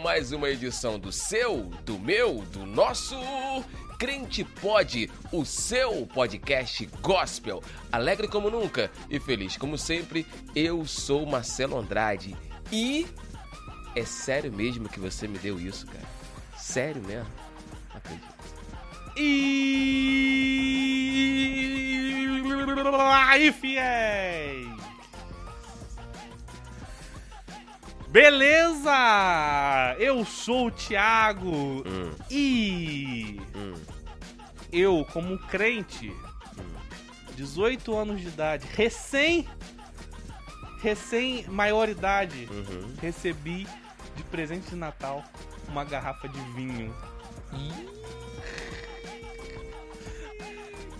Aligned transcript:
mais 0.00 0.32
uma 0.32 0.48
edição 0.48 0.98
do 0.98 1.12
seu, 1.12 1.64
do 1.84 1.98
meu, 1.98 2.42
do 2.52 2.64
nosso 2.64 3.16
Crente 3.98 4.44
Pod, 4.44 5.10
o 5.30 5.44
seu 5.44 6.06
podcast 6.06 6.86
gospel. 7.00 7.62
Alegre 7.90 8.28
como 8.28 8.50
nunca 8.50 8.90
e 9.08 9.20
feliz 9.20 9.56
como 9.56 9.78
sempre, 9.78 10.26
eu 10.54 10.84
sou 10.84 11.26
Marcelo 11.26 11.78
Andrade. 11.78 12.36
E 12.70 13.06
é 13.94 14.04
sério 14.04 14.52
mesmo 14.52 14.88
que 14.88 14.98
você 15.00 15.28
me 15.28 15.38
deu 15.38 15.60
isso, 15.60 15.86
cara? 15.86 16.08
Sério 16.56 17.02
mesmo? 17.02 17.30
Não 17.90 17.96
acredito. 17.96 18.32
E 19.16 19.92
aí, 23.32 23.52
fiéis! 23.52 24.61
Beleza! 28.12 29.96
Eu 29.98 30.22
sou 30.22 30.66
o 30.66 30.70
Thiago 30.70 31.82
Hum, 31.86 32.12
e 32.30 33.40
hum, 33.56 33.72
eu, 34.70 35.06
como 35.14 35.38
crente, 35.38 36.14
18 37.34 37.96
anos 37.96 38.20
de 38.20 38.28
idade, 38.28 38.66
recém 38.74 39.48
recém 40.82 41.46
maioridade, 41.48 42.46
uhum. 42.50 42.94
recebi 43.00 43.66
de 44.14 44.22
presente 44.24 44.68
de 44.68 44.76
Natal 44.76 45.24
uma 45.66 45.82
garrafa 45.82 46.28
de 46.28 46.40
vinho. 46.54 46.94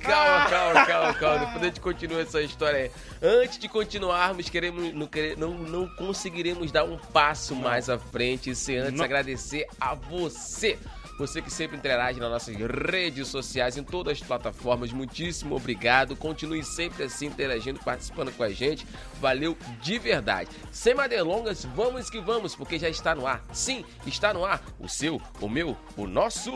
Calma, 0.02 0.50
calma, 0.50 0.86
calma, 0.86 1.14
calma. 1.14 1.38
Depois 1.46 1.62
a 1.62 1.66
gente 1.66 1.80
continua 1.80 2.20
essa 2.22 2.40
história 2.42 2.78
aí. 2.78 2.90
Antes 3.22 3.58
de 3.58 3.68
continuarmos, 3.68 4.48
queremos, 4.48 4.92
não, 4.92 5.08
não, 5.36 5.58
não 5.58 5.88
conseguiremos 5.88 6.70
dar 6.72 6.84
um 6.84 6.98
passo 6.98 7.54
mais 7.54 7.88
à 7.88 7.98
frente 7.98 8.54
sem 8.54 8.78
antes 8.78 8.94
Não. 8.98 9.04
agradecer 9.04 9.66
a 9.80 9.94
você. 9.94 10.78
Você 11.18 11.42
que 11.42 11.52
sempre 11.52 11.76
interage 11.76 12.18
nas 12.18 12.30
nossas 12.30 12.56
redes 12.56 13.28
sociais, 13.28 13.76
em 13.76 13.84
todas 13.84 14.14
as 14.18 14.26
plataformas, 14.26 14.92
muitíssimo 14.92 15.54
obrigado. 15.54 16.16
Continue 16.16 16.64
sempre 16.64 17.04
assim 17.04 17.26
interagindo, 17.26 17.78
participando 17.80 18.32
com 18.32 18.42
a 18.42 18.50
gente. 18.50 18.86
Valeu 19.20 19.56
de 19.80 19.98
verdade. 19.98 20.50
Sem 20.72 20.94
mais 20.94 21.10
delongas, 21.10 21.64
vamos 21.64 22.08
que 22.08 22.20
vamos, 22.20 22.56
porque 22.56 22.78
já 22.78 22.88
está 22.88 23.14
no 23.14 23.26
ar. 23.26 23.44
Sim, 23.52 23.84
está 24.06 24.32
no 24.32 24.44
ar. 24.44 24.64
O 24.80 24.88
seu, 24.88 25.20
o 25.40 25.48
meu, 25.48 25.76
o 25.96 26.06
nosso. 26.06 26.50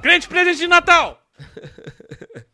Crente 0.00 0.28
presente 0.28 0.58
de 0.58 0.66
Natal! 0.66 1.20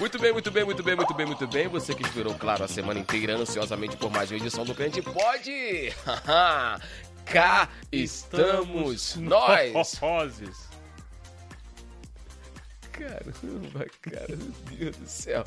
Muito 0.00 0.18
bem, 0.18 0.32
muito 0.32 0.50
bem, 0.50 0.64
muito 0.64 0.82
bem, 0.82 0.96
muito 0.96 1.12
bem, 1.12 1.26
muito 1.26 1.46
bem. 1.46 1.68
Você 1.68 1.94
que 1.94 2.02
esperou, 2.02 2.34
claro, 2.34 2.64
a 2.64 2.68
semana 2.68 2.98
inteira 2.98 3.36
ansiosamente 3.36 3.98
por 3.98 4.10
mais 4.10 4.30
uma 4.30 4.38
edição 4.38 4.64
do 4.64 4.74
Crente 4.74 5.02
Pode. 5.02 5.92
Cá 7.26 7.68
estamos 7.92 9.16
nós. 9.16 9.98
Roses. 9.98 10.70
Caramba, 12.90 13.86
cara, 14.00 14.36
meu 14.36 14.78
Deus 14.78 14.96
do 14.96 15.06
céu. 15.06 15.44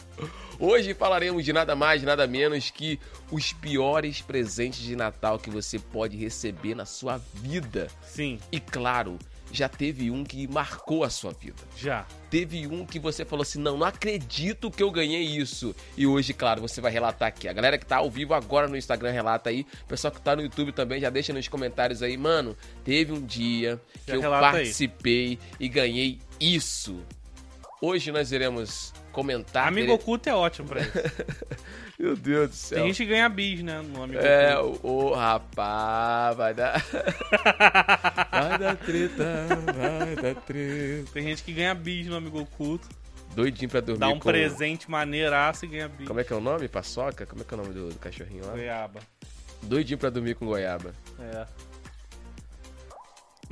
Hoje 0.60 0.94
falaremos 0.94 1.44
de 1.44 1.52
nada 1.52 1.76
mais, 1.76 2.04
nada 2.04 2.28
menos 2.28 2.70
que 2.70 3.00
os 3.32 3.54
piores 3.54 4.22
presentes 4.22 4.82
de 4.82 4.96
Natal 4.96 5.40
que 5.40 5.50
você 5.50 5.80
pode 5.80 6.16
receber 6.16 6.76
na 6.76 6.86
sua 6.86 7.20
vida. 7.36 7.88
Sim, 8.04 8.40
E 8.52 8.60
claro, 8.60 9.18
já 9.54 9.70
teve 9.70 10.10
um 10.12 10.24
que 10.24 10.48
marcou 10.48 11.04
a 11.04 11.10
sua 11.10 11.32
vida. 11.32 11.62
já. 11.78 12.06
Teve 12.30 12.66
um 12.66 12.84
que 12.84 12.98
você 13.00 13.24
falou 13.24 13.44
assim: 13.44 13.60
não, 13.60 13.78
não 13.78 13.86
acredito 13.86 14.72
que 14.72 14.82
eu 14.82 14.90
ganhei 14.90 15.22
isso. 15.22 15.76
E 15.96 16.08
hoje, 16.08 16.34
claro, 16.34 16.60
você 16.62 16.82
vai 16.82 16.92
relatar 16.92 17.28
aqui. 17.28 17.48
A 17.48 17.54
galera 17.54 17.78
que 17.78 17.86
tá 17.86 17.98
ao 17.98 18.10
vivo 18.10 18.34
agora 18.34 18.68
no 18.68 18.76
Instagram 18.76 19.12
relata 19.12 19.52
aí. 19.52 19.68
O 19.84 19.88
pessoal 19.88 20.12
que 20.12 20.20
tá 20.20 20.36
no 20.36 20.42
YouTube 20.42 20.72
também 20.72 21.00
já 21.00 21.12
deixa 21.12 21.32
nos 21.32 21.48
comentários 21.48 22.02
aí. 22.02 22.18
Mano, 22.18 22.58
teve 22.84 23.12
um 23.14 23.22
dia 23.24 23.80
que 24.04 24.12
Já 24.12 24.16
eu 24.16 24.22
relata 24.22 24.48
aí. 24.48 24.54
participei 24.64 25.38
e 25.60 25.70
ganhei 25.70 26.20
isso. 26.40 27.00
Hoje 27.80 28.12
nós 28.12 28.32
iremos 28.32 28.92
comentar. 29.14 29.68
Amigo 29.68 29.94
oculto 29.94 30.28
é 30.28 30.36
ótimo 30.36 30.68
pra 30.68 30.82
isso. 30.82 30.92
Meu 31.98 32.16
Deus 32.18 32.50
do 32.50 32.56
céu. 32.56 32.78
Tem 32.80 32.88
gente 32.88 32.98
que 33.06 33.10
ganha 33.10 33.30
bis, 33.30 33.62
né? 33.64 33.82
No 33.82 34.04
amigo 34.04 34.20
É, 34.20 34.58
oculto. 34.60 34.88
o, 34.88 35.06
o 35.12 35.14
rapaz, 35.14 36.36
vai 36.36 36.54
dar. 36.54 36.84
vai 38.32 38.58
dar 38.60 38.76
treta, 38.78 39.48
vai 39.66 40.16
dar 40.16 40.36
treta. 40.42 41.12
Tem 41.14 41.24
gente 41.24 41.44
que 41.44 41.54
ganha 41.54 41.74
bis 41.74 42.08
no 42.08 42.16
amigo 42.18 42.42
oculto. 42.42 42.88
Doidinho 43.36 43.70
pra 43.70 43.80
dormir 43.80 44.00
Dá 44.00 44.10
um 44.10 44.20
com... 44.20 44.30
presente 44.30 44.90
maneiraço 44.92 45.66
e 45.66 45.68
ganha 45.68 45.88
bis. 45.88 46.08
Como 46.08 46.20
é 46.20 46.24
que 46.24 46.34
é 46.34 46.36
o 46.36 46.42
nome? 46.42 46.68
Paçoca? 46.68 47.26
Como 47.26 47.42
é 47.42 47.46
que 47.46 47.54
é 47.54 47.58
o 47.58 47.62
nome 47.62 47.74
do, 47.74 47.90
do 47.90 48.00
cachorrinho 48.00 48.46
lá? 48.46 48.52
Goiaba. 48.54 49.00
Doidinho 49.64 49.98
pra 49.98 50.10
dormir 50.10 50.36
com 50.36 50.46
goiaba. 50.46 50.94
É. 51.20 51.46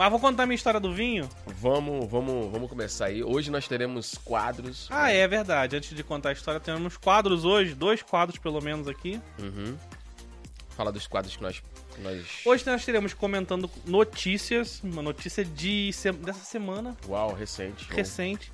Mas 0.02 0.10
vou 0.10 0.20
contar 0.20 0.48
minha 0.48 0.56
história 0.56 0.80
do 0.80 0.92
vinho. 0.92 1.30
Vamos, 1.46 2.10
vamos, 2.10 2.52
vamos 2.52 2.68
começar 2.68 3.06
aí. 3.06 3.24
Hoje 3.24 3.52
nós 3.52 3.68
teremos 3.68 4.16
quadros. 4.26 4.88
Ah, 4.90 5.12
é 5.12 5.28
verdade. 5.28 5.76
Antes 5.76 5.96
de 5.96 6.04
contar 6.04 6.30
a 6.30 6.32
história, 6.32 6.60
temos 6.60 6.98
quadros 6.98 7.46
hoje. 7.46 7.76
Dois 7.76 8.02
quadros, 8.02 8.40
pelo 8.40 8.60
menos, 8.62 8.88
aqui. 8.88 9.22
Uhum. 9.38 9.78
Fala 10.70 10.92
dos 10.92 11.06
quadros 11.06 11.36
que 11.36 11.44
nós. 11.44 11.62
que 11.94 12.02
nós... 12.02 12.26
Hoje 12.44 12.66
nós 12.66 12.84
teremos 12.84 13.14
comentando 13.14 13.70
notícias. 13.86 14.82
Uma 14.84 15.04
notícia 15.04 15.46
de 15.46 15.92
dessa 16.20 16.46
semana, 16.46 16.98
Uau, 17.08 17.36
recente. 17.36 17.86
Recente. 17.94 18.52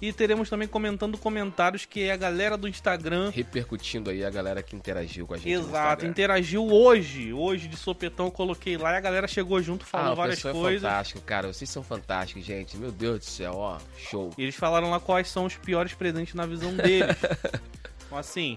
E 0.00 0.12
teremos 0.12 0.48
também 0.48 0.68
comentando 0.68 1.18
comentários 1.18 1.84
que 1.84 2.08
a 2.08 2.16
galera 2.16 2.56
do 2.56 2.68
Instagram 2.68 3.30
Repercutindo 3.34 4.10
aí 4.10 4.24
a 4.24 4.30
galera 4.30 4.62
que 4.62 4.76
interagiu 4.76 5.26
com 5.26 5.34
a 5.34 5.36
gente. 5.36 5.50
Exato, 5.50 6.06
interagiu 6.06 6.66
hoje. 6.68 7.32
Hoje 7.32 7.66
de 7.66 7.76
sopetão 7.76 8.26
eu 8.26 8.30
coloquei 8.30 8.76
lá 8.76 8.92
e 8.92 8.96
a 8.96 9.00
galera 9.00 9.26
chegou 9.26 9.60
junto, 9.60 9.84
Ah, 9.84 9.88
falou 9.88 10.12
o 10.12 10.16
várias 10.16 10.44
é 10.44 10.52
coisas. 10.52 10.82
fantástico, 10.82 11.20
cara. 11.22 11.52
Vocês 11.52 11.68
são 11.68 11.82
fantásticos, 11.82 12.44
gente. 12.44 12.76
Meu 12.76 12.92
Deus 12.92 13.18
do 13.18 13.24
céu, 13.24 13.54
ó. 13.56 13.78
Show. 13.96 14.30
E 14.38 14.42
eles 14.42 14.54
falaram 14.54 14.88
lá 14.90 15.00
quais 15.00 15.28
são 15.28 15.46
os 15.46 15.56
piores 15.56 15.92
presentes 15.94 16.34
na 16.34 16.46
visão 16.46 16.72
deles. 16.76 17.16
então, 18.06 18.16
assim, 18.18 18.56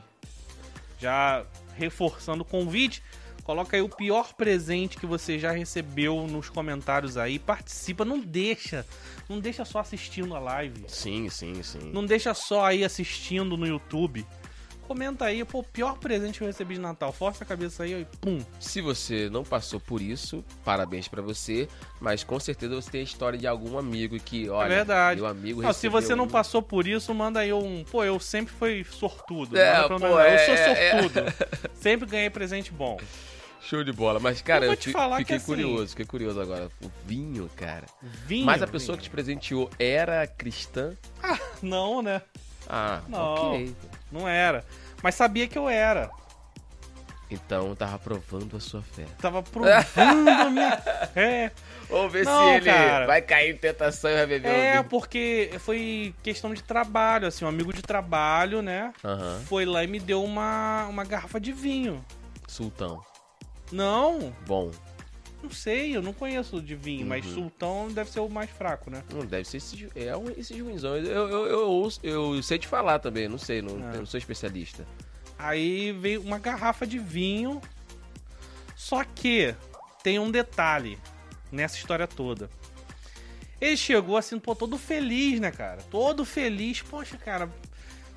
já 0.99 1.43
reforçando 1.75 2.43
o 2.43 2.45
convite, 2.45 3.01
coloca 3.43 3.75
aí 3.75 3.81
o 3.81 3.89
pior 3.89 4.33
presente 4.33 4.97
que 4.97 5.05
você 5.05 5.37
já 5.37 5.51
recebeu 5.51 6.27
nos 6.27 6.49
comentários 6.49 7.17
aí. 7.17 7.39
Participa, 7.39 8.05
não 8.05 8.19
deixa. 8.19 8.85
Não 9.27 9.39
deixa 9.39 9.65
só 9.65 9.79
assistindo 9.79 10.35
a 10.35 10.39
live. 10.39 10.85
Sim, 10.87 11.29
sim, 11.29 11.61
sim. 11.63 11.91
Não 11.91 12.05
deixa 12.05 12.33
só 12.33 12.65
aí 12.65 12.83
assistindo 12.83 13.57
no 13.57 13.67
YouTube. 13.67 14.25
Comenta 14.91 15.23
aí, 15.23 15.45
pô, 15.45 15.59
o 15.59 15.63
pior 15.63 15.97
presente 15.97 16.37
que 16.39 16.43
eu 16.43 16.47
recebi 16.47 16.73
de 16.73 16.81
Natal. 16.81 17.13
Força 17.13 17.45
a 17.45 17.47
cabeça 17.47 17.83
aí 17.83 17.95
ó, 17.95 17.97
e 17.99 18.05
pum. 18.19 18.43
Se 18.59 18.81
você 18.81 19.29
não 19.29 19.41
passou 19.41 19.79
por 19.79 20.01
isso, 20.01 20.43
parabéns 20.65 21.07
pra 21.07 21.21
você. 21.21 21.69
Mas 22.01 22.25
com 22.25 22.37
certeza 22.41 22.75
você 22.75 22.91
tem 22.91 22.99
a 22.99 23.03
história 23.05 23.39
de 23.39 23.47
algum 23.47 23.77
amigo 23.77 24.19
que, 24.19 24.49
olha, 24.49 24.67
verdade. 24.67 25.21
meu 25.21 25.29
amigo 25.29 25.61
Não, 25.61 25.71
se 25.71 25.87
você 25.87 26.13
não 26.13 26.25
um- 26.25 26.27
passou 26.27 26.61
por 26.61 26.85
isso, 26.85 27.13
manda 27.13 27.39
aí 27.39 27.53
um. 27.53 27.85
Pô, 27.89 28.03
eu 28.03 28.19
sempre 28.19 28.53
fui 28.53 28.83
sortudo. 28.83 29.57
É, 29.57 29.87
pô, 29.87 29.97
menos, 29.97 30.19
é, 30.19 30.33
eu 30.33 30.45
sou 30.45 30.55
é, 30.55 31.01
sortudo. 31.01 31.33
Sempre 31.73 32.05
ganhei 32.09 32.29
presente 32.29 32.69
bom. 32.73 32.97
Show 33.61 33.85
de 33.85 33.93
bola. 33.93 34.19
Mas, 34.19 34.41
cara, 34.41 34.65
Eu 34.65 34.71
eu, 34.71 34.75
te 34.75 34.91
falar 34.91 35.19
fiquei 35.19 35.37
que, 35.37 35.41
assim, 35.43 35.53
curioso, 35.53 35.89
fiquei 35.91 36.05
curioso 36.05 36.41
agora. 36.41 36.69
O 36.83 36.91
vinho, 37.05 37.49
cara. 37.55 37.85
Vinho. 38.27 38.45
Mas 38.45 38.61
a 38.61 38.67
pessoa 38.67 38.97
que 38.97 39.03
vinho. 39.03 39.09
te 39.09 39.09
presenteou 39.09 39.69
era 39.79 40.27
cristã? 40.27 40.91
Não, 41.61 42.01
né? 42.01 42.21
Ah, 42.67 43.01
Não. 43.07 43.19
ok. 43.53 43.75
Não 44.11 44.27
era. 44.27 44.63
Mas 45.03 45.15
sabia 45.15 45.47
que 45.47 45.57
eu 45.57 45.67
era. 45.69 46.09
Então 47.29 47.73
tava 47.75 47.97
provando 47.97 48.57
a 48.57 48.59
sua 48.59 48.81
fé. 48.81 49.05
Tava 49.21 49.41
provando 49.41 50.29
a 50.29 50.49
minha. 50.49 50.81
É. 51.15 51.51
Vamos 51.89 52.11
ver 52.13 52.25
Não, 52.25 52.47
se 52.49 52.55
ele 52.55 52.65
cara. 52.65 53.05
vai 53.05 53.21
cair 53.21 53.53
em 53.53 53.57
tentação 53.57 54.09
e 54.11 54.15
vai 54.15 54.25
beber 54.25 54.49
um 54.49 54.53
É, 54.53 54.71
vinho. 54.73 54.83
porque 54.85 55.51
foi 55.59 56.13
questão 56.23 56.53
de 56.53 56.63
trabalho, 56.63 57.27
assim, 57.27 57.43
um 57.43 57.47
amigo 57.49 57.73
de 57.73 57.81
trabalho, 57.81 58.61
né? 58.61 58.93
Aham. 59.03 59.41
Foi 59.45 59.65
lá 59.65 59.83
e 59.83 59.87
me 59.87 59.99
deu 59.99 60.23
uma, 60.23 60.85
uma 60.87 61.03
garrafa 61.03 61.39
de 61.39 61.51
vinho. 61.51 62.03
Sultão. 62.47 63.01
Não, 63.71 64.33
Bom. 64.45 64.71
Não 65.41 65.49
sei, 65.49 65.95
eu 65.95 66.01
não 66.01 66.13
conheço 66.13 66.61
de 66.61 66.75
vinho, 66.75 67.05
mas 67.05 67.25
Uhum. 67.25 67.33
sultão 67.33 67.87
deve 67.91 68.11
ser 68.11 68.19
o 68.19 68.29
mais 68.29 68.49
fraco, 68.49 68.91
né? 68.91 69.03
Não 69.13 69.25
deve 69.25 69.47
ser 69.47 69.57
esse, 69.57 69.89
é 69.95 70.15
um- 70.15 70.29
esse 70.37 70.59
ruimzão. 70.61 70.95
Eu, 70.97 71.27
eu, 71.29 71.45
eu, 71.47 71.69
ouço- 71.69 71.99
eu 72.03 72.41
sei 72.43 72.59
te 72.59 72.67
falar 72.67 72.99
também, 72.99 73.27
não 73.27 73.37
sei, 73.39 73.61
não, 73.61 73.75
Ah. 73.87 73.91
eu 73.93 73.99
não 73.99 74.05
sou 74.05 74.17
especialista. 74.17 74.87
Aí 75.39 75.91
veio 75.93 76.21
uma 76.21 76.37
garrafa 76.37 76.85
de 76.85 76.99
vinho. 76.99 77.59
Só 78.75 79.03
que 79.03 79.55
tem 80.03 80.19
um 80.19 80.29
detalhe 80.29 80.97
nessa 81.51 81.77
história 81.77 82.07
toda. 82.07 82.49
Ele 83.59 83.77
chegou 83.77 84.17
assim, 84.17 84.39
pô, 84.39 84.55
todo 84.55 84.77
feliz, 84.77 85.39
né, 85.39 85.51
cara? 85.51 85.81
Todo 85.89 86.25
feliz. 86.25 86.81
Poxa, 86.81 87.17
cara, 87.17 87.49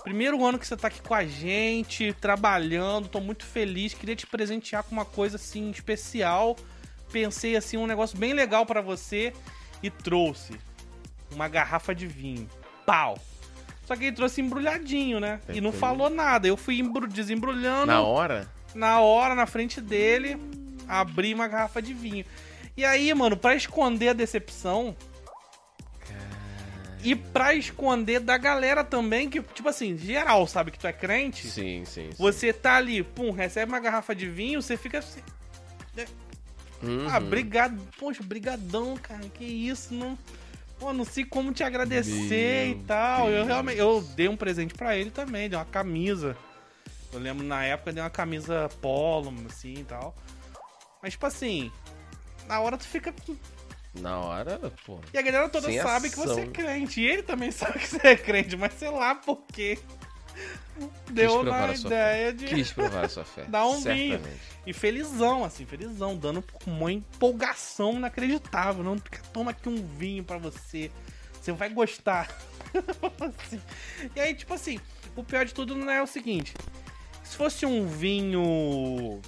primeiro 0.02 0.44
ano 0.44 0.58
que 0.58 0.66
você 0.66 0.76
tá 0.76 0.88
aqui 0.88 1.02
com 1.02 1.14
a 1.14 1.24
gente, 1.24 2.12
trabalhando, 2.14 3.08
tô 3.08 3.20
muito 3.20 3.44
feliz. 3.44 3.92
Queria 3.94 4.16
te 4.16 4.26
presentear 4.26 4.82
com 4.84 4.92
uma 4.92 5.04
coisa 5.04 5.36
assim 5.36 5.70
especial. 5.70 6.56
Pensei 7.14 7.54
assim, 7.56 7.76
um 7.76 7.86
negócio 7.86 8.18
bem 8.18 8.32
legal 8.32 8.66
pra 8.66 8.80
você 8.80 9.32
e 9.80 9.88
trouxe 9.88 10.58
uma 11.30 11.46
garrafa 11.46 11.94
de 11.94 12.08
vinho. 12.08 12.50
Pau! 12.84 13.16
Só 13.86 13.94
que 13.94 14.06
ele 14.06 14.16
trouxe 14.16 14.40
embrulhadinho, 14.40 15.20
né? 15.20 15.40
E 15.48 15.60
não 15.60 15.70
falou 15.70 16.10
nada. 16.10 16.48
Eu 16.48 16.56
fui 16.56 16.80
embru- 16.80 17.06
desembrulhando 17.06 17.86
Na 17.86 18.00
hora? 18.02 18.50
na 18.74 18.98
hora, 18.98 19.36
na 19.36 19.46
frente 19.46 19.80
dele, 19.80 20.36
abri 20.88 21.32
uma 21.32 21.46
garrafa 21.46 21.80
de 21.80 21.94
vinho. 21.94 22.24
E 22.76 22.84
aí, 22.84 23.14
mano, 23.14 23.36
pra 23.36 23.54
esconder 23.54 24.08
a 24.08 24.12
decepção 24.12 24.96
e 27.00 27.14
pra 27.14 27.54
esconder 27.54 28.18
da 28.18 28.36
galera 28.36 28.82
também, 28.82 29.30
que, 29.30 29.40
tipo 29.40 29.68
assim, 29.68 29.96
geral 29.96 30.48
sabe 30.48 30.72
que 30.72 30.78
tu 30.80 30.88
é 30.88 30.92
crente, 30.92 31.46
Sim, 31.46 31.84
sim. 31.84 32.10
sim. 32.10 32.16
você 32.18 32.52
tá 32.52 32.74
ali, 32.74 33.04
pum, 33.04 33.30
recebe 33.30 33.70
uma 33.70 33.78
garrafa 33.78 34.16
de 34.16 34.28
vinho, 34.28 34.60
você 34.60 34.76
fica 34.76 34.98
assim, 34.98 35.20
Uhum. 36.82 37.06
ah, 37.08 37.18
obrigado, 37.18 37.80
poxa, 37.98 38.22
brigadão, 38.22 38.96
cara, 38.96 39.24
que 39.28 39.44
isso, 39.44 39.94
não... 39.94 40.18
Pô, 40.78 40.92
não 40.92 41.04
sei 41.04 41.24
como 41.24 41.52
te 41.52 41.62
agradecer 41.62 42.66
Meu 42.66 42.76
e 42.76 42.84
tal. 42.84 43.26
Eu 43.28 43.34
Deus. 43.36 43.46
realmente, 43.46 43.78
eu 43.78 44.02
dei 44.16 44.28
um 44.28 44.36
presente 44.36 44.74
pra 44.74 44.96
ele 44.96 45.10
também, 45.10 45.48
dei 45.48 45.56
uma 45.56 45.64
camisa. 45.64 46.36
Eu 47.12 47.20
lembro 47.20 47.44
na 47.46 47.64
época 47.64 47.92
dei 47.92 48.02
uma 48.02 48.10
camisa 48.10 48.68
polo, 48.82 49.32
assim 49.48 49.74
e 49.74 49.84
tal. 49.84 50.14
Mas, 51.00 51.12
tipo 51.12 51.24
assim, 51.26 51.70
na 52.48 52.60
hora 52.60 52.76
tu 52.76 52.86
fica. 52.86 53.14
Na 53.94 54.18
hora, 54.18 54.58
pô. 54.84 54.98
E 55.12 55.18
a 55.18 55.22
galera 55.22 55.48
toda 55.48 55.68
Sem 55.68 55.80
sabe 55.80 56.10
que 56.10 56.16
você 56.16 56.40
é 56.40 56.42
ação. 56.42 56.52
crente. 56.52 57.00
E 57.00 57.06
ele 57.06 57.22
também 57.22 57.50
sabe 57.52 57.78
que 57.78 57.86
você 57.86 58.08
é 58.08 58.16
crente, 58.16 58.56
mas 58.56 58.74
sei 58.74 58.90
lá 58.90 59.14
por 59.14 59.44
quê. 59.52 59.78
Deu 61.10 61.40
provar 61.40 61.66
na 61.68 61.72
a 61.72 61.76
sua 61.76 61.86
ideia 61.86 62.32
de. 62.32 62.46
Quis 62.46 62.72
provar 62.72 63.04
a 63.04 63.08
sua 63.08 63.24
fé. 63.24 63.44
Dá 63.48 63.64
um 63.66 63.80
vinho. 63.80 64.20
E 64.66 64.72
felizão, 64.72 65.44
assim, 65.44 65.64
felizão, 65.64 66.16
dando 66.16 66.42
com 66.42 66.70
uma 66.70 66.90
empolgação 66.90 67.94
inacreditável. 67.94 68.82
Não, 68.82 68.98
toma 69.32 69.52
aqui 69.52 69.68
um 69.68 69.86
vinho 69.86 70.24
pra 70.24 70.38
você. 70.38 70.90
Você 71.40 71.52
vai 71.52 71.68
gostar. 71.68 72.28
Assim. 73.20 73.60
E 74.16 74.20
aí, 74.20 74.34
tipo 74.34 74.52
assim, 74.52 74.80
o 75.14 75.22
pior 75.22 75.44
de 75.44 75.54
tudo 75.54 75.76
não 75.76 75.92
é 75.92 76.02
o 76.02 76.06
seguinte. 76.06 76.54
Se 77.22 77.36
fosse 77.36 77.64
um 77.64 77.86
vinho 77.86 79.20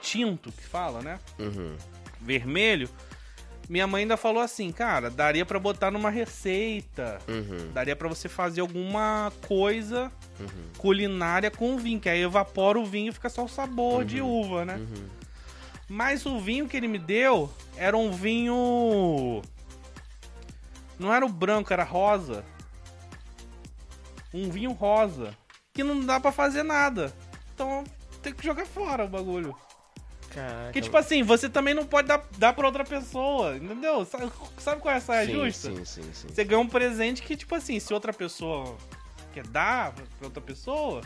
tinto, 0.00 0.50
que 0.50 0.62
fala, 0.62 1.02
né? 1.02 1.20
Uhum. 1.38 1.76
Vermelho, 2.20 2.88
minha 3.68 3.86
mãe 3.86 4.02
ainda 4.02 4.16
falou 4.16 4.42
assim, 4.42 4.70
cara, 4.72 5.10
daria 5.10 5.44
pra 5.44 5.58
botar 5.58 5.90
numa 5.90 6.10
receita. 6.10 7.18
Uhum. 7.28 7.72
Daria 7.72 7.96
pra 7.96 8.08
você 8.08 8.28
fazer 8.28 8.60
alguma 8.60 9.32
coisa 9.48 10.10
Uhum. 10.38 10.48
culinária 10.78 11.50
com 11.50 11.76
vinho, 11.78 11.98
que 12.00 12.08
aí 12.08 12.22
evapora 12.22 12.78
o 12.78 12.84
vinho 12.84 13.10
e 13.10 13.12
fica 13.12 13.28
só 13.28 13.44
o 13.44 13.48
sabor 13.48 14.04
de 14.04 14.20
Uhum. 14.20 14.28
uva, 14.40 14.64
né? 14.64 14.76
Uhum. 14.76 15.08
Mas 15.88 16.26
o 16.26 16.38
vinho 16.38 16.66
que 16.68 16.76
ele 16.76 16.88
me 16.88 16.98
deu 16.98 17.50
era 17.76 17.96
um 17.96 18.10
vinho. 18.12 19.42
Não 20.98 21.12
era 21.12 21.24
o 21.24 21.28
branco, 21.28 21.72
era 21.72 21.84
rosa. 21.84 22.44
Um 24.32 24.50
vinho 24.50 24.72
rosa. 24.72 25.36
Que 25.72 25.84
não 25.84 26.00
dá 26.04 26.18
pra 26.18 26.32
fazer 26.32 26.62
nada. 26.62 27.12
Então 27.54 27.84
tem 28.22 28.32
que 28.34 28.44
jogar 28.44 28.66
fora 28.66 29.04
o 29.04 29.08
bagulho. 29.08 29.54
Caraca. 30.36 30.64
Porque, 30.64 30.82
tipo 30.82 30.96
assim, 30.98 31.22
você 31.22 31.48
também 31.48 31.72
não 31.72 31.86
pode 31.86 32.08
dar, 32.08 32.22
dar 32.36 32.52
pra 32.52 32.66
outra 32.66 32.84
pessoa, 32.84 33.56
entendeu? 33.56 34.04
Sabe, 34.04 34.30
sabe 34.58 34.82
qual 34.82 34.94
é 34.94 34.98
a 34.98 35.00
saia 35.00 35.24
sim, 35.26 35.32
justa? 35.32 35.70
Sim, 35.70 35.84
sim, 35.86 36.02
sim. 36.12 36.28
Você 36.28 36.44
ganha 36.44 36.60
um 36.60 36.68
presente 36.68 37.22
que, 37.22 37.34
tipo 37.36 37.54
assim, 37.54 37.80
se 37.80 37.94
outra 37.94 38.12
pessoa 38.12 38.76
quer 39.32 39.46
dar 39.46 39.92
pra 39.94 40.04
outra 40.26 40.42
pessoa, 40.42 41.00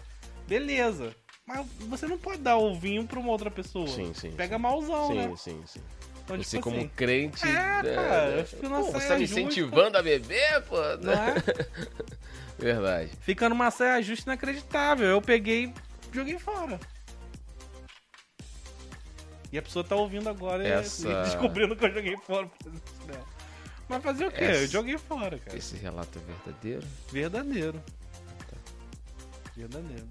beleza. 0.48 1.14
Mas 1.46 1.64
você 1.88 2.08
não 2.08 2.18
pode 2.18 2.38
dar 2.38 2.56
o 2.56 2.74
vinho 2.74 3.06
pra 3.06 3.20
uma 3.20 3.30
outra 3.30 3.50
pessoa. 3.52 3.86
Sim, 3.86 4.12
sim, 4.14 4.32
Pega 4.32 4.56
sim. 4.56 4.62
malzão, 4.62 5.06
Sim, 5.08 5.14
né? 5.14 5.34
sim, 5.36 5.62
sim. 5.64 5.80
Então, 6.24 6.36
Você 6.36 6.56
tipo 6.58 6.62
como 6.64 6.76
assim, 6.78 6.88
crente. 6.88 7.44
É, 7.46 7.52
né, 7.82 7.94
cara, 7.94 8.30
né? 8.30 8.40
eu 8.40 8.46
fico 8.46 8.68
na 8.68 8.76
Pô, 8.80 8.82
você 8.92 9.08
tá 9.08 9.14
me 9.16 9.26
justa. 9.26 9.40
incentivando 9.40 9.96
a 9.96 10.02
beber, 10.02 10.62
pô? 10.62 10.76
não 11.00 11.12
é? 11.12 11.34
Verdade. 12.58 13.10
Fica 13.22 13.48
numa 13.48 13.70
saia 13.70 14.02
justa 14.02 14.30
inacreditável. 14.30 15.06
Eu 15.06 15.22
peguei 15.22 15.64
e 15.64 15.74
joguei 16.14 16.38
fora. 16.38 16.78
E 19.52 19.58
a 19.58 19.62
pessoa 19.62 19.84
tá 19.84 19.96
ouvindo 19.96 20.28
agora 20.28 20.62
e- 20.66 20.70
Essa- 20.70 21.08
e 21.08 21.22
descobrindo 21.24 21.74
que 21.76 21.84
eu 21.84 21.92
joguei 21.92 22.16
fora 22.16 22.48
dela. 23.06 23.24
Mas 23.88 24.02
fazer 24.02 24.26
o 24.26 24.30
quê? 24.30 24.44
Essa- 24.44 24.60
Eu 24.62 24.66
joguei 24.68 24.98
fora, 24.98 25.38
cara. 25.38 25.56
Esse 25.58 25.76
relato 25.76 26.18
é 26.18 26.32
verdadeiro? 26.32 26.86
Verdadeiro. 27.10 27.82
Verdadeiro. 29.56 30.06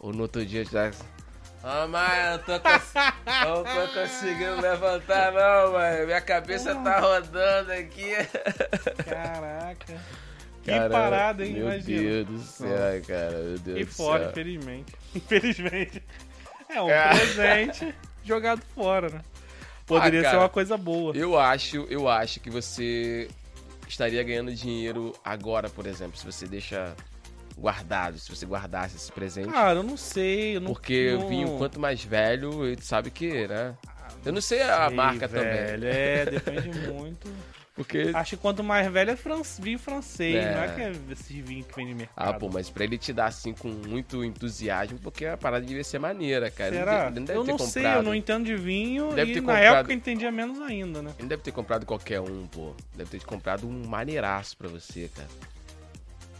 Ou 0.00 0.12
no 0.12 0.22
outro 0.22 0.44
dia 0.44 0.64
já. 0.64 0.90
Ah, 1.62 1.86
mãe, 1.86 2.32
eu 2.32 2.38
tô, 2.38 2.58
cons... 2.60 2.92
eu 3.44 3.64
não 3.64 3.64
tô 3.64 3.92
conseguindo 4.00 4.60
levantar, 4.62 5.32
não, 5.32 5.72
mãe. 5.72 6.06
Minha 6.06 6.20
cabeça 6.20 6.74
tá 6.74 7.00
rodando 7.00 7.72
aqui. 7.72 8.12
Caraca. 9.04 10.00
Que 10.62 10.70
Cara, 10.70 10.90
parada, 10.90 11.44
hein? 11.44 11.54
Meu 11.54 11.64
Imagina. 11.66 12.00
Deus 12.02 12.26
do 12.26 12.38
céu, 12.40 13.02
cara. 13.06 13.30
Meu 13.38 13.58
Deus 13.58 13.78
E 13.80 13.84
do 13.84 13.92
fora, 13.92 14.20
céu. 14.24 14.30
infelizmente. 14.30 14.92
Infelizmente. 15.14 16.02
É 16.68 16.80
um 16.82 16.88
Ah. 16.88 17.08
presente 17.10 17.94
jogado 18.24 18.62
fora, 18.74 19.08
né? 19.08 19.20
Poderia 19.86 20.20
Ah, 20.20 20.22
ser 20.24 20.30
cara, 20.30 20.42
uma 20.42 20.48
coisa 20.48 20.76
boa. 20.76 21.16
Eu 21.16 21.38
acho, 21.38 21.86
eu 21.90 22.08
acho 22.08 22.38
que 22.40 22.48
você 22.48 23.28
estaria 23.88 24.22
ganhando 24.22 24.54
dinheiro 24.54 25.12
agora, 25.24 25.68
por 25.68 25.86
exemplo, 25.86 26.16
se 26.16 26.24
você 26.24 26.46
deixa 26.46 26.94
guardado, 27.58 28.18
se 28.18 28.30
você 28.34 28.46
guardasse 28.46 28.96
esse 28.96 29.10
presente. 29.10 29.50
Cara, 29.50 29.80
eu 29.80 29.82
não 29.82 29.96
sei. 29.96 30.56
Eu 30.56 30.60
não, 30.60 30.72
porque 30.72 31.12
não... 31.12 31.26
o 31.26 31.28
vinho, 31.28 31.58
quanto 31.58 31.80
mais 31.80 32.02
velho, 32.04 32.64
ele 32.66 32.80
sabe 32.82 33.10
que, 33.10 33.48
né? 33.48 33.74
Eu 34.24 34.32
não 34.32 34.40
sei 34.40 34.60
a 34.62 34.86
Sei, 34.88 34.96
marca 34.96 35.26
velho. 35.26 35.80
também. 35.80 35.90
É, 35.90 36.24
depende 36.26 36.78
muito. 36.90 37.28
Porque. 37.82 38.10
Acho 38.12 38.36
que 38.36 38.42
quanto 38.42 38.62
mais 38.62 38.90
velho 38.92 39.10
é 39.12 39.16
fran... 39.16 39.40
vinho 39.58 39.78
francês, 39.78 40.34
É. 40.36 40.54
não 40.54 40.62
é 40.62 40.68
que 40.74 40.80
é 40.82 40.92
esse 41.12 41.40
vinho 41.40 41.64
que 41.64 41.74
vem 41.74 41.88
no 41.88 41.96
mercado. 41.96 42.14
Ah, 42.16 42.32
pô, 42.34 42.50
mas 42.52 42.68
pra 42.68 42.84
ele 42.84 42.98
te 42.98 43.10
dar 43.12 43.26
assim 43.26 43.54
com 43.54 43.68
muito 43.68 44.22
entusiasmo, 44.22 44.98
porque 44.98 45.24
a 45.24 45.36
parada 45.36 45.64
devia 45.64 45.82
ser 45.82 45.98
maneira, 45.98 46.50
cara. 46.50 46.68
Ele 46.70 46.78
Será? 46.78 47.04
deve- 47.04 47.16
ele 47.18 47.26
deve 47.26 47.38
eu 47.38 47.44
não 47.44 47.58
sei, 47.58 47.86
eu 47.86 48.02
não 48.02 48.14
entendo 48.14 48.44
de 48.44 48.56
vinho 48.56 49.14
Deve 49.14 49.30
e 49.30 49.34
ter 49.34 49.40
na 49.40 49.52
comprado- 49.54 49.74
época 49.76 49.92
eu 49.92 49.96
entendia 49.96 50.30
menos 50.30 50.60
ainda, 50.60 51.00
né? 51.00 51.14
Ele 51.18 51.28
deve 51.28 51.42
ter 51.42 51.52
comprado 51.52 51.86
qualquer 51.86 52.20
um, 52.20 52.46
pô. 52.48 52.74
Deve 52.94 53.10
ter 53.10 53.24
comprado 53.24 53.66
um 53.66 53.86
maneiraço 53.88 54.56
pra 54.58 54.68
você, 54.68 55.08
cara. 55.14 55.28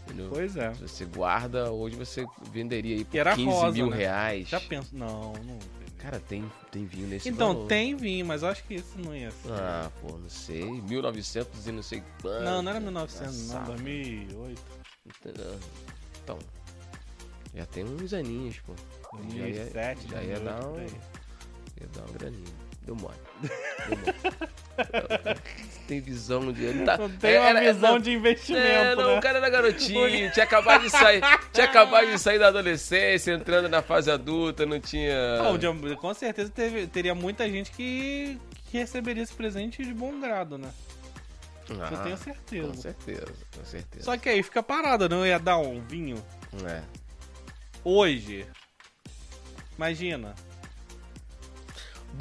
Entendeu? 0.05 0.29
Pois 0.31 0.55
é. 0.57 0.73
Se 0.73 0.81
você 0.87 1.05
guarda, 1.05 1.71
hoje 1.71 1.95
você 1.95 2.25
venderia 2.51 2.97
aí 2.97 3.05
por 3.05 3.15
E 3.15 3.19
era 3.19 3.35
15 3.35 3.49
rosa, 3.49 3.71
mil 3.71 3.89
né? 3.89 3.97
reais. 3.97 4.47
Já 4.49 4.59
penso. 4.59 4.95
Não, 4.95 5.33
não. 5.33 5.57
Cara, 6.01 6.19
tem, 6.19 6.51
tem 6.71 6.83
vinho 6.85 7.07
nesse 7.07 7.29
Então, 7.29 7.53
valor. 7.53 7.67
tem 7.67 7.95
vinho, 7.95 8.25
mas 8.25 8.41
eu 8.41 8.49
acho 8.49 8.63
que 8.63 8.73
esse 8.75 8.97
não 8.97 9.15
ia 9.15 9.29
ser. 9.29 9.51
Ah, 9.51 9.91
pô, 10.01 10.17
não 10.17 10.29
sei. 10.29 10.65
1900 10.65 11.67
e 11.67 11.71
não 11.71 11.83
sei 11.83 12.03
quanto. 12.21 12.43
não, 12.43 12.61
não 12.63 12.71
era 12.71 12.79
1900, 12.79 13.21
Essa 13.27 13.53
não, 13.53 13.59
safra. 13.59 13.73
2008. 13.75 14.61
Entendeu? 15.05 15.59
Então, 16.23 16.39
já 17.53 17.65
tem 17.67 17.83
uns 17.83 18.13
aninhos, 18.13 18.59
pô. 18.59 18.73
Já 19.29 19.47
ia, 19.47 19.65
2007, 19.65 20.07
já 20.09 20.23
ia 20.23 20.39
2008, 20.39 20.43
dar, 20.43 20.67
um, 20.67 20.81
ia 20.81 21.87
dar 21.93 22.01
uma 22.03 22.17
graninha. 22.17 22.53
Deu 22.83 22.95
mole. 22.95 23.15
Deu 23.87 23.97
mole. 23.97 25.39
tem 25.87 25.99
visão 26.01 26.51
de... 26.51 26.63
Ele 26.63 26.83
tá, 26.83 26.97
Não 26.97 27.09
tem 27.09 27.37
uma 27.37 27.49
era- 27.49 27.73
visão 27.73 27.91
não, 27.93 27.99
de 27.99 28.11
investimento, 28.11 28.65
É, 28.65 28.95
não, 28.95 29.07
né? 29.11 29.17
o 29.17 29.21
cara 29.21 29.37
era 29.37 29.49
garotinho, 29.49 30.31
tinha 30.31 30.43
acabado 30.43 30.81
de 30.83 30.89
sair, 30.89 31.21
tinha 31.53 31.65
acabado 31.65 32.07
de 32.09 32.17
sair 32.17 32.39
da 32.39 32.47
adolescência, 32.47 33.33
entrando 33.33 33.69
na 33.69 33.81
fase 33.81 34.09
adulta, 34.09 34.65
não 34.65 34.79
tinha. 34.79 35.13
Não, 35.43 35.95
com 35.95 36.13
certeza 36.13 36.49
teve- 36.49 36.87
teria 36.87 37.13
muita 37.13 37.47
gente 37.49 37.71
que, 37.71 38.39
que 38.69 38.77
receberia 38.77 39.21
esse 39.23 39.33
presente 39.33 39.83
de 39.83 39.93
bom 39.93 40.19
grado, 40.19 40.57
né? 40.57 40.69
Ah, 41.79 41.89
eu 41.91 41.97
tenho 42.03 42.17
certeza. 42.17 42.67
Com 42.67 42.73
certeza, 42.73 43.33
com 43.57 43.63
certeza. 43.65 44.03
Só 44.05 44.17
que 44.17 44.27
aí 44.27 44.41
fica 44.43 44.61
parada, 44.63 45.07
não 45.07 45.25
ia 45.25 45.37
dar 45.39 45.57
um 45.57 45.79
vinho 45.81 46.21
É. 46.67 46.81
hoje. 47.83 48.45
Imagina. 49.77 50.33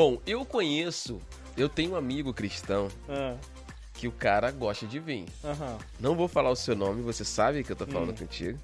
Bom, 0.01 0.19
eu 0.27 0.47
conheço, 0.47 1.21
eu 1.59 1.69
tenho 1.69 1.93
um 1.93 1.95
amigo 1.95 2.33
cristão 2.33 2.89
Ah, 3.07 3.37
que 3.93 4.09
o 4.09 4.13
cara 4.13 4.51
gosta 4.51 4.87
de 4.87 4.99
vinho. 4.99 5.27
Aham. 5.45 5.77
Não 6.01 6.17
vou 6.17 6.27
falar 6.27 6.49
o 6.49 6.57
seu 6.57 6.75
nome, 6.75 7.03
você 7.03 7.23
sabe 7.23 7.63
que 7.63 7.71
eu 7.71 7.77
tô 7.77 7.87
falando 7.87 8.13
Hum. 8.13 8.17
contigo. 8.17 8.59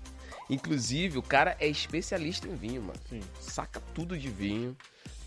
Inclusive, 0.49 1.19
o 1.19 1.23
cara 1.23 1.55
é 1.61 1.67
especialista 1.69 2.49
em 2.49 2.55
vinho, 2.55 2.81
mano. 2.81 2.99
Sim. 3.11 3.21
Saca 3.39 3.83
tudo 3.93 4.17
de 4.17 4.31
vinho. 4.31 4.75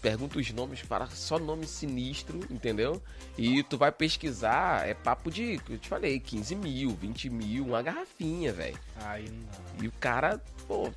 Pergunta 0.01 0.39
os 0.39 0.51
nomes 0.51 0.81
para 0.81 1.05
só 1.11 1.37
nome 1.37 1.67
sinistro, 1.67 2.39
entendeu? 2.49 2.99
E 3.37 3.61
tu 3.61 3.77
vai 3.77 3.91
pesquisar, 3.91 4.87
é 4.89 4.95
papo 4.95 5.29
de, 5.29 5.61
eu 5.69 5.77
te 5.77 5.87
falei, 5.87 6.19
15 6.19 6.55
mil, 6.55 6.89
20 6.89 7.29
mil, 7.29 7.67
uma 7.67 7.83
garrafinha, 7.83 8.51
velho. 8.51 8.79
Aí 9.05 9.29
não. 9.29 9.83
E 9.83 9.87
o 9.87 9.91
cara, 9.91 10.41
pô, 10.67 10.91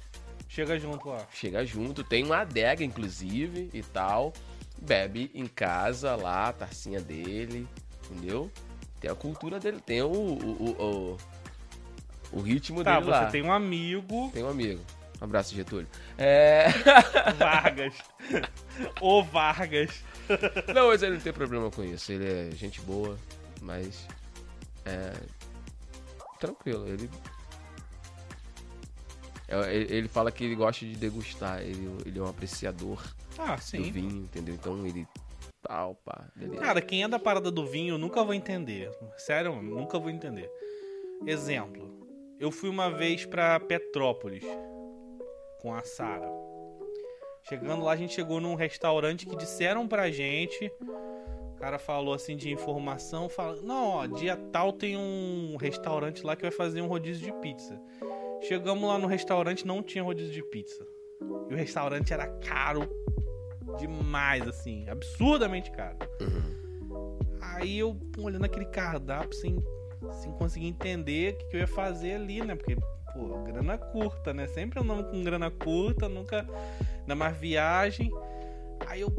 Chega 0.48 0.78
junto 0.78 1.08
lá. 1.08 1.26
chega 1.32 1.64
junto, 1.66 2.02
tem 2.04 2.24
uma 2.24 2.38
adega, 2.38 2.82
inclusive, 2.84 3.68
e 3.74 3.82
tal. 3.82 4.32
Bebe 4.84 5.30
em 5.32 5.46
casa 5.46 6.16
lá, 6.16 6.48
a 6.48 6.52
tacinha 6.52 7.00
dele, 7.00 7.68
entendeu? 8.10 8.50
Tem 9.00 9.08
a 9.10 9.14
cultura 9.14 9.60
dele, 9.60 9.80
tem 9.80 10.02
o, 10.02 10.10
o, 10.10 10.70
o, 10.70 11.16
o, 12.32 12.40
ritmo 12.40 12.82
Tá, 12.82 12.94
dele 12.98 13.04
você 13.06 13.10
lá. 13.10 13.26
tem 13.30 13.42
um 13.42 13.52
amigo, 13.52 14.30
Tem 14.34 14.42
um 14.42 14.48
amigo. 14.48 14.82
Um 15.20 15.24
abraço, 15.24 15.54
Getúlio. 15.54 15.86
É... 16.18 16.66
Vargas. 17.38 17.94
o 19.00 19.22
Vargas. 19.22 20.02
não, 20.74 20.88
mas 20.88 21.00
ele 21.02 21.14
não 21.14 21.20
tem 21.20 21.32
problema 21.32 21.70
com 21.70 21.84
isso. 21.84 22.10
Ele 22.10 22.26
é 22.26 22.50
gente 22.56 22.80
boa, 22.80 23.16
mas. 23.60 24.06
É. 24.84 25.12
Tranquilo, 26.40 26.88
ele. 26.88 27.08
É, 29.46 29.74
Ele 29.74 29.94
ele 29.94 30.08
fala 30.08 30.32
que 30.32 30.42
ele 30.42 30.56
gosta 30.56 30.84
de 30.84 30.96
degustar, 30.96 31.60
ele, 31.60 31.88
ele 32.04 32.18
é 32.18 32.22
um 32.22 32.26
apreciador 32.28 33.00
Ah, 33.38 33.56
do 33.56 33.62
sim. 33.62 33.82
vinho, 33.82 34.22
entendeu? 34.22 34.54
Então 34.54 34.86
ele. 34.86 35.06
Tal, 35.62 35.94
pá, 36.04 36.28
beleza. 36.34 36.60
Cara, 36.60 36.80
quem 36.82 37.04
é 37.04 37.08
da 37.08 37.18
parada 37.18 37.50
do 37.50 37.64
vinho, 37.64 37.94
eu 37.94 37.98
nunca 37.98 38.24
vou 38.24 38.34
entender. 38.34 38.90
Sério, 39.16 39.62
nunca 39.62 39.98
vou 39.98 40.10
entender. 40.10 40.50
Exemplo. 41.24 42.06
Eu 42.40 42.50
fui 42.50 42.68
uma 42.68 42.90
vez 42.90 43.24
pra 43.24 43.60
Petrópolis 43.60 44.44
com 45.60 45.72
a 45.72 45.82
Sara. 45.84 46.28
Chegando 47.48 47.84
lá, 47.84 47.92
a 47.92 47.96
gente 47.96 48.14
chegou 48.14 48.40
num 48.40 48.54
restaurante 48.56 49.26
que 49.26 49.36
disseram 49.36 49.86
pra 49.86 50.10
gente. 50.10 50.72
O 50.80 51.56
cara 51.56 51.78
falou 51.78 52.14
assim 52.14 52.36
de 52.36 52.50
informação. 52.50 53.28
Fala, 53.28 53.60
não, 53.62 53.90
ó, 53.90 54.06
dia 54.06 54.36
tal 54.36 54.72
tem 54.72 54.96
um 54.96 55.56
restaurante 55.56 56.24
lá 56.24 56.34
que 56.34 56.42
vai 56.42 56.50
fazer 56.50 56.80
um 56.80 56.88
rodízio 56.88 57.24
de 57.24 57.32
pizza. 57.40 57.80
Chegamos 58.42 58.88
lá 58.88 58.98
no 58.98 59.06
restaurante, 59.06 59.64
não 59.64 59.80
tinha 59.80 60.02
rodízio 60.02 60.32
de 60.32 60.42
pizza. 60.42 60.84
E 61.48 61.54
o 61.54 61.56
restaurante 61.56 62.12
era 62.12 62.26
caro 62.26 62.88
demais, 63.78 64.46
assim, 64.46 64.88
absurdamente 64.88 65.70
caro. 65.70 65.96
Aí 67.40 67.78
eu 67.78 67.98
olhando 68.18 68.44
aquele 68.44 68.66
cardápio 68.66 69.34
sem, 69.34 69.62
sem 70.12 70.32
conseguir 70.32 70.66
entender 70.66 71.34
o 71.34 71.38
que, 71.38 71.44
que 71.46 71.56
eu 71.56 71.60
ia 71.60 71.66
fazer 71.66 72.14
ali, 72.14 72.42
né? 72.42 72.54
Porque, 72.54 72.76
pô, 73.12 73.42
grana 73.44 73.76
curta, 73.76 74.32
né? 74.32 74.46
Sempre 74.46 74.80
andando 74.80 75.04
com 75.04 75.22
grana 75.22 75.50
curta, 75.50 76.08
nunca. 76.08 76.46
Ainda 77.00 77.14
mais 77.14 77.36
viagem. 77.36 78.10
Aí 78.86 79.00
eu. 79.00 79.12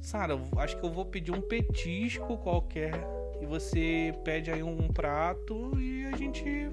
Sara, 0.00 0.38
acho 0.58 0.76
que 0.76 0.84
eu 0.84 0.92
vou 0.92 1.06
pedir 1.06 1.32
um 1.32 1.40
petisco 1.40 2.36
qualquer. 2.38 2.92
E 3.40 3.46
você 3.46 4.12
pede 4.24 4.50
aí 4.50 4.62
um 4.62 4.88
prato 4.88 5.78
e 5.78 6.06
a 6.06 6.16
gente 6.16 6.68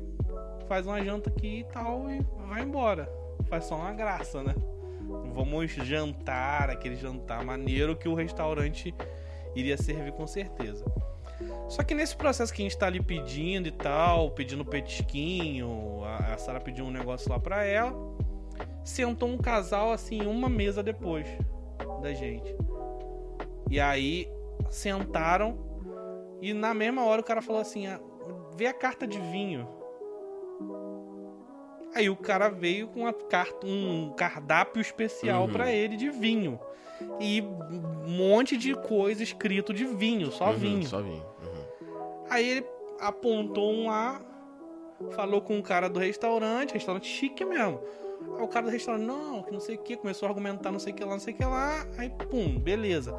faz 0.68 0.86
uma 0.86 1.04
janta 1.04 1.30
aqui 1.30 1.60
e 1.60 1.64
tal 1.66 2.10
e 2.10 2.22
vai 2.48 2.64
embora. 2.64 3.10
Faz 3.50 3.66
só 3.66 3.76
uma 3.76 3.94
graça, 3.94 4.44
né? 4.44 4.54
Vamos 5.34 5.72
jantar, 5.72 6.70
aquele 6.70 6.96
jantar 6.96 7.44
maneiro 7.44 7.96
que 7.96 8.08
o 8.08 8.14
restaurante 8.14 8.94
iria 9.56 9.78
servir 9.78 10.12
com 10.14 10.28
certeza. 10.28 10.86
Só 11.68 11.84
que 11.84 11.94
nesse 11.94 12.16
processo 12.16 12.54
que 12.54 12.62
a 12.62 12.66
gente 12.66 12.78
tá 12.78 12.88
ali 12.88 13.02
pedindo 13.02 13.68
e 13.68 13.72
tal, 13.72 14.32
pedindo 14.32 14.66
petisquinho, 14.66 16.04
a, 16.04 16.38
Sara 16.38 16.60
pediu 16.60 16.86
um 16.86 16.92
negócio 16.92 17.32
lá 17.32 17.40
pra 17.40 17.64
ela, 17.64 17.94
sentou 18.84 19.30
um 19.30 19.38
casal 19.38 19.92
assim, 19.92 20.22
uma 20.26 20.50
mesa 20.50 20.84
depois 20.84 21.26
da 22.02 22.14
gente. 22.14 22.54
E 23.70 23.80
aí 23.80 24.28
sentaram 24.70 25.58
e 26.42 26.54
na 26.54 26.74
mesma 26.74 27.06
hora 27.06 27.22
o 27.22 27.24
cara 27.24 27.42
falou 27.42 27.62
assim: 27.62 27.88
ah, 27.88 28.00
vê 28.56 28.68
a 28.68 28.74
carta 28.74 29.08
de 29.08 29.20
vinho. 29.20 29.68
Aí 31.94 32.10
o 32.10 32.16
cara 32.16 32.50
veio 32.50 32.88
com 32.88 33.02
uma 33.02 33.14
carta, 33.14 33.66
um 33.68 34.14
cardápio 34.16 34.82
especial 34.82 35.44
Uhum. 35.44 35.50
pra 35.52 35.72
ele 35.72 35.98
de 35.98 36.10
vinho. 36.10 36.60
E 37.20 37.42
um 37.42 38.08
monte 38.08 38.56
de 38.58 38.74
coisa 38.76 39.22
escrito 39.24 39.74
de 39.74 39.86
vinho, 39.86 40.32
só 40.32 40.52
Uhum, 40.52 40.58
vinho. 40.58 40.88
Só 40.88 41.02
vinho. 41.02 41.26
Uhum. 41.42 42.26
Aí 42.30 42.48
ele 42.50 42.66
apontou 43.00 43.74
um 43.74 43.88
lá, 43.88 44.22
falou 45.12 45.42
com 45.42 45.58
o 45.60 45.64
cara 45.64 45.90
do 45.90 46.00
restaurante, 46.00 46.74
restaurante 46.74 47.08
chique 47.08 47.44
mesmo. 47.44 47.82
Aí 48.38 48.44
o 48.44 48.48
cara 48.48 48.68
do 48.68 48.72
restaurante, 48.72 49.04
não, 49.06 49.42
que 49.44 49.52
não 49.52 49.60
sei 49.60 49.76
o 49.76 49.80
que, 49.80 49.98
começou 49.98 50.28
a 50.28 50.30
argumentar 50.30 50.72
não 50.72 50.80
sei 50.80 50.94
o 50.94 50.96
que 50.96 51.04
lá, 51.04 51.12
não 51.12 51.20
sei 51.20 51.34
o 51.34 51.38
que 51.38 51.44
lá. 51.44 51.86
Aí, 51.98 52.10
pum, 52.30 52.58
beleza. 52.60 53.14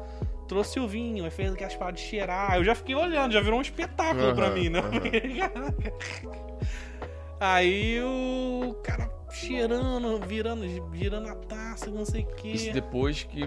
Trouxe 0.47 0.79
o 0.79 0.87
vinho, 0.87 1.23
aí 1.25 1.31
fez 1.31 1.53
aquelas 1.53 1.75
paradas 1.75 2.01
de 2.01 2.07
cheirar. 2.07 2.55
Eu 2.57 2.63
já 2.63 2.73
fiquei 2.75 2.95
olhando, 2.95 3.31
já 3.33 3.41
virou 3.41 3.59
um 3.59 3.61
espetáculo 3.61 4.33
pra 4.33 4.47
Aham, 4.47 4.55
mim, 4.55 4.69
né? 4.69 4.79
aham. 4.79 5.73
aí 7.43 7.99
o 8.01 8.73
cara 8.83 9.09
cheirando, 9.31 10.19
virando, 10.25 10.63
girando 10.95 11.27
a 11.29 11.35
taça, 11.35 11.89
não 11.89 12.05
sei 12.05 12.23
o 12.23 12.27
que. 12.35 12.49
Isso 12.53 12.71
depois 12.73 13.23
que 13.23 13.41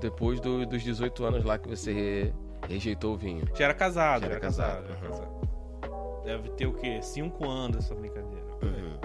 depois 0.00 0.40
do- 0.40 0.64
dos 0.66 0.82
18 0.82 1.24
anos 1.24 1.44
lá 1.44 1.58
que 1.58 1.68
você 1.68 1.92
re- 1.92 2.32
rejeitou 2.68 3.14
o 3.14 3.16
vinho. 3.16 3.44
Já 3.54 3.64
era 3.64 3.74
casado, 3.74 4.22
Já 4.22 4.26
já 4.26 4.26
era 4.26 4.34
era 4.34 4.40
casado. 4.40 4.86
casado, 4.86 4.92
aham. 4.92 5.10
casado. 5.10 6.24
Deve 6.24 6.48
ter 6.50 6.66
o 6.66 6.72
quê? 6.72 7.00
Cinco 7.02 7.48
anos 7.48 7.78
essa 7.84 7.94
brincadeira. 7.94 8.44
Uhum. 8.62 8.98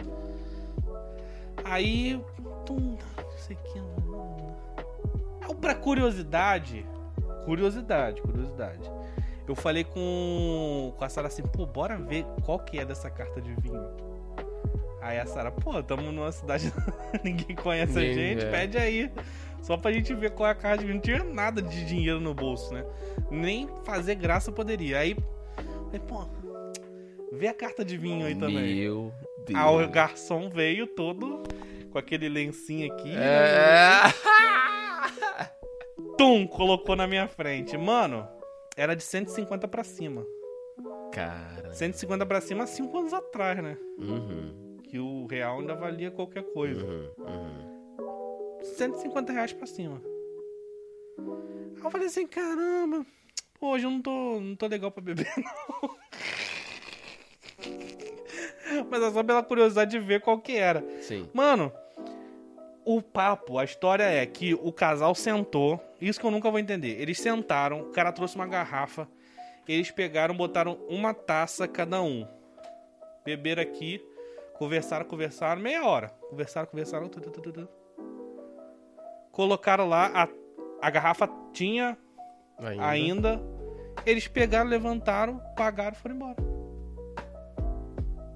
Aí, 1.65 2.23
tum, 2.65 2.97
não 3.17 3.37
sei 3.37 3.55
o 3.57 3.59
que. 3.59 3.79
não, 3.79 5.55
Pra 5.59 5.75
curiosidade, 5.75 6.85
curiosidade, 7.43 8.21
curiosidade. 8.21 8.89
Eu 9.47 9.55
falei 9.55 9.83
com, 9.83 10.93
com 10.97 11.03
a 11.03 11.09
Sara 11.09 11.27
assim, 11.27 11.41
pô, 11.41 11.65
bora 11.65 11.97
ver 11.97 12.23
qual 12.45 12.59
que 12.59 12.79
é 12.79 12.85
dessa 12.85 13.09
carta 13.09 13.41
de 13.41 13.53
vinho. 13.55 13.83
Aí 15.01 15.19
a 15.19 15.25
Sara, 15.25 15.51
pô, 15.51 15.81
tamo 15.81 16.11
numa 16.11 16.31
cidade, 16.31 16.71
ninguém 17.23 17.55
conhece 17.55 17.97
a 17.97 18.01
gente, 18.01 18.45
é. 18.45 18.51
pede 18.51 18.77
aí. 18.77 19.11
Só 19.61 19.77
pra 19.77 19.91
gente 19.91 20.13
ver 20.13 20.31
qual 20.31 20.47
é 20.47 20.51
a 20.51 20.55
carta 20.55 20.79
de 20.79 20.85
vinho. 20.85 20.95
Não 20.95 21.01
tinha 21.01 21.23
nada 21.23 21.61
de 21.61 21.85
dinheiro 21.85 22.19
no 22.19 22.33
bolso, 22.33 22.73
né? 22.73 22.85
Nem 23.29 23.67
fazer 23.83 24.15
graça 24.15 24.51
poderia. 24.51 24.99
Aí, 24.99 25.15
aí 25.91 25.99
pô, 25.99 26.25
vê 27.31 27.47
a 27.47 27.53
carta 27.53 27.83
de 27.83 27.97
vinho 27.97 28.25
aí 28.25 28.35
também. 28.35 28.75
Meu 28.75 29.13
Deus. 29.45 29.59
Ah, 29.59 29.71
o 29.71 29.87
garçom 29.87 30.49
veio 30.49 30.87
todo 30.87 31.43
com 31.91 31.97
aquele 31.97 32.29
lencinho 32.29 32.91
aqui. 32.93 33.09
né? 33.09 33.21
É. 33.21 33.99
Tum, 36.17 36.47
colocou 36.47 36.95
na 36.95 37.07
minha 37.07 37.27
frente. 37.27 37.77
Mano, 37.77 38.27
era 38.75 38.95
de 38.95 39.03
150 39.03 39.67
pra 39.67 39.83
cima. 39.83 40.25
Cara. 41.11 41.73
150 41.73 42.25
pra 42.25 42.41
cima 42.41 42.63
há 42.63 42.67
5 42.67 42.97
anos 42.97 43.13
atrás, 43.13 43.61
né? 43.61 43.77
Uhum, 43.97 44.68
Que 44.89 44.99
o 44.99 45.25
real 45.27 45.59
ainda 45.59 45.75
valia 45.75 46.11
qualquer 46.11 46.43
coisa. 46.51 46.83
uhum, 46.85 47.09
uhum. 47.19 47.69
150 48.75 49.31
reais 49.31 49.53
pra 49.53 49.65
cima. 49.65 50.01
Aí 51.17 51.83
eu 51.83 51.91
falei 51.91 52.07
assim, 52.07 52.27
caramba, 52.27 53.05
hoje 53.61 53.85
eu 53.85 53.91
não 53.91 54.01
tô, 54.01 54.39
não 54.39 54.55
tô 54.55 54.67
legal 54.67 54.91
pra 54.91 55.01
beber, 55.01 55.27
não. 55.37 55.97
Mas 58.89 59.03
é 59.03 59.11
só 59.11 59.23
pela 59.23 59.43
curiosidade 59.43 59.91
de 59.91 59.99
ver 59.99 60.21
qual 60.21 60.39
que 60.39 60.53
era. 60.57 60.83
Sim. 61.01 61.29
Mano, 61.33 61.71
o 62.85 63.01
papo, 63.01 63.57
a 63.57 63.63
história 63.63 64.03
é 64.03 64.25
que 64.25 64.53
o 64.53 64.71
casal 64.71 65.13
sentou, 65.15 65.79
isso 66.01 66.19
que 66.19 66.25
eu 66.25 66.31
nunca 66.31 66.49
vou 66.49 66.59
entender. 66.59 66.99
Eles 66.99 67.19
sentaram, 67.19 67.81
o 67.81 67.91
cara 67.91 68.11
trouxe 68.11 68.35
uma 68.35 68.47
garrafa, 68.47 69.07
eles 69.67 69.91
pegaram, 69.91 70.35
botaram 70.35 70.79
uma 70.87 71.13
taça 71.13 71.67
cada 71.67 72.01
um. 72.01 72.27
Beberam 73.23 73.61
aqui, 73.61 74.01
conversaram, 74.59 75.05
conversaram, 75.05 75.61
meia 75.61 75.83
hora. 75.85 76.09
Conversaram, 76.29 76.67
conversaram. 76.67 77.07
tu, 77.09 77.19
tu, 77.21 77.31
tu. 77.51 77.67
Colocaram 79.31 79.87
lá, 79.87 80.11
a, 80.13 80.27
a 80.85 80.89
garrafa 80.89 81.27
tinha 81.53 81.97
Ainda. 82.59 82.85
ainda. 82.85 83.41
Eles 84.05 84.27
pegaram, 84.27 84.69
levantaram, 84.69 85.41
pagaram 85.55 85.95
e 85.95 85.99
foram 85.99 86.15
embora. 86.15 86.35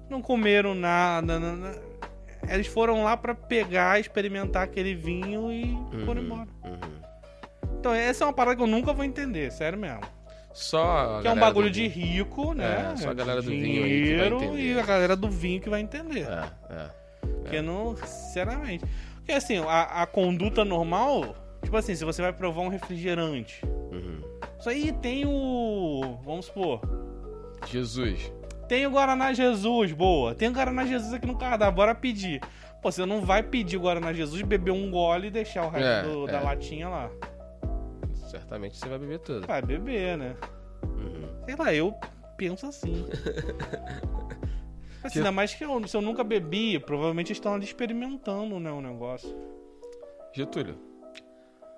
Não 0.08 0.20
comeram 0.22 0.74
nada. 0.74 1.38
na- 1.38 1.56
na- 1.56 1.74
Eles 2.52 2.66
foram 2.66 3.02
lá 3.04 3.16
pra 3.16 3.34
pegar, 3.34 3.98
experimentar 4.00 4.62
aquele 4.64 4.94
vinho 4.94 5.50
e 5.50 5.72
foram 6.04 6.20
Uhum, 6.20 6.26
embora. 6.26 6.48
uhum. 6.64 7.78
Então, 7.78 7.92
essa 7.94 8.24
é 8.24 8.26
uma 8.26 8.32
parada 8.32 8.56
que 8.56 8.62
eu 8.62 8.66
nunca 8.66 8.92
vou 8.92 9.04
entender, 9.04 9.50
sério 9.52 9.78
mesmo. 9.78 10.00
Só. 10.54 11.20
que 11.20 11.26
é 11.28 11.32
um 11.32 11.38
bagulho 11.38 11.68
de 11.70 11.86
rico, 11.88 12.54
né? 12.54 12.92
É, 12.92 12.96
só 12.96 13.10
a 13.10 13.14
galera 13.14 13.42
do 13.42 13.50
vinho 13.50 13.84
aí 13.84 13.90
que 13.90 14.16
vai 14.16 14.28
Dinheiro 14.30 14.36
entender. 14.36 14.62
E 14.62 14.78
a 14.78 14.82
galera 14.86 15.16
do 15.16 15.28
vinho 15.28 15.60
que 15.60 15.68
vai 15.68 15.80
entender. 15.80 16.26
É, 16.28 16.48
é. 16.72 16.88
Porque 17.42 17.60
não, 17.60 17.96
sinceramente. 17.96 18.84
Porque 19.16 19.32
assim, 19.32 19.58
a, 19.66 20.02
a 20.02 20.06
conduta 20.06 20.64
normal, 20.64 21.34
tipo 21.62 21.76
assim, 21.76 21.94
se 21.94 22.04
você 22.04 22.22
vai 22.22 22.32
provar 22.32 22.62
um 22.62 22.68
refrigerante, 22.68 23.60
Uhum. 23.90 24.20
isso 24.58 24.68
aí 24.68 24.92
tem 24.92 25.26
o. 25.26 26.18
Vamos 26.24 26.46
supor. 26.46 26.80
Jesus. 27.66 28.32
Tem 28.68 28.86
o 28.86 28.90
Guaraná 28.90 29.32
Jesus, 29.32 29.92
boa. 29.92 30.34
Tem 30.34 30.48
o 30.48 30.52
Guaraná 30.52 30.86
Jesus 30.86 31.12
aqui 31.12 31.26
no 31.26 31.36
cardápio, 31.36 31.74
bora 31.74 31.94
pedir. 31.94 32.40
Pô, 32.80 32.90
você 32.92 33.04
não 33.06 33.20
vai 33.22 33.42
pedir 33.42 33.76
o 33.76 33.80
Guaraná 33.80 34.12
Jesus, 34.12 34.40
beber 34.42 34.70
um 34.70 34.90
gole 34.90 35.28
e 35.28 35.30
deixar 35.30 35.64
o 35.66 35.70
resto 35.70 35.86
É, 35.86 36.02
do- 36.02 36.28
é. 36.28 36.32
da 36.32 36.40
latinha 36.40 36.88
lá. 36.88 37.10
Certamente 38.34 38.76
você 38.76 38.88
vai 38.88 38.98
beber 38.98 39.18
tudo. 39.20 39.46
Vai 39.46 39.62
beber, 39.62 40.18
né? 40.18 40.36
Uhum. 40.82 41.44
Sei 41.46 41.56
lá, 41.56 41.72
eu 41.72 41.94
penso 42.36 42.66
assim. 42.66 43.06
Assim, 45.02 45.18
ainda 45.18 45.30
mais 45.30 45.54
que 45.54 45.62
eu, 45.62 45.86
se 45.86 45.94
eu 45.94 46.00
nunca 46.00 46.24
bebi, 46.24 46.78
provavelmente 46.78 47.26
eles 47.28 47.36
estão 47.36 47.52
ali 47.52 47.64
experimentando, 47.64 48.58
né, 48.58 48.72
o 48.72 48.80
negócio. 48.80 49.36
Getúlio, 50.32 50.78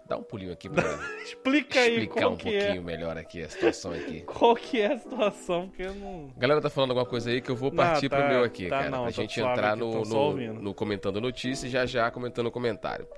dá 0.08 0.16
um 0.16 0.22
pulinho 0.22 0.52
aqui 0.52 0.68
pra 0.68 0.84
Explica 1.24 1.80
aí 1.80 2.04
explicar 2.04 2.28
um 2.28 2.36
que 2.36 2.44
pouquinho 2.44 2.80
é. 2.80 2.84
melhor 2.84 3.18
aqui 3.18 3.42
a 3.42 3.48
situação 3.48 3.90
aqui. 3.90 4.20
Qual 4.32 4.54
que 4.54 4.80
é 4.80 4.92
a 4.92 4.98
situação, 4.98 5.66
porque 5.66 5.82
eu 5.82 5.94
não... 5.96 6.30
Galera 6.36 6.60
tá 6.60 6.70
falando 6.70 6.90
alguma 6.92 7.04
coisa 7.04 7.28
aí 7.30 7.40
que 7.40 7.50
eu 7.50 7.56
vou 7.56 7.70
Não, 7.70 7.76
partir 7.78 8.08
tá- 8.08 8.16
pro 8.16 8.28
meu 8.28 8.44
aqui, 8.44 8.68
tá 8.68 8.78
cara. 8.78 8.90
não, 8.90 9.02
pra 9.02 9.10
gente 9.10 9.40
entrar 9.40 9.72
aqui, 9.72 9.80
no, 9.80 10.02
no, 10.04 10.52
no 10.62 10.72
comentando 10.72 11.20
notícia 11.20 11.66
e 11.66 11.70
já 11.70 11.84
já 11.84 12.08
comentando 12.12 12.46
o 12.46 12.50
comentário. 12.52 13.08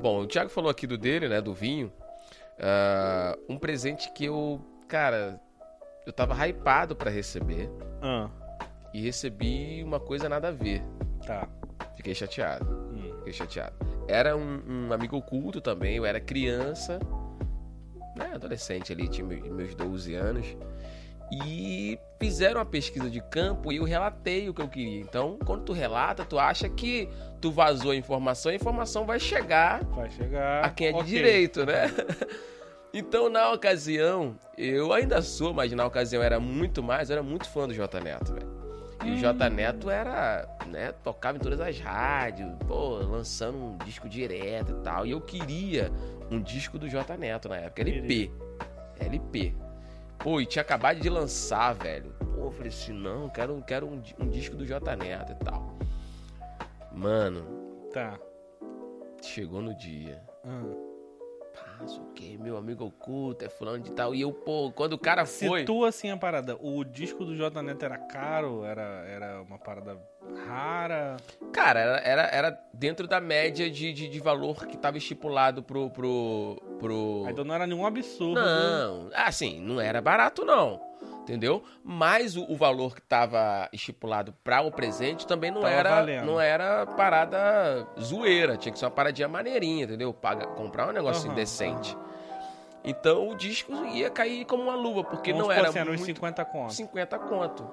Bom, 0.00 0.22
o 0.22 0.26
Thiago 0.26 0.50
falou 0.50 0.70
aqui 0.72 0.88
do 0.88 0.98
dele, 0.98 1.28
né, 1.28 1.40
do 1.40 1.54
vinho. 1.54 1.92
Ah, 2.62 3.36
um 3.48 3.58
presente 3.58 4.10
que 4.12 4.24
eu, 4.26 4.60
cara, 4.88 5.40
eu 6.06 6.12
tava 6.12 6.34
hypado 6.46 6.94
pra 6.94 7.10
receber 7.10 7.68
Ah, 8.00 8.28
e 8.94 9.00
recebi 9.02 9.82
uma 9.84 9.98
coisa 9.98 10.28
nada 10.28 10.48
a 10.48 10.52
ver. 10.52 10.82
tá. 11.26 11.48
Fiquei 11.96 12.14
chateado. 12.14 12.64
Hum. 12.92 13.14
Fiquei 13.18 13.32
chateado. 13.32 13.74
Era 14.08 14.36
um, 14.36 14.62
um 14.88 14.92
amigo 14.92 15.16
oculto 15.16 15.60
também, 15.60 15.96
eu 15.96 16.04
era 16.04 16.20
criança, 16.20 16.98
né, 18.16 18.32
adolescente 18.34 18.92
ali, 18.92 19.08
tinha 19.08 19.26
meus 19.26 19.48
meus 19.48 19.74
12 19.74 20.14
anos. 20.14 20.56
E 21.32 21.98
fizeram 22.20 22.58
uma 22.60 22.66
pesquisa 22.66 23.08
de 23.08 23.20
campo 23.22 23.72
e 23.72 23.76
eu 23.76 23.84
relatei 23.84 24.48
o 24.48 24.54
que 24.54 24.60
eu 24.60 24.68
queria. 24.68 25.00
Então, 25.00 25.38
quando 25.46 25.62
tu 25.64 25.72
relata, 25.72 26.24
tu 26.24 26.38
acha 26.38 26.68
que 26.68 27.08
tu 27.40 27.50
vazou 27.50 27.90
a 27.92 27.96
informação, 27.96 28.52
a 28.52 28.54
informação 28.54 29.06
vai 29.06 29.18
chegar 29.18 29.82
Vai 29.86 30.10
chegar... 30.10 30.64
a 30.64 30.68
quem 30.70 30.88
é 30.88 30.92
de 30.92 30.98
Ok. 30.98 31.08
direito, 31.08 31.64
né? 31.64 31.84
Então, 32.94 33.30
na 33.30 33.50
ocasião, 33.50 34.36
eu 34.58 34.92
ainda 34.92 35.22
sou, 35.22 35.54
mas 35.54 35.72
na 35.72 35.86
ocasião 35.86 36.22
era 36.22 36.38
muito 36.38 36.82
mais, 36.82 37.08
eu 37.08 37.14
era 37.14 37.22
muito 37.22 37.48
fã 37.48 37.66
do 37.66 37.72
J 37.72 37.98
Neto, 38.00 38.34
velho. 38.34 38.46
E 39.02 39.12
o 39.12 39.16
J 39.16 39.48
Neto 39.48 39.88
era, 39.88 40.46
né, 40.66 40.92
tocava 41.02 41.38
em 41.38 41.40
todas 41.40 41.58
as 41.58 41.80
rádios, 41.80 42.50
pô, 42.68 42.96
lançando 42.98 43.56
um 43.56 43.78
disco 43.78 44.10
direto 44.10 44.72
e 44.72 44.84
tal. 44.84 45.06
E 45.06 45.10
eu 45.12 45.22
queria 45.22 45.90
um 46.30 46.38
disco 46.38 46.78
do 46.78 46.86
J 46.86 47.16
Neto 47.16 47.48
na 47.48 47.56
época, 47.56 47.80
LP. 47.80 48.30
LP. 49.00 49.54
Pô, 50.22 50.40
e 50.40 50.46
tinha 50.46 50.62
acabado 50.62 51.00
de 51.00 51.08
lançar, 51.08 51.72
velho. 51.74 52.12
Pô, 52.34 52.44
eu 52.46 52.50
falei 52.52 52.68
assim, 52.68 52.92
não, 52.92 53.28
quero, 53.28 53.60
quero 53.62 53.86
um, 53.86 54.00
um 54.20 54.28
disco 54.28 54.56
do 54.56 54.64
J 54.64 54.94
Neto 54.96 55.32
e 55.32 55.44
tal. 55.44 55.76
Mano, 56.92 57.44
Tá. 57.92 58.18
chegou 59.22 59.60
no 59.60 59.74
dia. 59.76 60.22
Ah. 60.44 60.91
Pá, 61.82 61.88
sei 61.88 61.98
o 61.98 62.06
que, 62.14 62.38
meu 62.38 62.56
amigo 62.56 62.84
oculto, 62.84 63.44
é 63.44 63.48
fulano 63.48 63.80
de 63.80 63.90
tal. 63.92 64.14
E 64.14 64.20
eu, 64.20 64.32
pô, 64.32 64.70
quando 64.72 64.94
o 64.94 64.98
cara 64.98 65.26
foi. 65.26 65.60
Situa 65.60 65.88
assim 65.88 66.10
a 66.10 66.16
parada. 66.16 66.56
O 66.60 66.84
disco 66.84 67.24
do 67.24 67.34
J 67.34 67.62
Neto 67.62 67.84
era 67.84 67.98
caro? 67.98 68.64
Era, 68.64 69.04
era 69.08 69.42
uma 69.42 69.58
parada 69.58 69.98
rara? 70.46 71.16
Cara, 71.52 71.80
era, 71.80 72.00
era, 72.00 72.22
era 72.22 72.60
dentro 72.72 73.06
da 73.06 73.20
média 73.20 73.70
de, 73.70 73.92
de, 73.92 74.08
de 74.08 74.20
valor 74.20 74.66
que 74.66 74.76
tava 74.76 74.98
estipulado 74.98 75.62
pro. 75.62 75.90
pro. 75.90 76.62
pro... 76.78 77.24
Aí 77.26 77.32
então 77.32 77.44
não 77.44 77.54
era 77.54 77.66
nenhum 77.66 77.84
absurdo. 77.84 78.40
Não, 78.40 79.10
assim, 79.14 79.60
não 79.60 79.80
era 79.80 80.00
barato, 80.00 80.44
não. 80.44 80.91
Entendeu? 81.22 81.62
Mas 81.84 82.36
o, 82.36 82.42
o 82.50 82.56
valor 82.56 82.96
que 82.96 83.00
tava 83.00 83.68
estipulado 83.72 84.34
para 84.42 84.60
o 84.62 84.72
presente 84.72 85.24
também 85.26 85.52
não 85.52 85.60
Tava 85.60 85.72
era 85.72 85.90
valendo. 85.90 86.26
não 86.26 86.40
era 86.40 86.84
parada 86.84 87.86
zoeira. 88.00 88.56
Tinha 88.56 88.72
que 88.72 88.78
ser 88.78 88.86
uma 88.86 88.90
paradinha 88.90 89.28
maneirinha, 89.28 89.84
entendeu? 89.84 90.12
Paga, 90.12 90.46
comprar 90.48 90.88
um 90.88 90.92
negocinho 90.92 91.28
Aham, 91.28 91.36
decente. 91.36 91.96
Então 92.84 93.28
o 93.28 93.36
disco 93.36 93.72
ia 93.86 94.10
cair 94.10 94.44
como 94.44 94.64
uma 94.64 94.74
luva, 94.74 95.04
porque 95.04 95.30
Vamos 95.32 95.46
não 95.46 95.52
era 95.52 95.68
assim, 95.68 95.78
uns 95.80 95.86
muito 95.86 96.04
50 96.06 96.44
conto. 96.44 96.72
50 96.74 97.18
conto. 97.20 97.70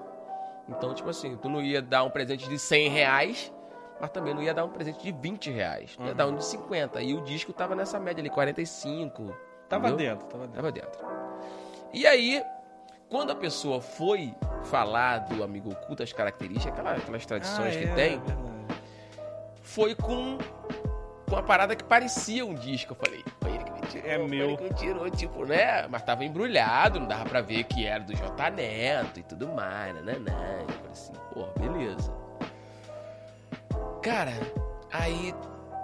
Então, 0.67 0.93
tipo 0.93 1.09
assim, 1.09 1.35
tu 1.37 1.49
não 1.49 1.59
ia 1.63 1.81
dar 1.81 2.03
um 2.03 2.11
presente 2.11 2.47
de 2.47 2.59
100 2.59 2.89
reais, 2.89 3.51
mas 3.99 4.11
também 4.11 4.35
não 4.35 4.43
ia 4.43 4.53
dar 4.53 4.63
um 4.63 4.69
presente 4.69 5.01
de 5.01 5.11
20 5.11 5.49
reais. 5.49 5.95
Tu 5.95 6.03
ia 6.03 6.09
Uhum. 6.11 6.15
dar 6.15 6.27
um 6.27 6.35
de 6.35 6.45
50. 6.45 7.01
E 7.01 7.15
o 7.15 7.21
disco 7.21 7.51
tava 7.51 7.75
nessa 7.75 7.99
média 7.99 8.21
ali, 8.21 8.29
45. 8.29 9.35
Tava 9.67 9.87
entendeu? 9.89 10.07
dentro, 10.11 10.27
tava 10.27 10.43
dentro. 10.45 10.55
Tava 10.61 10.71
dentro. 10.71 10.99
E 11.91 12.05
aí, 12.05 12.43
quando 13.09 13.31
a 13.31 13.35
pessoa 13.35 13.81
foi 13.81 14.33
falar 14.65 15.19
do 15.19 15.43
amigo 15.43 15.71
oculto, 15.71 16.03
as 16.03 16.13
características, 16.13 16.73
aquela- 16.77 16.95
aquelas 16.95 17.25
tradições 17.25 17.75
Ah, 17.75 17.79
que 17.79 17.85
é, 17.85 17.93
tem, 17.95 18.15
é 18.15 18.69
foi 19.63 19.95
com, 19.95 20.37
com 21.27 21.35
uma 21.35 21.43
parada 21.43 21.75
que 21.75 21.83
parecia 21.83 22.45
um 22.45 22.53
disco. 22.55 22.93
Eu 22.93 22.97
falei, 22.97 23.23
foi 23.41 23.51
ele 23.51 23.63
que 23.63 23.71
me 23.71 23.81
tirou. 23.81 24.09
É 24.09 24.17
foi 24.17 24.27
meu. 24.27 24.47
ele 24.47 24.57
que 24.57 24.63
me 24.63 24.73
tirou, 24.73 25.09
tipo, 25.09 25.45
né? 25.45 25.87
Mas 25.87 26.01
tava 26.03 26.23
embrulhado, 26.25 26.99
não 26.99 27.07
dava 27.07 27.25
pra 27.25 27.41
ver 27.41 27.63
que 27.65 27.85
era 27.85 28.03
do 28.03 28.15
J 28.15 28.49
Neto 28.51 29.19
e 29.19 29.23
tudo 29.23 29.47
mais, 29.47 29.93
né? 30.03 30.13
Eu 30.17 30.23
falei 30.73 30.91
assim, 30.91 31.13
pô, 31.33 31.45
beleza. 31.59 32.11
Cara, 34.01 34.31
aí. 34.91 35.33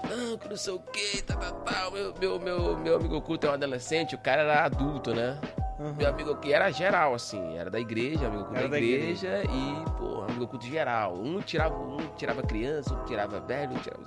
Não, 0.09 0.37
que 0.37 0.47
não 0.47 0.57
sei 0.57 0.73
o 0.73 0.79
que, 0.79 1.21
tal, 1.23 1.37
tal, 1.39 1.51
tal. 1.61 1.91
Meu, 1.91 2.13
meu, 2.19 2.39
meu, 2.39 2.77
meu 2.77 2.95
amigo 2.97 3.15
oculto 3.17 3.47
é 3.47 3.49
um 3.49 3.53
adolescente, 3.53 4.13
o 4.13 4.19
cara 4.19 4.43
era 4.43 4.63
adulto, 4.65 5.13
né? 5.15 5.39
Uhum. 5.77 5.93
Meu 5.93 6.07
amigo 6.07 6.31
oculto 6.31 6.51
era 6.51 6.71
geral, 6.71 7.13
assim, 7.13 7.57
era 7.57 7.69
da 7.69 7.79
igreja, 7.79 8.27
amigo 8.27 8.47
Era 8.53 8.63
da 8.63 8.67
da 8.69 8.79
igreja, 8.79 9.43
e, 9.43 9.89
pô, 9.97 10.21
amigo 10.23 10.45
oculto 10.45 10.65
geral. 10.65 11.15
Um 11.15 11.41
tirava, 11.41 11.75
um 11.75 11.97
tirava 12.15 12.41
criança, 12.41 12.91
outro 12.91 13.07
tirava 13.07 13.39
velho, 13.41 13.73
um 13.73 13.79
tirava. 13.79 14.03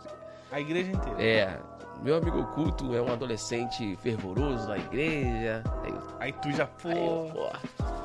A 0.50 0.60
igreja 0.60 0.92
inteira. 0.92 1.22
É, 1.22 1.60
meu 2.02 2.16
amigo 2.16 2.40
oculto 2.40 2.94
é 2.94 3.02
um 3.02 3.12
adolescente 3.12 3.96
fervoroso 3.96 4.68
na 4.68 4.78
igreja. 4.78 5.62
Aí, 5.82 5.90
eu- 5.90 6.02
Aí 6.20 6.32
tu 6.32 6.50
já, 6.52 6.66
pô. 6.66 6.88
eu, 6.88 7.50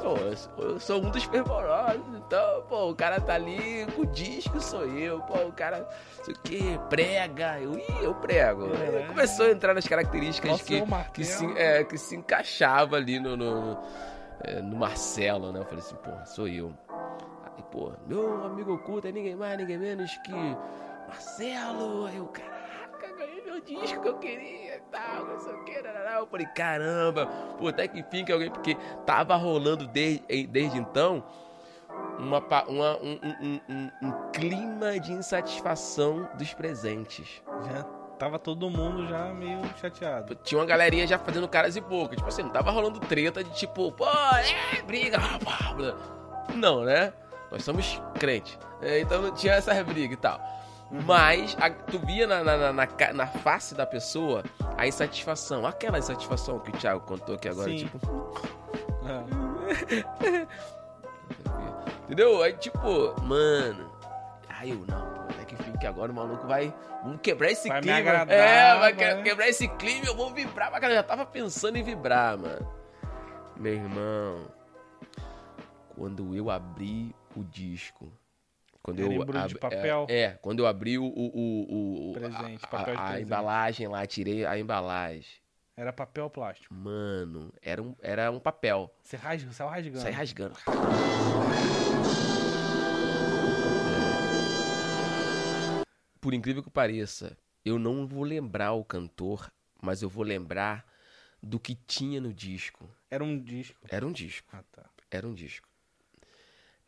pô, 0.02 0.18
eu 0.18 0.36
sou, 0.38 0.52
eu 0.64 0.80
sou 0.80 1.02
um 1.04 1.10
dos 1.10 1.24
fervorosos, 1.24 2.02
então, 2.16 2.64
pô, 2.70 2.90
o 2.90 2.96
cara 2.96 3.20
tá 3.22 3.36
ali 3.36 3.86
com 3.96 4.02
o 4.02 4.06
disco, 4.06 4.60
sou 4.60 4.86
eu, 4.86 5.20
pô, 5.22 5.38
o 5.48 5.52
cara, 5.52 5.88
sei 6.24 6.34
o 6.34 6.40
que, 6.40 6.80
prega, 6.90 7.60
eu, 7.60 7.74
ih, 7.78 7.84
eu 8.02 8.14
prego. 8.16 8.66
É. 8.74 9.06
começou 9.08 9.46
a 9.46 9.52
entrar 9.52 9.74
nas 9.74 9.88
características 9.88 10.52
Nossa, 10.52 10.64
que, 10.64 10.78
é 10.80 10.84
o 10.84 11.12
que, 11.12 11.24
se, 11.24 11.46
é, 11.58 11.84
que 11.84 11.98
se 11.98 12.16
encaixava 12.16 12.96
ali 12.98 13.20
no, 13.20 13.38
no, 13.38 13.78
é, 14.42 14.62
no 14.62 14.76
Marcelo, 14.76 15.52
né? 15.52 15.60
Eu 15.60 15.66
falei 15.66 15.80
assim, 15.80 15.96
pô, 15.96 16.12
sou 16.26 16.48
eu. 16.48 16.74
Aí, 17.56 17.64
pô, 17.72 17.92
meu 18.08 18.44
amigo 18.46 18.74
oculto 18.74 19.08
é 19.08 19.12
ninguém 19.12 19.36
mais, 19.36 19.58
ninguém 19.58 19.78
menos 19.78 20.18
que 20.18 20.34
Marcelo. 21.08 22.06
Aí 22.08 22.20
caraca, 22.34 22.44
ganhei 22.44 22.53
meu 23.54 23.62
disco 23.62 24.02
que 24.02 24.08
eu 24.08 24.18
queria 24.18 24.78
e 24.78 24.82
tal, 24.92 25.26
não 25.26 25.40
sei 25.40 25.54
o 25.54 25.64
que. 25.64 25.72
Eu 25.74 26.28
falei, 26.28 26.46
caramba, 26.48 27.26
pô, 27.58 27.68
até 27.68 27.88
que 27.88 28.00
enfim 28.00 28.26
que 28.26 28.32
alguém, 28.32 28.50
porque 28.50 28.76
tava 29.06 29.36
rolando 29.36 29.88
desde, 29.88 30.48
desde 30.48 30.78
então 30.78 31.24
uma, 32.18 32.40
uma- 32.68 32.98
um, 32.98 33.20
um- 33.42 33.62
um- 33.70 33.92
um 34.08 34.32
clima 34.32 35.00
de 35.00 35.12
insatisfação 35.14 36.30
dos 36.38 36.54
presentes. 36.54 37.42
Já 37.72 37.84
tava 38.18 38.40
todo 38.40 38.70
mundo 38.70 39.08
já 39.08 39.34
meio 39.34 39.60
chateado. 39.80 40.36
Tinha 40.36 40.60
uma 40.60 40.66
galerinha 40.66 41.06
já 41.06 41.18
fazendo 41.20 41.48
caras 41.48 41.76
e 41.76 41.82
bocas. 41.82 42.18
Tipo 42.18 42.30
assim, 42.30 42.44
não 42.44 42.50
tava 42.50 42.72
rolando 42.72 43.00
treta 43.00 43.44
de 43.44 43.52
tipo, 43.52 43.92
pô, 43.92 44.06
é, 44.08 44.82
briga. 44.84 45.18
blá, 45.20 45.38
blá, 45.40 45.74
blá. 45.74 45.96
Não, 46.56 46.84
né? 46.84 47.14
Nós 47.52 47.64
somos 47.64 48.02
crentes. 48.20 48.58
É, 48.82 49.00
então 49.00 49.22
não 49.22 49.32
tinha 49.34 49.54
essas 49.54 49.82
brigas 49.84 50.14
e 50.18 50.20
tal. 50.20 50.40
Mas 51.06 51.58
a- 51.60 51.70
tu 51.72 51.98
via 52.00 52.28
na, 52.28 52.44
na, 52.44 52.72
na, 52.72 52.88
na 53.14 53.28
face 53.28 53.74
da 53.74 53.86
pessoa 53.86 54.44
a 54.78 54.86
insatisfação. 54.88 55.66
Aquela 55.66 55.98
insatisfação 55.98 56.60
que 56.60 56.70
o 56.70 56.74
Thiago 56.74 57.00
contou 57.02 57.34
aqui 57.36 57.50
agora, 57.50 57.70
Sim. 57.70 57.78
tipo. 57.78 58.00
É. 59.08 60.44
Entendeu? 62.06 62.42
Aí, 62.44 62.54
tipo, 62.54 62.80
mano. 63.24 63.92
Aí 64.50 64.70
eu, 64.70 64.78
não, 64.88 65.14
pô, 65.14 65.22
até 65.24 65.46
que 65.46 65.56
enfim, 65.56 65.72
que 65.78 65.88
agora 65.88 66.12
o 66.12 66.16
maluco 66.16 66.46
vai. 66.48 66.74
Vamos 67.04 67.20
quebrar 67.22 67.52
esse 67.52 67.68
Vai 67.68 67.78
me 67.82 67.84
clima. 67.84 67.98
agradar, 68.00 68.38
é, 68.38 68.80
vai 68.80 68.94
que- 68.94 69.14
vai. 69.14 69.24
quebrar 69.24 69.48
esse 69.50 69.68
clima, 69.68 70.06
eu 70.06 70.16
vou 70.16 70.32
vibrar. 70.34 70.72
Mas 70.72 70.80
cara, 70.80 70.94
eu 70.94 70.98
já 70.98 71.04
tava 71.04 71.26
pensando 71.26 71.76
em 71.78 71.84
vibrar, 71.84 72.38
mano. 72.38 72.68
Meu 73.58 73.74
irmão. 73.74 74.46
Quando 75.96 76.36
eu 76.36 76.50
abri 76.50 77.16
o 77.36 77.44
disco. 77.44 78.12
Quando 78.84 79.00
Era 79.00 79.14
eu 79.14 79.22
embrulho 79.24 79.48
de 79.48 79.56
ab- 79.56 79.60
papel? 79.60 80.06
É, 80.10 80.22
é, 80.24 80.32
quando 80.34 80.60
eu 80.60 80.68
abri 80.68 80.98
o. 81.00 81.06
o, 81.06 82.10
o, 82.10 82.14
Presente, 82.14 82.68
a, 82.70 82.82
a- 82.82 83.14
a 83.14 83.20
embalagem 83.22 83.88
lá, 83.88 84.06
tirei 84.06 84.46
a 84.46 84.60
embalagem. 84.60 85.42
Era 85.76 85.92
papel 85.94 86.26
ou 86.26 86.30
plástico. 86.30 86.72
Mano, 86.74 87.52
era 87.62 87.82
um, 87.82 87.96
era 88.02 88.30
um 88.30 88.40
papel. 88.40 88.94
Você 89.02 89.16
rasga, 89.16 89.52
saiu 89.54 89.70
rasgando. 89.70 90.00
Sai 90.02 90.12
rasgando. 90.12 90.54
Por 96.20 96.34
incrível 96.34 96.62
que 96.62 96.70
pareça, 96.70 97.38
eu 97.66 97.80
não 97.80 98.06
vou 98.06 98.24
lembrar 98.24 98.74
o 98.74 98.84
cantor, 98.84 99.52
mas 99.82 100.02
eu 100.02 100.10
vou 100.10 100.24
lembrar 100.24 100.86
do 101.42 101.60
que 101.60 101.76
tinha 101.76 102.22
no 102.22 102.34
disco. 102.34 102.88
Era 103.10 103.24
um 103.24 103.40
disco. 103.40 103.80
Era 103.90 104.06
um 104.06 104.12
disco, 104.12 104.48
Ah, 104.54 104.64
tá. 104.72 104.84
era 105.10 105.28
um 105.28 105.34
disco. 105.34 105.68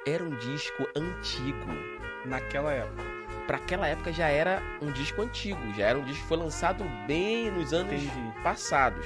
Era 0.05 0.23
um 0.23 0.29
disco 0.37 0.87
antigo. 0.95 1.95
Naquela 2.25 2.71
época. 2.71 3.03
Pra 3.47 3.57
aquela 3.57 3.87
época 3.87 4.11
já 4.11 4.27
era 4.27 4.61
um 4.81 4.91
disco 4.91 5.21
antigo, 5.21 5.73
já 5.75 5.85
era 5.85 5.99
um 5.99 6.03
disco 6.03 6.23
que 6.23 6.27
foi 6.27 6.37
lançado 6.37 6.83
bem 7.05 7.51
nos 7.51 7.73
anos 7.73 7.93
Entendi. 7.93 8.33
passados. 8.41 9.05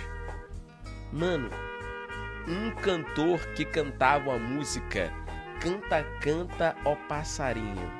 Mano, 1.12 1.50
um 2.48 2.72
cantor 2.82 3.40
que 3.56 3.66
cantava 3.66 4.34
a 4.34 4.40
música 4.40 5.12
Canta, 5.60 6.06
canta, 6.22 6.74
ó 6.86 6.96
passarinho. 6.96 7.99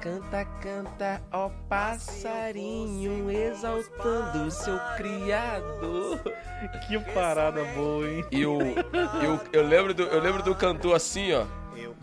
Canta, 0.00 0.44
canta, 0.62 1.20
ó 1.32 1.50
passarinho, 1.68 3.28
exaltando 3.28 4.44
o 4.44 4.50
seu 4.50 4.78
criador. 4.96 6.20
Que 6.86 6.98
parada 7.12 7.64
boa, 7.74 8.08
hein? 8.08 8.24
E 8.30 8.46
o, 8.46 8.58
eu, 8.60 9.40
eu, 9.52 9.66
lembro 9.66 9.92
do, 9.92 10.04
eu 10.04 10.20
lembro 10.20 10.42
do 10.42 10.54
cantor 10.54 10.94
assim, 10.94 11.32
ó. 11.32 11.44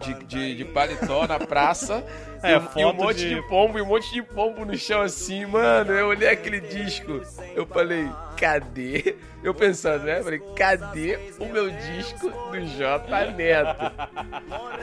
De, 0.02 0.14
de, 0.26 0.56
de 0.56 0.66
paletó 0.66 1.26
na 1.28 1.40
praça. 1.40 2.04
É, 2.44 2.52
e, 2.52 2.56
um- 2.58 2.60
e 2.60 2.66
um 2.66 2.68
foto 2.90 2.96
monte 2.96 3.18
de- 3.18 3.36
de... 3.36 3.42
pombo, 3.48 3.78
e 3.80 3.82
um 3.82 3.86
monte 3.86 4.12
de 4.14 4.22
pombo 4.22 4.66
no 4.66 4.78
chão 4.78 5.02
assim, 5.02 5.46
mano. 5.46 5.92
Eu 5.92 6.08
olhei 6.08 6.30
aquele 6.30 6.60
disco. 6.62 7.22
Eu 7.56 7.66
falei, 7.66 8.08
cadê? 8.38 9.16
Eu 9.44 9.54
pensando, 9.54 10.04
né? 10.04 10.20
Eu 10.20 10.24
falei, 10.24 10.42
cadê 10.56 11.20
o 11.40 11.46
meu 11.46 11.70
disco 11.70 12.30
do 12.52 12.66
J 12.66 13.32
Neto? 13.32 13.92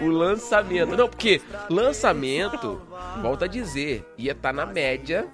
O 0.00 0.06
lançamento. 0.08 0.96
Não, 0.96 1.08
porque 1.08 1.40
lançamento, 1.68 2.80
volta 3.20 3.44
a 3.44 3.48
dizer, 3.48 4.04
ia 4.16 4.32
estar 4.32 4.52
na 4.52 4.64
média. 4.66 5.26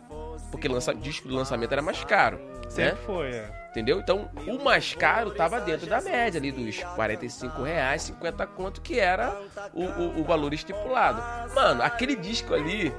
Porque 0.51 0.67
lança, 0.67 0.95
disco 0.95 1.29
do 1.29 1.35
lançamento 1.35 1.73
era 1.73 1.83
mais 1.83 2.03
caro. 2.05 2.39
Né? 2.39 2.71
Sempre 2.71 2.99
foi, 3.05 3.29
é. 3.29 3.68
Entendeu? 3.71 4.01
Então, 4.01 4.31
o 4.47 4.63
mais 4.65 4.95
caro 4.95 5.31
tava 5.31 5.61
dentro 5.61 5.87
da 5.87 6.01
média 6.01 6.41
ali 6.41 6.51
dos 6.51 6.83
45 6.95 7.63
reais, 7.63 8.03
50 8.03 8.47
conto, 8.47 8.81
que 8.81 8.99
era 8.99 9.37
o, 9.75 9.85
o, 9.85 10.21
o 10.21 10.25
valor 10.25 10.53
estipulado. 10.55 11.23
Mano, 11.55 11.83
aquele 11.83 12.17
disco 12.17 12.55
ali 12.55 12.93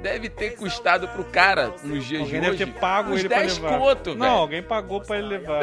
deve 0.00 0.28
ter 0.28 0.50
custado 0.56 1.08
pro 1.08 1.24
cara 1.24 1.74
nos 1.82 2.04
dias 2.04 2.22
Alguém 2.22 2.36
de 2.36 2.40
deve 2.46 2.50
hoje 2.52 2.66
ter 2.66 2.80
pago 2.80 3.12
uns 3.12 3.18
ele 3.20 3.28
pra 3.28 3.38
10 3.38 3.58
levar. 3.58 3.78
conto, 3.78 4.14
Não, 4.14 4.26
velho. 4.26 4.32
alguém 4.38 4.62
pagou 4.62 5.00
pra 5.00 5.18
ele 5.18 5.26
levar. 5.26 5.60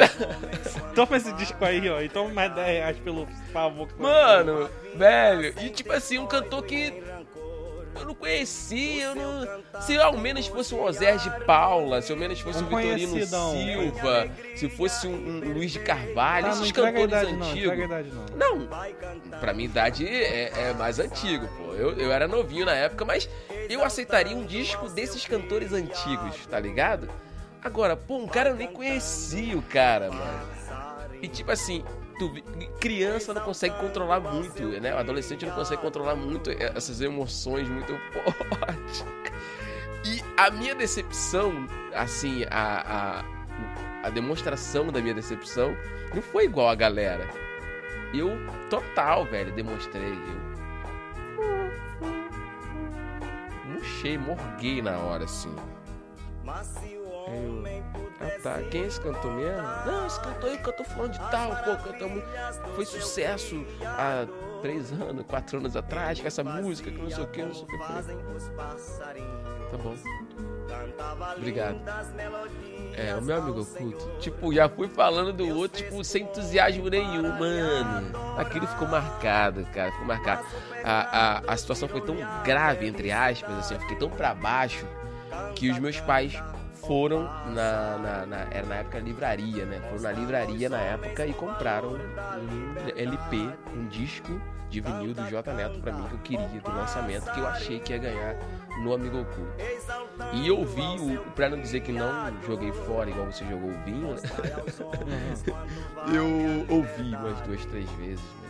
toma 0.94 1.16
esse 1.16 1.32
disco 1.32 1.64
aí, 1.64 1.88
ó. 1.88 2.00
E 2.02 2.08
toma 2.10 2.28
mais 2.30 2.54
10 2.54 2.66
reais 2.66 2.96
pelo 2.98 3.26
favor 3.52 3.88
que 3.88 4.00
Mano, 4.00 4.68
velho. 4.94 5.54
E 5.62 5.70
tipo 5.70 5.92
assim, 5.94 6.18
um 6.18 6.26
cantor 6.26 6.62
que 6.64 7.02
eu 7.98 8.06
não 8.06 8.14
conhecia, 8.14 9.04
eu 9.04 9.14
não... 9.14 9.80
Se 9.80 9.96
ao 9.98 10.16
menos 10.16 10.46
fosse 10.46 10.74
um 10.74 10.82
Ozer 10.82 11.16
de 11.18 11.30
Paula, 11.44 12.00
se 12.02 12.12
ao 12.12 12.18
menos 12.18 12.40
fosse 12.40 12.62
um, 12.62 12.66
Um 12.66 12.76
Vitorino. 12.76 13.26
Silva, 13.26 14.28
se 14.54 14.68
fosse 14.68 15.06
um, 15.06 15.12
um 15.14 15.52
Luiz 15.52 15.72
de 15.72 15.80
Carvalho, 15.80 16.46
Tá, 16.46 16.54
não 16.54 16.60
esses 16.62 16.72
cantores 16.72 17.04
idade, 17.04 17.32
não. 17.32 17.50
antigos. 17.50 17.70
A 17.72 17.84
idade, 17.84 18.10
não. 18.36 18.58
Não, 18.58 18.68
pra 19.40 19.52
minha 19.52 19.68
idade 19.68 20.06
é, 20.06 20.52
é 20.70 20.72
mais 20.74 20.98
antigo, 20.98 21.46
pô. 21.56 21.74
Eu, 21.74 21.92
eu 21.98 22.12
era 22.12 22.26
novinho 22.28 22.64
na 22.66 22.74
época, 22.74 23.04
mas 23.04 23.28
eu 23.68 23.84
aceitaria 23.84 24.36
um 24.36 24.44
disco 24.44 24.88
desses 24.88 25.24
cantores 25.26 25.72
antigos, 25.72 26.46
tá 26.46 26.58
ligado? 26.58 27.08
Agora, 27.62 27.96
pô, 27.96 28.16
um 28.18 28.26
cara 28.28 28.50
eu 28.50 28.56
nem 28.56 28.68
conhecia 28.68 29.56
o 29.56 29.62
cara, 29.62 30.10
mano. 30.10 30.56
E 31.20 31.28
tipo 31.28 31.50
assim, 31.50 31.84
vi- 32.32 32.42
criança 32.80 33.34
não 33.34 33.42
consegue 33.42 33.74
controlar 33.78 34.20
muito, 34.20 34.62
né? 34.80 34.94
O 34.94 34.98
adolescente 34.98 35.44
não 35.44 35.54
consegue 35.54 35.80
controlar 35.82 36.14
muito 36.16 36.50
essas 36.50 37.00
emoções 37.00 37.68
muito 37.68 37.92
fortes. 38.12 39.04
E 40.04 40.22
a 40.36 40.50
minha 40.50 40.74
decepção, 40.74 41.66
assim, 41.94 42.44
a, 42.50 43.22
a, 44.02 44.06
a 44.06 44.10
demonstração 44.10 44.86
da 44.86 45.00
minha 45.00 45.14
decepção 45.14 45.76
não 46.14 46.22
foi 46.22 46.44
igual 46.44 46.68
a 46.68 46.74
galera. 46.74 47.28
Eu, 48.14 48.30
total, 48.70 49.24
velho, 49.24 49.52
demonstrei. 49.52 50.12
Eu. 50.12 50.46
Murchei, 53.72 54.16
morguei 54.16 54.80
na 54.80 54.96
hora, 54.98 55.24
assim. 55.24 55.54
Eu. 57.26 57.64
Ah 58.18 58.40
tá, 58.42 58.62
quem 58.70 58.84
é 58.84 58.86
esse 58.86 59.00
cantor 59.00 59.30
mesmo? 59.32 59.62
Não, 59.84 60.06
esse 60.06 60.20
cantor 60.20 60.50
aí, 60.50 60.58
cantor 60.58 60.86
falando 60.86 61.12
de 61.12 61.18
tal, 61.30 61.50
pô, 61.56 61.76
cantor 61.76 62.08
muito. 62.08 62.26
Foi 62.74 62.86
sucesso 62.86 63.66
há 63.84 64.26
três 64.62 64.90
anos, 64.92 65.24
quatro 65.26 65.58
anos 65.58 65.76
atrás, 65.76 66.18
com 66.20 66.26
essa 66.26 66.42
música, 66.42 66.90
que 66.90 66.98
não 66.98 67.10
sei 67.10 67.24
o 67.24 67.26
que, 67.26 67.42
não 67.42 67.54
sei 67.54 67.64
o 67.64 67.66
que. 67.66 67.78
Tá 67.78 69.76
bom. 69.76 69.94
Obrigado. 71.36 71.76
É, 72.96 73.14
o 73.14 73.22
meu 73.22 73.36
amigo 73.36 73.60
oculto. 73.60 74.10
Tipo, 74.18 74.52
já 74.52 74.68
fui 74.68 74.88
falando 74.88 75.32
do 75.32 75.48
outro, 75.56 75.82
tipo, 75.82 76.02
sem 76.02 76.22
entusiasmo 76.22 76.88
nenhum, 76.88 77.30
mano. 77.38 78.12
Aquilo 78.38 78.66
ficou 78.66 78.88
marcado, 78.88 79.66
cara, 79.66 79.92
ficou 79.92 80.06
marcado. 80.06 80.44
A, 80.82 81.42
a, 81.48 81.52
a 81.52 81.56
situação 81.56 81.88
foi 81.88 82.00
tão 82.00 82.16
grave, 82.42 82.86
entre 82.86 83.12
aspas, 83.12 83.58
assim, 83.58 83.74
eu 83.74 83.80
fiquei 83.80 83.96
tão 83.96 84.08
pra 84.08 84.34
baixo 84.34 84.86
que 85.54 85.70
os 85.70 85.78
meus 85.78 86.00
pais 86.00 86.32
foram 86.86 87.22
na, 87.52 87.98
na, 87.98 88.26
na- 88.26 88.46
era 88.50 88.66
na 88.66 88.74
época 88.76 88.98
livraria, 88.98 89.64
né? 89.66 89.80
Foram 89.88 90.02
na 90.02 90.12
livraria 90.12 90.68
na 90.68 90.78
época 90.80 91.26
e 91.26 91.32
compraram 91.34 91.90
um 91.94 92.74
LP, 92.96 93.50
um 93.74 93.86
disco 93.88 94.40
de 94.68 94.80
vinil 94.80 95.14
do 95.14 95.22
J 95.28 95.52
Neto 95.54 95.78
pra 95.80 95.92
mim 95.92 96.04
que 96.08 96.14
eu 96.14 96.18
queria 96.18 96.60
do 96.60 96.70
lançamento 96.72 97.30
que 97.32 97.38
eu 97.38 97.46
achei 97.46 97.78
que 97.78 97.92
ia 97.92 97.98
ganhar 97.98 98.34
no 98.82 98.92
Amigo 98.92 99.20
Oculto. 99.20 99.52
E 100.32 100.46
eu 100.48 100.64
vi, 100.64 100.82
o, 100.82 101.20
pra 101.36 101.48
não 101.48 101.60
dizer 101.60 101.80
que 101.80 101.92
não 101.92 102.08
joguei 102.44 102.72
fora 102.72 103.08
igual 103.08 103.26
você 103.26 103.44
jogou 103.44 103.70
o 103.70 103.78
vinho, 103.84 104.08
né? 104.14 104.16
eu 106.12 106.76
ouvi 106.76 107.14
umas 107.14 107.40
duas, 107.42 107.64
três 107.66 107.88
vezes, 107.92 108.20
né? 108.42 108.45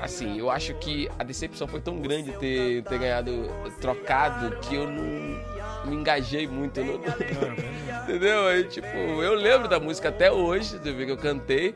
Assim, 0.00 0.38
eu 0.38 0.50
acho 0.50 0.74
que 0.74 1.08
a 1.18 1.24
decepção 1.24 1.66
foi 1.66 1.80
tão 1.80 2.00
grande 2.00 2.32
ter, 2.32 2.82
ter 2.84 2.98
ganhado 2.98 3.48
trocado 3.80 4.56
que 4.60 4.74
eu 4.74 4.86
não 4.86 5.86
me 5.86 5.96
engajei 5.96 6.46
muito. 6.46 6.80
não- 6.82 7.00
Entendeu? 8.06 8.46
Aí, 8.46 8.64
tipo, 8.64 8.86
eu 8.86 9.34
lembro 9.34 9.66
da 9.68 9.80
música 9.80 10.10
até 10.10 10.30
hoje, 10.30 10.78
vê 10.78 11.06
que 11.06 11.10
eu 11.12 11.16
cantei, 11.16 11.74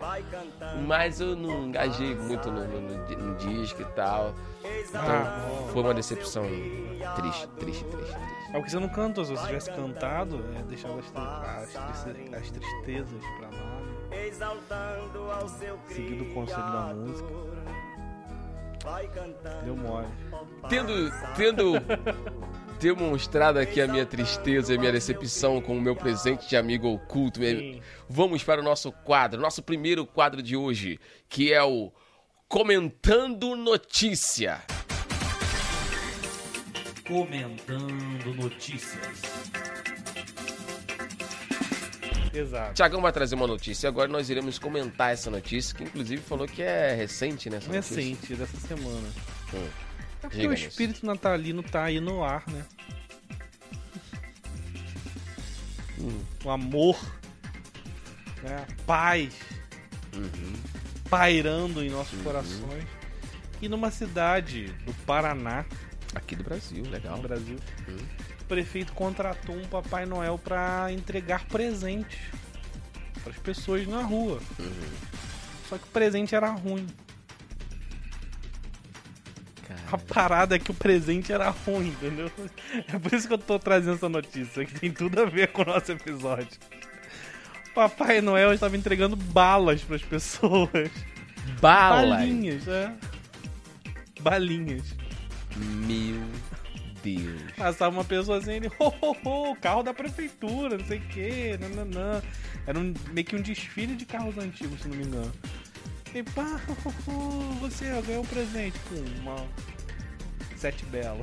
mas 0.86 1.20
eu 1.20 1.34
não 1.34 1.66
engajei 1.66 2.14
muito 2.14 2.50
no, 2.50 2.66
no- 2.68 2.80
no 2.80 3.06
di- 3.06 3.16
no 3.16 3.34
disco 3.36 3.82
e 3.82 3.86
tal. 3.96 4.34
Então, 4.88 5.02
foi 5.72 5.82
uma 5.82 5.94
decepção 5.94 6.44
triste, 7.16 7.48
triste, 7.58 7.84
triste, 7.84 7.84
triste. 7.84 8.16
É 8.50 8.52
porque 8.54 8.70
você 8.70 8.78
não 8.78 8.88
cantou, 8.88 9.24
se 9.24 9.32
você 9.32 9.46
tivesse 9.46 9.70
cantado, 9.72 10.44
é 10.58 10.62
deixado 10.62 10.98
as, 10.98 11.76
as, 11.76 12.06
as 12.34 12.50
tristezas 12.50 13.22
pra 13.38 13.48
lá. 13.48 13.80
né? 13.80 13.99
Seguido 15.88 16.24
o 16.24 16.34
conselho 16.34 16.58
da 16.58 16.94
música. 16.94 17.28
Deu 19.64 19.76
mole. 19.76 20.06
Tendo, 20.68 20.92
tendo 21.36 21.72
demonstrado 22.80 23.58
aqui 23.58 23.80
a 23.80 23.86
minha 23.86 24.06
tristeza 24.06 24.72
e 24.72 24.76
a 24.76 24.80
minha 24.80 24.92
decepção 24.92 25.60
com 25.60 25.76
o 25.76 25.80
meu 25.80 25.94
presente 25.94 26.48
de 26.48 26.56
amigo 26.56 26.88
oculto, 26.88 27.40
Sim. 27.40 27.82
vamos 28.08 28.42
para 28.42 28.60
o 28.60 28.64
nosso 28.64 28.90
quadro, 28.90 29.40
nosso 29.40 29.62
primeiro 29.62 30.06
quadro 30.06 30.42
de 30.42 30.56
hoje, 30.56 30.98
que 31.28 31.52
é 31.52 31.62
o 31.62 31.92
Comentando 32.48 33.54
Notícia. 33.54 34.62
Comentando 37.06 38.34
notícias. 38.34 39.22
Exato. 42.32 42.74
Tiagão 42.74 43.00
vai 43.00 43.12
trazer 43.12 43.34
uma 43.34 43.46
notícia 43.46 43.86
e 43.86 43.88
agora 43.88 44.08
nós 44.08 44.30
iremos 44.30 44.58
comentar 44.58 45.12
essa 45.12 45.30
notícia, 45.30 45.74
que 45.76 45.82
inclusive 45.84 46.22
falou 46.22 46.46
que 46.46 46.62
é 46.62 46.94
recente, 46.94 47.50
né? 47.50 47.56
essa 47.58 47.72
notícia? 47.72 47.96
Recente, 47.96 48.34
dessa 48.36 48.56
semana. 48.58 49.08
Hum. 49.52 49.68
É 50.22 50.28
porque 50.28 50.36
Diga, 50.38 50.50
o 50.50 50.54
espírito 50.54 51.04
natalino 51.06 51.62
tá 51.62 51.84
aí 51.84 51.98
no 52.00 52.22
ar, 52.22 52.44
né? 52.48 52.64
Hum. 55.98 56.20
O 56.44 56.50
amor, 56.50 56.98
né? 58.42 58.64
a 58.68 58.82
paz 58.84 59.34
Uhum. 60.14 60.52
pairando 61.08 61.82
em 61.84 61.90
nossos 61.90 62.20
corações. 62.22 62.84
E 63.62 63.68
numa 63.68 63.90
cidade 63.90 64.66
do 64.84 64.92
Paraná, 65.04 65.64
Aqui 66.14 66.34
do 66.34 66.42
Brasil, 66.42 66.82
legal. 66.90 67.16
no 67.16 67.22
Brasil, 67.22 67.56
Hum. 67.88 67.96
Prefeito 68.50 68.92
contratou 68.94 69.54
um 69.54 69.64
Papai 69.68 70.04
Noel 70.04 70.36
para 70.36 70.92
entregar 70.92 71.44
presentes 71.44 72.18
para 73.22 73.30
as 73.30 73.38
pessoas 73.38 73.86
na 73.86 74.02
rua. 74.02 74.40
Uhum. 74.58 74.90
Só 75.68 75.78
que 75.78 75.84
o 75.84 75.90
presente 75.92 76.34
era 76.34 76.50
ruim. 76.50 76.84
A 79.92 79.96
parada 79.96 80.56
é 80.56 80.58
que 80.58 80.72
o 80.72 80.74
presente 80.74 81.32
era 81.32 81.48
ruim, 81.50 81.88
entendeu? 81.88 82.30
É 82.92 82.98
por 82.98 83.12
isso 83.12 83.28
que 83.28 83.34
eu 83.34 83.38
tô 83.38 83.56
trazendo 83.56 83.94
essa 83.94 84.08
notícia, 84.08 84.64
que 84.64 84.80
tem 84.80 84.90
tudo 84.90 85.20
a 85.20 85.24
ver 85.26 85.52
com 85.52 85.62
o 85.62 85.66
nosso 85.66 85.92
episódio. 85.92 86.58
Papai 87.72 88.20
Noel 88.20 88.52
estava 88.52 88.76
entregando 88.76 89.14
balas 89.14 89.82
para 89.82 89.94
as 89.94 90.02
pessoas. 90.02 90.90
bala! 91.60 92.16
Balinhas, 92.16 92.66
é. 92.66 92.92
Balinhas. 94.20 94.96
Meu 95.56 96.49
Deus. 97.02 97.52
Passava 97.56 97.96
uma 97.96 98.04
pessoa 98.04 98.38
assim, 98.38 98.52
ele, 98.52 98.68
ho, 98.78 98.92
ho, 99.00 99.16
ho, 99.24 99.56
carro 99.56 99.82
da 99.82 99.92
prefeitura, 99.94 100.78
não 100.78 100.84
sei 100.84 100.98
o 100.98 101.08
que, 101.08 101.56
nananã. 101.58 102.22
Era 102.66 102.78
um, 102.78 102.94
meio 103.12 103.26
que 103.26 103.36
um 103.36 103.42
desfile 103.42 103.94
de 103.96 104.04
carros 104.04 104.36
antigos, 104.38 104.80
se 104.80 104.88
não 104.88 104.96
me 104.96 105.04
engano. 105.04 105.32
E 106.14 106.22
pá, 106.22 106.60
você 107.60 107.84
ganhou 108.02 108.22
um 108.22 108.26
presente 108.26 108.78
com 108.88 108.96
uma 109.20 109.46
sete 110.56 110.84
belo. 110.86 111.20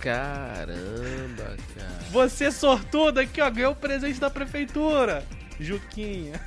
Caramba, 0.00 1.56
cara. 1.74 1.98
Você 2.10 2.50
sortudo 2.50 3.20
aqui, 3.20 3.40
ó, 3.40 3.50
ganhou 3.50 3.72
um 3.72 3.76
presente 3.76 4.20
da 4.20 4.28
prefeitura. 4.28 5.24
Juquinha. 5.58 6.40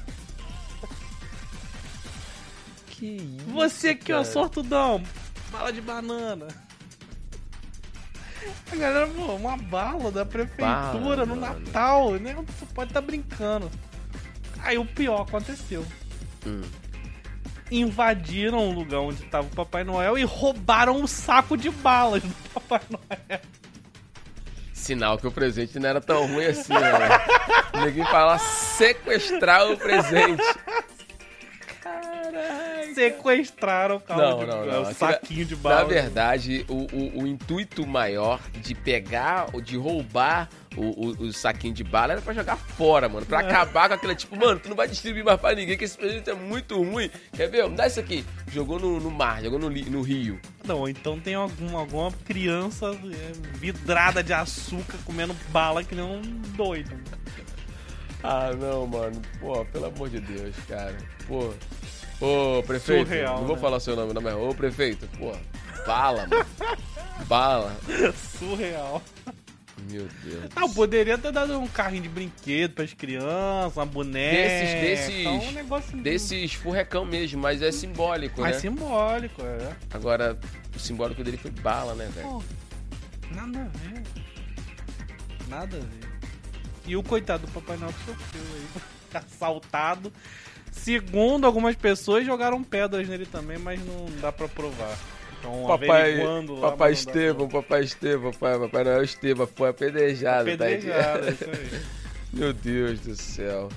Que 2.87 3.15
isso, 3.15 3.45
Você 3.51 3.89
aqui, 3.89 4.11
ó, 4.11 4.17
cara. 4.17 4.31
sortudão. 4.31 5.03
Bala 5.51 5.71
de 5.71 5.81
banana. 5.81 6.47
A 8.71 8.75
galera, 8.75 9.07
pô, 9.07 9.33
uma 9.33 9.57
bala 9.57 10.11
da 10.11 10.25
prefeitura 10.25 10.65
Bala, 10.65 11.25
no 11.25 11.35
mano. 11.35 11.59
Natal, 11.65 12.11
né? 12.13 12.35
Você 12.35 12.65
pode 12.73 12.89
estar 12.89 13.01
brincando. 13.01 13.71
Aí 14.61 14.77
o 14.77 14.85
pior 14.85 15.21
aconteceu. 15.21 15.85
Hum. 16.45 16.61
Invadiram 17.71 18.69
o 18.69 18.73
lugar 18.73 18.99
onde 18.99 19.23
tava 19.23 19.47
o 19.47 19.55
Papai 19.55 19.83
Noel 19.83 20.17
e 20.17 20.23
roubaram 20.23 20.97
um 20.97 21.07
saco 21.07 21.57
de 21.57 21.69
balas 21.69 22.23
do 22.23 22.33
Papai 22.53 22.81
Noel. 22.89 23.41
Sinal 24.73 25.17
que 25.17 25.27
o 25.27 25.31
presente 25.31 25.79
não 25.79 25.89
era 25.89 25.99
tão 25.99 26.27
ruim 26.27 26.45
assim, 26.45 26.73
né? 26.73 27.09
Ninguém 27.85 28.05
fala 28.05 28.37
sequestrar 28.37 29.69
o 29.69 29.77
presente. 29.77 30.43
Sequestraram 32.97 33.97
o 33.97 33.99
carro 33.99 34.21
Não, 34.21 34.39
de 34.39 34.45
não, 34.47 34.63
é, 34.63 34.65
não. 34.71 34.79
o 34.79 34.85
Aqui, 34.85 34.93
saquinho 34.95 35.45
de 35.45 35.55
Na 35.55 35.61
balas. 35.61 35.87
verdade, 35.87 36.65
o, 36.67 36.73
o- 36.91 37.21
o 37.23 37.27
intuito 37.27 37.85
maior 37.85 38.39
de 38.61 38.73
pegar, 38.73 39.47
ou 39.53 39.61
de 39.61 39.77
roubar 39.77 40.49
o, 40.75 40.81
o- 41.07 41.27
o 41.27 41.33
saquinho 41.33 41.73
de 41.73 41.83
bala 41.83 42.13
era 42.13 42.21
pra 42.21 42.33
jogar 42.33 42.55
fora, 42.57 43.07
mano. 43.07 43.21
É. 43.23 43.25
Pra 43.25 43.39
acabar 43.39 43.87
com 43.87 43.95
aquele 43.95 44.15
tipo, 44.15 44.35
mano, 44.35 44.59
tu 44.59 44.69
não 44.69 44.75
vai 44.75 44.87
distribuir 44.87 45.23
mais 45.23 45.39
pra 45.39 45.53
ninguém, 45.53 45.77
que 45.77 45.83
esse 45.85 45.97
presente 45.97 46.29
é 46.29 46.33
muito 46.33 46.75
ruim. 46.81 47.09
Quer 47.33 47.49
ver? 47.49 47.69
Me 47.69 47.75
dá 47.75 47.85
isso 47.87 47.99
aqui. 47.99 48.25
Jogou 48.51 48.79
no, 48.79 48.99
no 48.99 49.11
mar, 49.11 49.41
jogou 49.43 49.59
no, 49.59 49.69
no 49.69 50.01
rio. 50.01 50.39
Não, 50.65 50.87
então 50.87 51.19
tem 51.19 51.35
alguma, 51.35 51.79
alguma 51.79 52.11
criança 52.25 52.87
é, 52.87 53.57
vidrada 53.59 54.23
de 54.23 54.33
açúcar 54.33 54.97
comendo 55.05 55.35
bala 55.49 55.83
que 55.83 55.93
nem 55.93 56.03
um 56.03 56.21
doido. 56.55 56.95
Ah, 58.23 58.51
não, 58.59 58.87
mano. 58.87 59.21
Pô, 59.39 59.63
pelo 59.65 59.85
amor 59.85 60.09
de 60.09 60.19
Deus, 60.19 60.55
cara. 60.67 60.97
Pô. 61.27 61.53
Ô, 62.19 62.63
prefeito. 62.63 63.07
Surreal, 63.07 63.39
não 63.39 63.47
vou 63.47 63.55
né? 63.55 63.61
falar 63.61 63.79
seu 63.79 63.95
nome, 63.95 64.13
não, 64.13 64.21
mas. 64.21 64.33
Ô, 64.35 64.53
prefeito, 64.53 65.07
pô. 65.17 65.35
Bala, 65.85 66.27
mano. 66.27 66.45
Bala. 67.27 67.75
Surreal. 68.39 69.01
Meu 69.89 70.07
Deus. 70.23 70.49
Não, 70.55 70.73
poderia 70.73 71.17
ter 71.17 71.31
dado 71.31 71.57
um 71.59 71.67
carrinho 71.67 72.03
de 72.03 72.09
brinquedo 72.09 72.73
pras 72.73 72.93
crianças, 72.93 73.77
uma 73.77 73.85
boneca. 73.85 74.35
Desses- 74.35 74.81
desses- 75.09 75.25
um 75.27 75.51
negócio 75.51 75.97
Desses 75.97 76.53
furrecão 76.55 77.05
mesmo, 77.05 77.39
mas 77.39 77.61
é 77.61 77.71
simbólico, 77.71 78.41
mais 78.41 78.55
né? 78.55 78.61
simbólico, 78.61 79.41
é. 79.43 79.75
Agora, 79.91 80.37
o 80.75 80.79
simbólico 80.79 81.23
dele 81.23 81.37
foi 81.37 81.51
bala, 81.51 81.93
né, 81.93 82.09
velho? 82.13 82.27
Pô, 82.27 82.43
nada 83.31 83.59
a 83.61 83.77
ver. 83.77 84.03
Nada 85.47 85.77
a 85.77 85.79
ver. 85.79 86.09
E 86.85 86.95
o 86.97 87.03
coitado 87.03 87.45
do 87.45 87.51
Papai 87.53 87.77
Noel 87.77 87.93
que 87.93 88.05
sofreu 88.11 88.41
aí. 88.55 88.81
Assaltado. 89.13 90.11
Segundo 90.77 91.45
algumas 91.45 91.75
pessoas, 91.75 92.25
jogaram 92.25 92.63
pedras 92.63 93.07
nele 93.07 93.25
também, 93.25 93.57
mas 93.57 93.79
não 93.85 94.05
dá 94.21 94.31
pra 94.31 94.47
provar. 94.47 94.97
Então, 95.39 95.65
Papai, 95.67 96.17
lá, 96.17 96.71
papai 96.71 96.93
Estevam, 96.93 97.47
papai 97.47 97.83
Estevam, 97.83 98.31
papai, 98.31 98.59
papai 98.59 98.83
Noel 98.83 99.03
Estevam, 99.03 99.47
foi 99.47 99.69
apedrejado, 99.69 100.57
tá 100.57 100.69
isso 100.71 101.45
aí. 101.45 101.81
Meu 102.33 102.53
Deus 102.53 102.99
do 103.01 103.15
céu. 103.15 103.69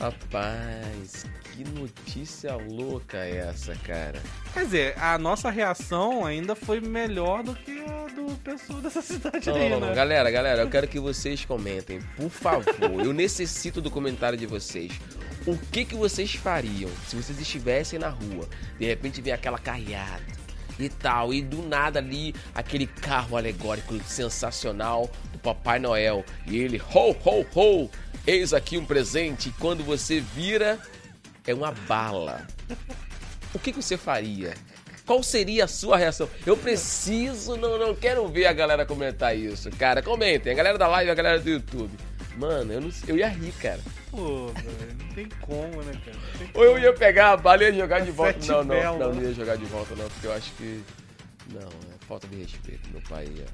Rapaz, 0.00 1.24
que 1.52 1.64
notícia 1.64 2.56
louca 2.56 3.18
essa, 3.18 3.74
cara. 3.76 4.20
Quer 4.52 4.64
dizer, 4.64 4.98
a 4.98 5.16
nossa 5.16 5.50
reação 5.50 6.26
ainda 6.26 6.54
foi 6.54 6.80
melhor 6.80 7.42
do 7.42 7.54
que 7.54 7.80
a 7.80 8.06
do 8.14 8.34
pessoal 8.38 8.80
dessa 8.80 9.00
cidade 9.02 9.48
Não, 9.48 9.56
aí, 9.56 9.70
não, 9.70 9.80
né? 9.80 9.86
não. 9.88 9.94
Galera, 9.94 10.30
galera, 10.30 10.62
eu 10.62 10.68
quero 10.68 10.86
que 10.86 10.98
vocês 11.00 11.44
comentem, 11.44 12.00
por 12.16 12.28
favor. 12.28 13.04
Eu 13.04 13.12
necessito 13.12 13.80
do 13.80 13.90
comentário 13.90 14.36
de 14.36 14.46
vocês. 14.46 14.92
O 15.46 15.58
que 15.58 15.84
que 15.84 15.94
vocês 15.94 16.34
fariam 16.34 16.90
se 17.06 17.16
vocês 17.16 17.38
estivessem 17.38 17.98
na 17.98 18.08
rua? 18.08 18.48
De 18.78 18.86
repente 18.86 19.20
vem 19.20 19.32
aquela 19.32 19.58
carreata 19.58 20.44
e 20.78 20.88
tal, 20.88 21.34
e 21.34 21.42
do 21.42 21.62
nada 21.62 21.98
ali 21.98 22.34
aquele 22.54 22.86
carro 22.86 23.36
alegórico 23.36 23.94
sensacional 24.04 25.10
do 25.32 25.38
Papai 25.38 25.78
Noel. 25.78 26.24
E 26.46 26.56
ele, 26.56 26.80
ho, 26.80 27.14
ho, 27.24 27.46
ho, 27.54 27.90
eis 28.26 28.54
aqui 28.54 28.78
um 28.78 28.86
presente. 28.86 29.50
E 29.50 29.52
quando 29.52 29.84
você 29.84 30.18
vira, 30.20 30.78
é 31.46 31.52
uma 31.52 31.72
bala. 31.72 32.46
O 33.52 33.58
que, 33.58 33.70
que 33.70 33.82
você 33.82 33.98
faria? 33.98 34.54
Qual 35.04 35.22
seria 35.22 35.64
a 35.64 35.68
sua 35.68 35.98
reação? 35.98 36.28
Eu 36.46 36.56
preciso, 36.56 37.56
não, 37.56 37.78
não 37.78 37.94
quero 37.94 38.26
ver 38.28 38.46
a 38.46 38.52
galera 38.54 38.86
comentar 38.86 39.36
isso. 39.36 39.68
Cara, 39.72 40.02
comentem. 40.02 40.52
A 40.52 40.56
galera 40.56 40.78
da 40.78 40.88
live 40.88 41.10
a 41.10 41.14
galera 41.14 41.38
do 41.38 41.50
YouTube. 41.50 41.90
Mano, 42.36 42.72
eu, 42.72 42.80
não, 42.80 42.90
eu 43.06 43.16
ia 43.16 43.28
rir, 43.28 43.52
cara. 43.52 43.80
Pô, 44.10 44.48
velho, 44.48 44.96
não 44.98 45.14
tem 45.14 45.28
como, 45.40 45.82
né, 45.82 45.92
cara? 46.04 46.18
Tem 46.38 46.50
Ou 46.54 46.64
eu 46.64 46.78
ia 46.78 46.92
pegar 46.92 47.32
a 47.32 47.36
bala 47.36 47.62
e 47.62 47.66
ia 47.66 47.74
jogar 47.74 48.00
de 48.00 48.10
volta. 48.10 48.38
Não, 48.46 48.64
não, 48.64 48.98
não, 48.98 49.14
não 49.14 49.22
ia 49.22 49.32
jogar 49.32 49.56
de 49.56 49.64
volta, 49.66 49.94
não, 49.94 50.08
porque 50.08 50.26
eu 50.26 50.32
acho 50.32 50.52
que. 50.52 50.82
Não, 51.52 51.68
é 51.68 52.06
falta 52.08 52.26
de 52.26 52.36
respeito, 52.36 52.88
meu 52.90 53.02
pai. 53.02 53.28
É. 53.38 53.44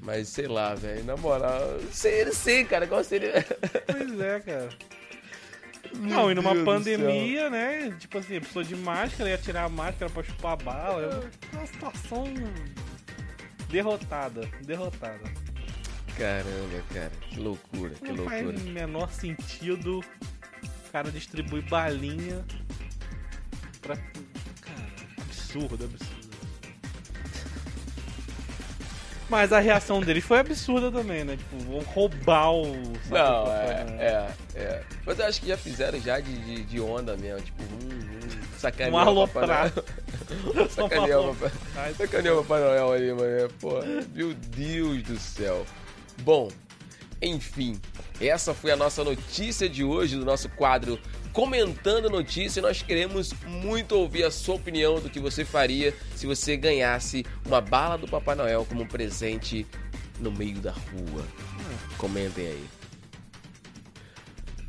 Mas 0.00 0.28
sei 0.28 0.46
lá, 0.46 0.74
velho, 0.74 1.04
na 1.04 1.16
moral, 1.16 1.80
sei, 1.90 2.30
sei, 2.32 2.64
cara, 2.64 2.86
qual 2.86 3.02
seria. 3.02 3.44
Pois 3.86 4.20
é, 4.20 4.40
cara. 4.40 4.68
Não, 5.94 6.30
e 6.30 6.34
numa 6.34 6.52
Deus 6.52 6.64
pandemia, 6.64 7.50
né? 7.50 7.96
Tipo 7.98 8.18
assim, 8.18 8.36
a 8.36 8.40
pessoa 8.40 8.64
de 8.64 8.76
máscara 8.76 9.30
ia 9.30 9.38
tirar 9.38 9.64
a 9.64 9.68
máscara 9.68 10.10
pra 10.10 10.22
chupar 10.22 10.52
a 10.52 10.56
bala. 10.56 11.32
É 11.52 11.56
uma 11.56 11.66
situação 11.66 12.24
derrotada. 13.70 14.48
Derrotada. 14.62 15.47
Caramba, 16.18 16.82
cara, 16.92 17.12
que 17.30 17.38
loucura, 17.40 17.90
que 17.94 18.12
Não 18.12 18.24
faz 18.24 18.44
loucura. 18.44 18.64
o 18.66 18.70
menor 18.72 19.10
sentido 19.12 20.00
o 20.00 20.90
cara 20.90 21.10
distribuir 21.12 21.62
balinha 21.68 22.44
pra. 23.80 23.96
Cara, 23.96 24.86
absurdo, 25.22 25.84
absurdo. 25.84 26.18
Mas 29.30 29.52
a 29.52 29.60
reação 29.60 30.00
deles 30.00 30.24
foi 30.24 30.38
absurda 30.38 30.90
também, 30.90 31.22
né? 31.22 31.36
Tipo, 31.36 31.58
vão 31.70 31.80
roubar 31.80 32.50
o. 32.50 32.64
Não, 33.10 33.52
é, 33.52 33.84
Noel. 33.84 33.98
é, 34.00 34.28
é. 34.56 34.82
Mas 35.04 35.18
eu 35.18 35.26
acho 35.26 35.40
que 35.42 35.48
já 35.48 35.56
fizeram 35.58 36.00
já 36.00 36.18
de, 36.18 36.32
de, 36.38 36.64
de 36.64 36.80
onda 36.80 37.14
mesmo, 37.16 37.42
tipo, 37.42 37.62
hum, 37.62 37.88
hum, 37.92 38.40
sacanear 38.56 39.06
Um 39.08 39.18
o 39.18 39.28
Papai 39.28 39.42
aloprar. 39.44 39.72
Noel. 39.74 40.68
Sacanear 40.70 41.20
o 41.20 42.42
Papai 42.42 42.62
o 42.62 42.64
Noel 42.64 42.92
ali, 42.92 43.12
mano. 43.12 43.50
Pô, 43.60 43.82
meu 44.14 44.32
Deus 44.32 45.02
do 45.02 45.18
céu. 45.18 45.66
Bom, 46.22 46.48
enfim, 47.20 47.80
essa 48.20 48.54
foi 48.54 48.70
a 48.70 48.76
nossa 48.76 49.02
notícia 49.04 49.68
de 49.68 49.82
hoje 49.84 50.16
do 50.16 50.24
nosso 50.24 50.48
quadro 50.50 50.98
Comentando 51.32 52.10
Notícia. 52.10 52.60
Nós 52.62 52.82
queremos 52.82 53.32
muito 53.46 53.92
ouvir 53.92 54.24
a 54.24 54.30
sua 54.30 54.56
opinião 54.56 55.00
do 55.00 55.08
que 55.08 55.20
você 55.20 55.44
faria 55.44 55.94
se 56.16 56.26
você 56.26 56.56
ganhasse 56.56 57.24
uma 57.46 57.60
bala 57.60 57.96
do 57.96 58.08
Papai 58.08 58.34
Noel 58.34 58.64
como 58.64 58.82
um 58.82 58.86
presente 58.86 59.66
no 60.18 60.30
meio 60.32 60.56
da 60.60 60.72
rua. 60.72 61.24
Comentem 61.96 62.46
aí. 62.46 62.64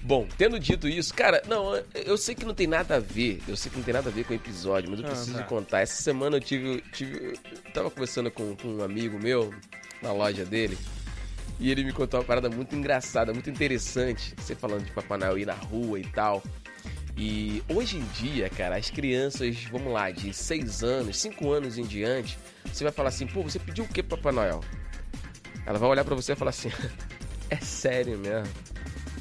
Bom, 0.01 0.27
tendo 0.37 0.57
dito 0.59 0.87
isso, 0.87 1.13
cara, 1.13 1.41
não, 1.47 1.75
eu 1.93 2.17
sei 2.17 2.33
que 2.33 2.45
não 2.45 2.53
tem 2.53 2.65
nada 2.65 2.95
a 2.95 2.99
ver, 2.99 3.41
eu 3.47 3.55
sei 3.57 3.69
que 3.69 3.77
não 3.77 3.83
tem 3.83 3.93
nada 3.93 4.09
a 4.09 4.11
ver 4.11 4.23
com 4.23 4.31
o 4.33 4.35
episódio, 4.35 4.89
mas 4.89 4.99
eu 4.99 5.05
Ah, 5.05 5.09
preciso 5.09 5.37
tá. 5.37 5.43
contar. 5.43 5.81
Essa 5.81 6.01
semana 6.01 6.37
eu 6.37 6.41
tive, 6.41 6.81
tive 6.93 7.37
eu 7.65 7.71
tava 7.73 7.91
conversando 7.91 8.31
com, 8.31 8.55
com 8.55 8.67
um 8.69 8.83
amigo 8.83 9.19
meu 9.19 9.53
na 10.01 10.11
loja 10.13 10.45
dele 10.45 10.77
e 11.59 11.69
ele 11.69 11.83
me 11.83 11.91
contou 11.91 12.19
uma 12.19 12.25
parada 12.25 12.49
muito 12.49 12.75
engraçada, 12.75 13.33
muito 13.33 13.49
interessante, 13.49 14.33
você 14.37 14.55
falando 14.55 14.85
de 14.85 14.91
Papai 14.91 15.17
Noel 15.17 15.37
ir 15.37 15.45
na 15.45 15.53
rua 15.53 15.99
e 15.99 16.05
tal. 16.05 16.41
E 17.17 17.61
hoje 17.67 17.97
em 17.97 18.05
dia, 18.13 18.49
cara, 18.49 18.77
as 18.77 18.89
crianças, 18.89 19.65
vamos 19.65 19.91
lá, 19.91 20.09
de 20.09 20.33
6 20.33 20.83
anos, 20.83 21.17
5 21.17 21.51
anos 21.51 21.77
em 21.77 21.83
diante, 21.83 22.39
você 22.65 22.85
vai 22.85 22.93
falar 22.93 23.09
assim, 23.09 23.27
pô, 23.27 23.43
você 23.43 23.59
pediu 23.59 23.83
o 23.83 23.87
que 23.87 24.01
pro 24.01 24.17
Papai 24.17 24.31
Noel? 24.31 24.61
Ela 25.65 25.77
vai 25.77 25.89
olhar 25.89 26.05
pra 26.05 26.15
você 26.15 26.31
e 26.31 26.35
falar 26.35 26.51
assim, 26.51 26.71
é 27.49 27.57
sério 27.57 28.17
mesmo? 28.17 28.47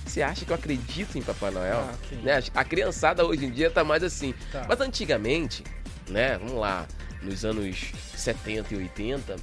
Você 0.06 0.22
acha 0.22 0.44
que 0.44 0.52
eu 0.52 0.54
acredito 0.54 1.18
em 1.18 1.22
Papai 1.22 1.50
Noel? 1.50 1.80
Ah, 1.80 2.14
né? 2.22 2.42
A 2.54 2.64
criançada 2.64 3.26
hoje 3.26 3.44
em 3.44 3.50
dia 3.50 3.68
tá 3.68 3.82
mais 3.82 4.02
assim. 4.04 4.32
Tá. 4.52 4.64
Mas 4.68 4.80
antigamente, 4.80 5.64
né, 6.08 6.38
vamos 6.38 6.54
lá, 6.54 6.86
nos 7.20 7.44
anos 7.44 7.92
70 8.14 8.74
e 8.74 8.76
80, 8.76 9.36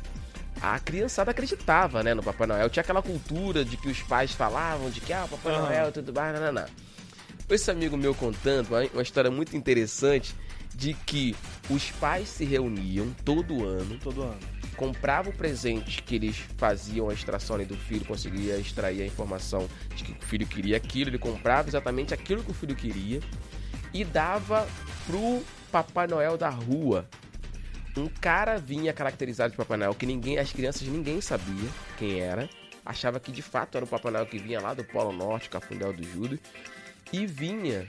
a 0.74 0.80
criançada 0.80 1.32
acreditava, 1.32 2.02
né, 2.02 2.14
no 2.14 2.24
Papai 2.24 2.48
Noel. 2.48 2.70
Tinha 2.70 2.82
aquela 2.82 3.02
cultura 3.02 3.64
de 3.64 3.78
que 3.78 3.88
os 3.88 4.02
pais 4.02 4.32
falavam 4.32 4.90
de 4.90 5.00
que, 5.02 5.14
ah, 5.14 5.28
Papai 5.30 5.54
Aham. 5.54 5.64
Noel 5.66 5.90
e 5.90 5.92
tudo 5.92 6.14
mais, 6.14 6.34
não, 6.34 6.46
não, 6.48 6.52
não. 6.54 6.66
Esse 7.50 7.70
amigo 7.70 7.96
meu 7.96 8.16
contando 8.16 8.70
uma, 8.70 8.82
uma 8.94 9.02
história 9.04 9.30
muito 9.30 9.56
interessante 9.56 10.34
de 10.74 10.94
que 10.94 11.36
os 11.70 11.92
pais 11.92 12.28
se 12.28 12.44
reuniam 12.44 13.14
todo 13.24 13.64
ano, 13.64 13.98
Todo 14.04 14.24
ano. 14.24 14.40
compravam 14.76 15.32
o 15.32 15.36
presente 15.36 16.02
que 16.02 16.16
eles 16.16 16.38
faziam 16.58 17.10
a 17.10 17.14
extração 17.14 17.56
ali 17.56 17.66
do 17.66 17.78
filho, 17.78 18.04
conseguia 18.04 18.58
extrair 18.58 19.02
a 19.02 19.06
informação 19.06 19.70
de 19.96 20.04
que 20.04 20.12
o 20.12 20.26
filho 20.26 20.46
queria 20.48 20.76
aquilo, 20.78 21.12
ele 21.12 21.20
comprava 21.20 21.70
exatamente 21.70 22.14
aquilo 22.14 22.44
que 22.44 22.52
o 22.52 22.54
filho 22.54 22.76
queria 22.76 23.20
e 23.94 24.04
dava 24.04 24.68
pro 25.06 25.42
Papai 25.72 26.08
Noel 26.08 26.38
da 26.38 26.50
rua. 26.50 27.08
Um 27.98 28.08
cara 28.08 28.58
vinha 28.58 28.92
caracterizado 28.92 29.52
de 29.52 29.58
Papai 29.58 29.78
Noel 29.78 29.96
que 29.96 30.06
ninguém, 30.06 30.38
as 30.38 30.52
crianças 30.52 30.88
ninguém 30.88 31.22
sabia 31.22 31.70
quem 31.98 32.20
era. 32.20 32.50
Achava 32.86 33.20
que 33.20 33.32
de 33.32 33.42
fato 33.42 33.78
era 33.78 33.86
o 33.86 33.88
Papai 33.88 34.12
Noel 34.12 34.26
que 34.26 34.38
vinha 34.38 34.60
lá 34.60 34.74
do 34.74 34.84
Polo 34.84 35.14
Norte, 35.14 35.50
Cafundel 35.50 35.94
do 35.94 36.04
Judas. 36.04 36.40
E 37.14 37.26
vinha 37.26 37.86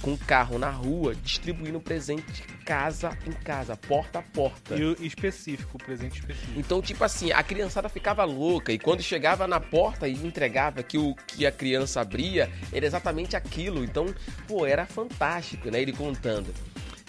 com 0.00 0.14
o 0.14 0.18
carro 0.18 0.58
na 0.58 0.70
rua 0.70 1.14
distribuindo 1.14 1.80
presente 1.80 2.42
casa 2.64 3.16
em 3.26 3.32
casa, 3.32 3.76
porta 3.76 4.20
a 4.20 4.22
porta. 4.22 4.76
E 4.76 4.84
o 4.84 5.04
específico, 5.04 5.76
o 5.76 5.78
presente 5.78 6.20
específico. 6.20 6.58
Então, 6.58 6.80
tipo 6.80 7.04
assim, 7.04 7.30
a 7.32 7.42
criançada 7.42 7.88
ficava 7.88 8.24
louca 8.24 8.72
e 8.72 8.78
quando 8.78 9.02
chegava 9.02 9.46
na 9.46 9.60
porta 9.60 10.08
e 10.08 10.14
entregava 10.14 10.82
que 10.82 10.96
o 10.96 11.14
que 11.26 11.44
a 11.44 11.52
criança 11.52 12.00
abria 12.00 12.50
era 12.72 12.86
exatamente 12.86 13.36
aquilo. 13.36 13.84
Então, 13.84 14.06
pô, 14.46 14.64
era 14.64 14.86
fantástico, 14.86 15.70
né? 15.70 15.82
Ele 15.82 15.92
contando. 15.92 16.54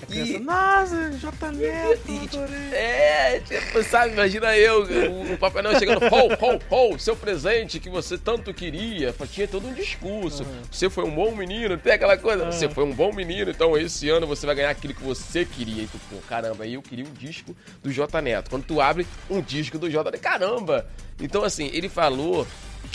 A 0.01 0.05
criança, 0.07 0.31
E- 0.33 0.39
nossa, 0.39 1.11
J 1.11 1.51
Neto, 1.53 2.11
adorei. 2.11 2.73
é, 2.73 3.39
tipo, 3.39 3.81
sabe, 3.81 4.11
imagina 4.13 4.55
eu, 4.57 4.83
o, 4.83 5.33
o 5.33 5.37
Papai 5.37 5.61
Noel 5.63 5.79
chegando, 5.79 6.01
ho, 6.03 6.27
ho, 6.33 6.91
ho, 6.93 6.99
seu 6.99 7.15
presente 7.15 7.79
que 7.79 7.89
você 7.89 8.17
tanto 8.17 8.53
queria, 8.53 9.15
tinha 9.31 9.47
todo 9.47 9.65
um 9.67 9.73
discurso, 9.73 10.45
você 10.69 10.89
foi 10.89 11.05
um 11.05 11.15
bom 11.15 11.33
menino, 11.33 11.77
tem 11.77 11.93
aquela 11.93 12.17
coisa, 12.17 12.45
você 12.45 12.67
foi 12.67 12.83
um 12.83 12.91
bom 12.93 13.13
menino, 13.13 13.51
então 13.51 13.77
esse 13.77 14.09
ano 14.09 14.27
você 14.27 14.45
vai 14.45 14.55
ganhar 14.55 14.69
aquilo 14.71 14.93
que 14.93 15.01
você 15.03 15.45
queria, 15.45 15.83
e 15.83 15.87
tu, 15.87 15.97
pô, 16.09 16.17
caramba, 16.27 16.65
aí 16.65 16.73
eu 16.73 16.81
queria 16.81 17.05
um 17.05 17.13
disco 17.13 17.55
do 17.81 17.89
J 17.89 18.21
Neto, 18.21 18.49
quando 18.49 18.65
tu 18.65 18.81
abre 18.81 19.07
um 19.29 19.41
disco 19.41 19.79
do 19.79 19.89
J 19.89 20.11
Neto, 20.11 20.21
caramba, 20.21 20.85
então 21.21 21.41
assim, 21.45 21.69
ele 21.73 21.87
falou 21.87 22.45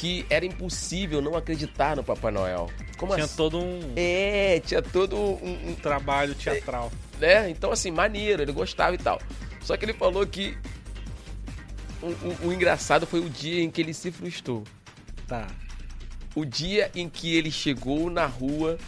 que 0.01 0.25
era 0.31 0.47
impossível 0.47 1.21
não 1.21 1.35
acreditar 1.37 1.95
no 1.95 2.03
Papai 2.03 2.33
Noel, 2.33 2.71
como 2.97 3.13
Tinha 3.13 3.27
assim? 3.27 3.37
todo 3.37 3.59
um 3.59 3.93
É, 3.97 4.59
tinha 4.65 4.81
todo 4.81 5.15
um- 5.15 5.71
um, 5.73 5.75
trabalho 5.75 6.35
teatral. 6.35 6.91
né? 7.21 7.51
Então, 7.51 7.71
assim, 7.71 7.91
maneiro, 7.91 8.41
ele 8.41 8.51
gostava 8.53 8.95
e 8.95 8.99
tal. 8.99 9.21
Só 9.61 9.77
que 9.77 9.85
ele 9.85 9.93
falou 9.93 10.27
que 10.27 10.57
o, 12.01 12.07
o- 12.07 12.49
o 12.49 12.53
engraçado 12.53 13.07
foi 13.07 13.21
o 13.21 13.29
dia 13.29 13.63
em 13.63 13.71
que 13.71 13.79
ele 13.83 13.93
se 13.93 14.11
frustrou. 14.11 14.65
Tá. 15.29 15.47
O 16.35 16.47
dia 16.47 16.91
em 16.95 17.07
que 17.07 17.37
ele 17.37 17.51
chegou 17.51 18.09
na 18.09 18.25
rua 18.25 18.79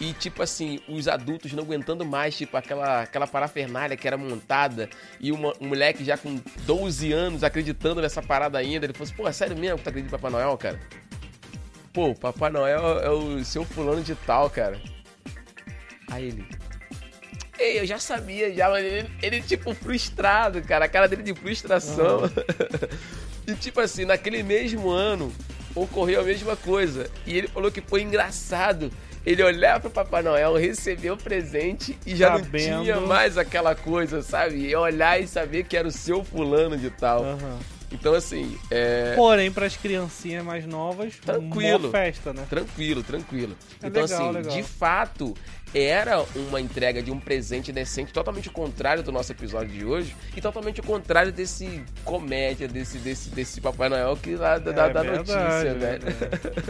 e, 0.00 0.12
tipo 0.12 0.42
assim, 0.42 0.80
os 0.88 1.06
adultos 1.06 1.52
não 1.52 1.62
aguentando 1.62 2.04
mais, 2.04 2.36
tipo, 2.36 2.56
aquela, 2.56 3.02
aquela 3.02 3.26
parafernália 3.26 3.96
que 3.96 4.06
era 4.06 4.16
montada 4.16 4.88
e 5.20 5.30
uma, 5.30 5.52
um 5.60 5.68
moleque 5.68 6.04
já 6.04 6.16
com 6.16 6.40
12 6.66 7.12
anos 7.12 7.44
acreditando 7.44 8.00
nessa 8.00 8.22
parada 8.22 8.58
ainda. 8.58 8.86
Ele 8.86 8.92
falou 8.92 9.04
assim, 9.04 9.14
pô, 9.14 9.28
é 9.28 9.32
sério 9.32 9.56
mesmo 9.56 9.78
que 9.78 9.84
tu 9.84 9.88
acredita 9.90 10.14
em 10.14 10.18
Papai 10.18 10.30
Noel, 10.30 10.56
cara? 10.56 10.80
Pô, 11.92 12.14
Papai 12.14 12.50
Noel 12.50 13.00
é 13.00 13.10
o 13.10 13.44
seu 13.44 13.64
fulano 13.64 14.02
de 14.02 14.14
tal, 14.14 14.48
cara. 14.50 14.80
Aí 16.10 16.28
ele... 16.28 16.46
Ei, 17.58 17.78
eu 17.78 17.86
já 17.86 17.98
sabia 17.98 18.52
já, 18.52 18.68
mas 18.70 18.84
ele, 18.84 19.10
ele, 19.22 19.42
tipo, 19.42 19.72
frustrado, 19.72 20.62
cara. 20.62 20.86
A 20.86 20.88
cara 20.88 21.06
dele 21.06 21.22
de 21.22 21.34
frustração. 21.34 22.22
e, 23.46 23.54
tipo 23.54 23.78
assim, 23.78 24.04
naquele 24.04 24.42
mesmo 24.42 24.90
ano, 24.90 25.32
ocorreu 25.74 26.22
a 26.22 26.24
mesma 26.24 26.56
coisa. 26.56 27.08
E 27.24 27.36
ele 27.38 27.46
falou 27.46 27.70
que 27.70 27.80
foi 27.80 28.02
engraçado 28.02 28.90
ele 29.24 29.42
olhar 29.42 29.80
pro 29.80 29.90
Papai 29.90 30.22
Noel, 30.22 30.54
receber 30.56 31.10
o 31.10 31.16
presente 31.16 31.98
e 32.06 32.16
já 32.16 32.30
não 32.30 32.38
Sabendo. 32.38 32.82
tinha 32.82 33.00
mais 33.00 33.38
aquela 33.38 33.74
coisa, 33.74 34.22
sabe? 34.22 34.56
E 34.68 34.74
olhar 34.74 35.20
e 35.20 35.26
saber 35.26 35.64
que 35.64 35.76
era 35.76 35.86
o 35.86 35.92
seu 35.92 36.24
fulano 36.24 36.76
de 36.76 36.90
tal. 36.90 37.22
Aham. 37.24 37.58
Então, 37.92 38.14
assim, 38.14 38.58
é. 38.70 39.14
Porém, 39.14 39.52
pras 39.52 39.76
criancinhas 39.76 40.44
mais 40.44 40.66
novas, 40.66 41.16
Tranquilo. 41.16 41.90
festa, 41.90 42.32
né? 42.32 42.44
Tranquilo, 42.48 43.02
tranquilo. 43.02 43.56
É 43.82 43.86
então, 43.88 44.02
legal, 44.02 44.22
assim, 44.22 44.32
legal. 44.38 44.56
de 44.56 44.62
fato, 44.62 45.34
era 45.74 46.24
uma 46.34 46.60
entrega 46.60 47.02
de 47.02 47.10
um 47.10 47.20
presente 47.20 47.70
decente, 47.72 48.12
totalmente 48.12 48.48
o 48.48 48.52
contrário 48.52 49.02
do 49.02 49.12
nosso 49.12 49.30
episódio 49.32 49.68
de 49.68 49.84
hoje, 49.84 50.14
e 50.36 50.40
totalmente 50.40 50.80
o 50.80 50.82
contrário 50.82 51.30
desse 51.32 51.82
comédia, 52.04 52.66
desse, 52.66 52.98
desse, 52.98 53.28
desse 53.30 53.60
Papai 53.60 53.88
Noel 53.88 54.16
que 54.16 54.36
lá 54.36 54.58
da, 54.58 54.72
da- 54.72 54.86
É 54.86 54.92
da 54.92 55.02
verdade, 55.02 55.68
notícia, 55.68 55.74
né? 55.74 55.98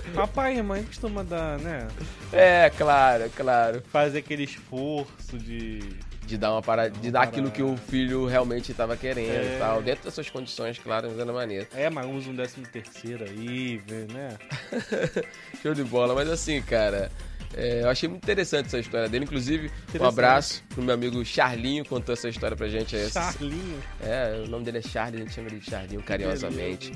é. 0.08 0.10
Papai 0.14 0.56
e 0.58 0.62
mãe 0.62 0.82
costumam 0.84 1.24
dar, 1.24 1.58
né? 1.58 1.86
É, 2.32 2.70
claro, 2.76 3.30
claro. 3.36 3.82
Fazer 3.92 4.18
aquele 4.18 4.44
esforço 4.44 5.38
de. 5.38 5.80
De 6.24 6.38
dar 6.38 6.52
uma 6.52 6.62
parada, 6.62 6.90
de 6.90 7.10
dar 7.10 7.22
aquilo 7.22 7.50
que 7.50 7.62
o 7.62 7.76
filho 7.76 8.26
realmente 8.26 8.70
estava 8.70 8.96
querendo 8.96 9.32
É. 9.34 9.56
e 9.56 9.58
tal. 9.58 9.82
Dentro 9.82 10.04
dessas 10.04 10.30
condições, 10.30 10.78
claro, 10.78 11.08
mas 11.10 11.18
era 11.18 11.32
maneiro. 11.32 11.66
É, 11.74 11.90
mas 11.90 12.06
usa 12.06 12.30
um 12.30 12.34
décimo 12.34 12.66
terceiro 12.66 13.24
aí, 13.24 13.82
né? 14.12 14.38
Show 15.62 15.74
de 15.74 15.82
bola, 15.84 16.14
mas 16.14 16.28
assim, 16.30 16.62
cara. 16.62 17.10
é, 17.54 17.82
eu 17.82 17.88
achei 17.90 18.08
muito 18.08 18.22
interessante 18.22 18.66
essa 18.66 18.78
história 18.78 19.08
dele. 19.08 19.24
Inclusive, 19.24 19.70
um 20.00 20.04
abraço 20.04 20.62
pro 20.70 20.82
meu 20.82 20.94
amigo 20.94 21.24
Charlinho, 21.24 21.84
contou 21.84 22.12
essa 22.12 22.28
história 22.28 22.56
pra 22.56 22.68
gente. 22.68 22.94
aí, 22.96 23.02
essa- 23.02 23.32
Charlinho. 23.32 23.82
É, 24.00 24.42
o 24.46 24.48
nome 24.48 24.64
dele 24.64 24.78
é 24.78 24.82
Charlie, 24.82 25.20
a 25.20 25.24
gente 25.24 25.34
chama 25.34 25.48
ele 25.48 25.58
de 25.58 25.68
Charlinho 25.68 26.02
carinhosamente. 26.04 26.92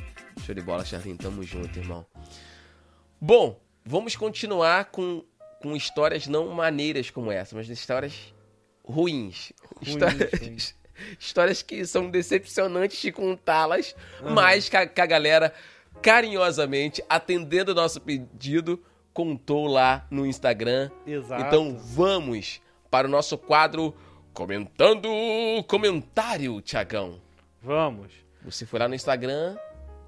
Show 0.46 0.54
de 0.54 0.62
bola, 0.62 0.84
Charlinho, 0.84 1.16
tamo 1.18 1.42
junto, 1.42 1.76
irmão. 1.78 2.06
Bom, 3.20 3.58
vamos 3.84 4.14
continuar 4.16 4.86
com, 4.86 5.24
com 5.60 5.74
histórias 5.76 6.26
não 6.26 6.48
maneiras 6.48 7.10
como 7.10 7.32
essa, 7.32 7.56
mas 7.56 7.68
histórias 7.68 8.14
ruins. 8.86 9.52
histórias, 9.82 10.30
ruins. 10.40 10.74
histórias 11.18 11.62
que 11.62 11.84
são 11.84 12.08
decepcionantes 12.10 13.00
de 13.00 13.12
contá-las, 13.12 13.94
mas 14.22 14.68
que 14.68 14.76
a, 14.76 14.86
que 14.86 15.00
a 15.00 15.06
galera 15.06 15.52
carinhosamente, 16.00 17.02
atendendo 17.08 17.72
o 17.72 17.74
nosso 17.74 18.00
pedido, 18.00 18.82
contou 19.12 19.66
lá 19.66 20.06
no 20.10 20.26
Instagram. 20.26 20.90
Exato. 21.06 21.42
Então 21.42 21.76
vamos 21.76 22.60
para 22.90 23.06
o 23.06 23.10
nosso 23.10 23.36
quadro 23.36 23.94
Comentando 24.36 25.08
o 25.10 25.64
Comentário, 25.64 26.60
Tiagão. 26.60 27.18
Vamos. 27.62 28.12
Você 28.44 28.66
foi 28.66 28.78
lá 28.78 28.86
no 28.86 28.94
Instagram. 28.94 29.56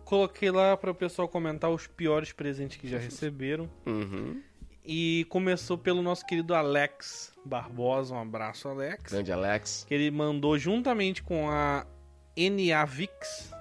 Coloquei 0.04 0.50
lá 0.50 0.76
para 0.76 0.90
o 0.90 0.94
pessoal 0.94 1.26
comentar 1.26 1.70
os 1.70 1.86
piores 1.86 2.30
presentes 2.30 2.76
que 2.76 2.86
já 2.86 2.98
receberam. 2.98 3.70
Uhum. 3.86 4.42
E 4.90 5.26
começou 5.28 5.76
pelo 5.76 6.00
nosso 6.00 6.24
querido 6.24 6.54
Alex 6.54 7.34
Barbosa. 7.44 8.14
Um 8.14 8.22
abraço, 8.22 8.68
Alex. 8.68 9.12
Grande 9.12 9.30
Alex. 9.30 9.84
Que 9.86 9.92
ele 9.92 10.10
mandou 10.10 10.58
juntamente 10.58 11.22
com 11.22 11.50
a 11.50 11.86
NAVix. 12.34 13.52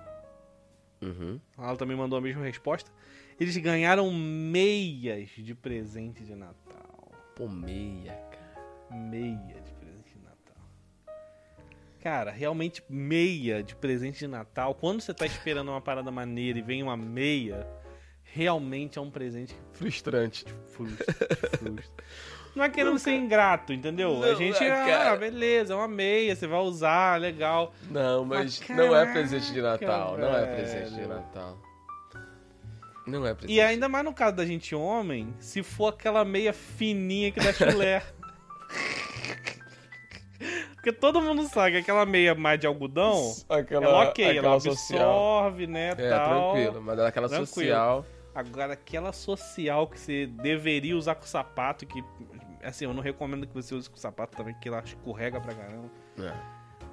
Uhum. 1.01 1.37
Ela 1.57 1.75
também 1.75 1.97
mandou 1.97 2.17
a 2.17 2.21
mesma 2.21 2.45
resposta. 2.45 2.89
Eles 3.37 3.57
ganharam 3.57 4.09
meias 4.09 5.27
de 5.31 5.53
presente 5.53 6.23
de 6.23 6.33
Natal. 6.33 7.11
Pô, 7.35 7.49
meia, 7.49 8.13
cara. 8.31 8.97
Meia 8.97 9.61
de 9.61 9.73
presente 9.73 10.17
de 10.17 10.23
Natal. 10.23 10.63
Cara, 11.99 12.31
realmente 12.31 12.81
meia 12.89 13.61
de 13.61 13.75
presente 13.75 14.19
de 14.19 14.27
Natal. 14.27 14.73
Quando 14.73 15.01
você 15.01 15.13
tá 15.13 15.25
esperando 15.25 15.71
uma 15.71 15.81
parada 15.81 16.09
maneira 16.09 16.57
e 16.57 16.61
vem 16.61 16.81
uma 16.81 16.95
meia, 16.95 17.67
realmente 18.33 18.97
é 18.97 19.01
um 19.01 19.09
presente 19.09 19.55
Frustrante. 19.73 20.45
frustra. 20.67 21.05
frustra. 21.57 22.03
Não 22.55 22.63
é 22.63 22.69
querendo 22.69 22.97
ser 22.97 23.11
ingrato, 23.13 23.71
entendeu? 23.71 24.23
a 24.23 24.27
Não, 24.29 24.35
gente, 24.35 24.63
é, 24.63 24.71
ah, 24.71 24.85
cara. 24.85 25.15
beleza, 25.15 25.73
é 25.73 25.75
uma 25.75 25.87
meia, 25.87 26.35
você 26.35 26.47
vai 26.47 26.59
usar, 26.59 27.19
legal. 27.19 27.71
Não, 27.91 28.25
mas 28.25 28.59
Mas 28.67 28.77
não 28.77 28.95
é 28.95 29.05
presente 29.11 29.53
de 29.53 29.61
Natal. 29.61 30.17
Não 30.17 30.35
é 30.35 30.45
presente 30.55 30.89
de 30.89 30.95
velho. 30.95 31.07
Natal. 31.09 31.57
Não 33.05 33.25
é 33.27 33.33
presente. 33.35 33.55
E 33.55 33.61
ainda 33.61 33.87
mais 33.87 34.03
no 34.03 34.11
caso 34.13 34.35
da 34.35 34.45
gente 34.45 34.73
homem, 34.73 35.31
se 35.39 35.61
for 35.61 35.89
aquela 35.89 36.25
meia 36.25 36.51
fininha 36.51 37.31
que 37.31 37.39
dá 37.39 37.53
chulé. 37.53 38.01
Porque 40.75 40.91
todo 40.91 41.21
mundo 41.21 41.43
sabe 41.47 41.71
que 41.73 41.77
aquela 41.77 42.05
meia 42.05 42.33
mais 42.35 42.59
de 42.59 42.67
algodão, 42.67 43.33
Aquela, 43.49 43.85
ela 43.85 44.03
ok, 44.09 44.25
aquela 44.29 44.47
ela 44.47 44.59
social. 44.59 44.99
absorve, 45.09 45.67
né, 45.67 45.89
É, 45.97 46.09
tal. 46.09 46.53
tranquilo. 46.53 46.81
Mas 46.81 46.99
aquela 46.99 47.27
Tranquilo. 47.27 47.47
social. 47.47 48.05
Agora, 48.37 48.73
aquela 48.73 49.11
social 49.11 49.87
que 49.87 49.99
você 49.99 50.27
deveria 50.27 50.95
usar 50.95 51.15
com 51.15 51.25
sapato, 51.25 51.87
que, 51.87 52.03
assim, 52.61 52.85
eu 52.85 52.93
não 52.93 53.01
recomendo 53.01 53.47
que 53.47 53.53
você 53.53 53.73
use 53.73 53.89
com 53.89 53.97
sapato 53.97 54.37
também, 54.37 54.53
porque 54.53 54.69
ela 54.69 54.79
escorrega 54.79 55.41
pra 55.41 55.55
caramba. 55.55 55.89
É. 56.19 56.31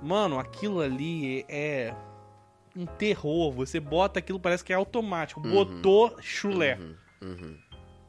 Mano, 0.00 0.38
aquilo 0.38 0.80
ali 0.80 1.44
é 1.46 1.94
um 2.74 2.86
terror. 2.86 3.52
Você 3.52 3.78
bota 3.78 4.20
aquilo, 4.20 4.40
parece 4.40 4.64
que 4.64 4.72
é 4.72 4.76
automático. 4.76 5.38
Botou 5.38 6.16
chulé. 6.22 6.78
Uhum, 6.78 6.96
uhum. 7.20 7.58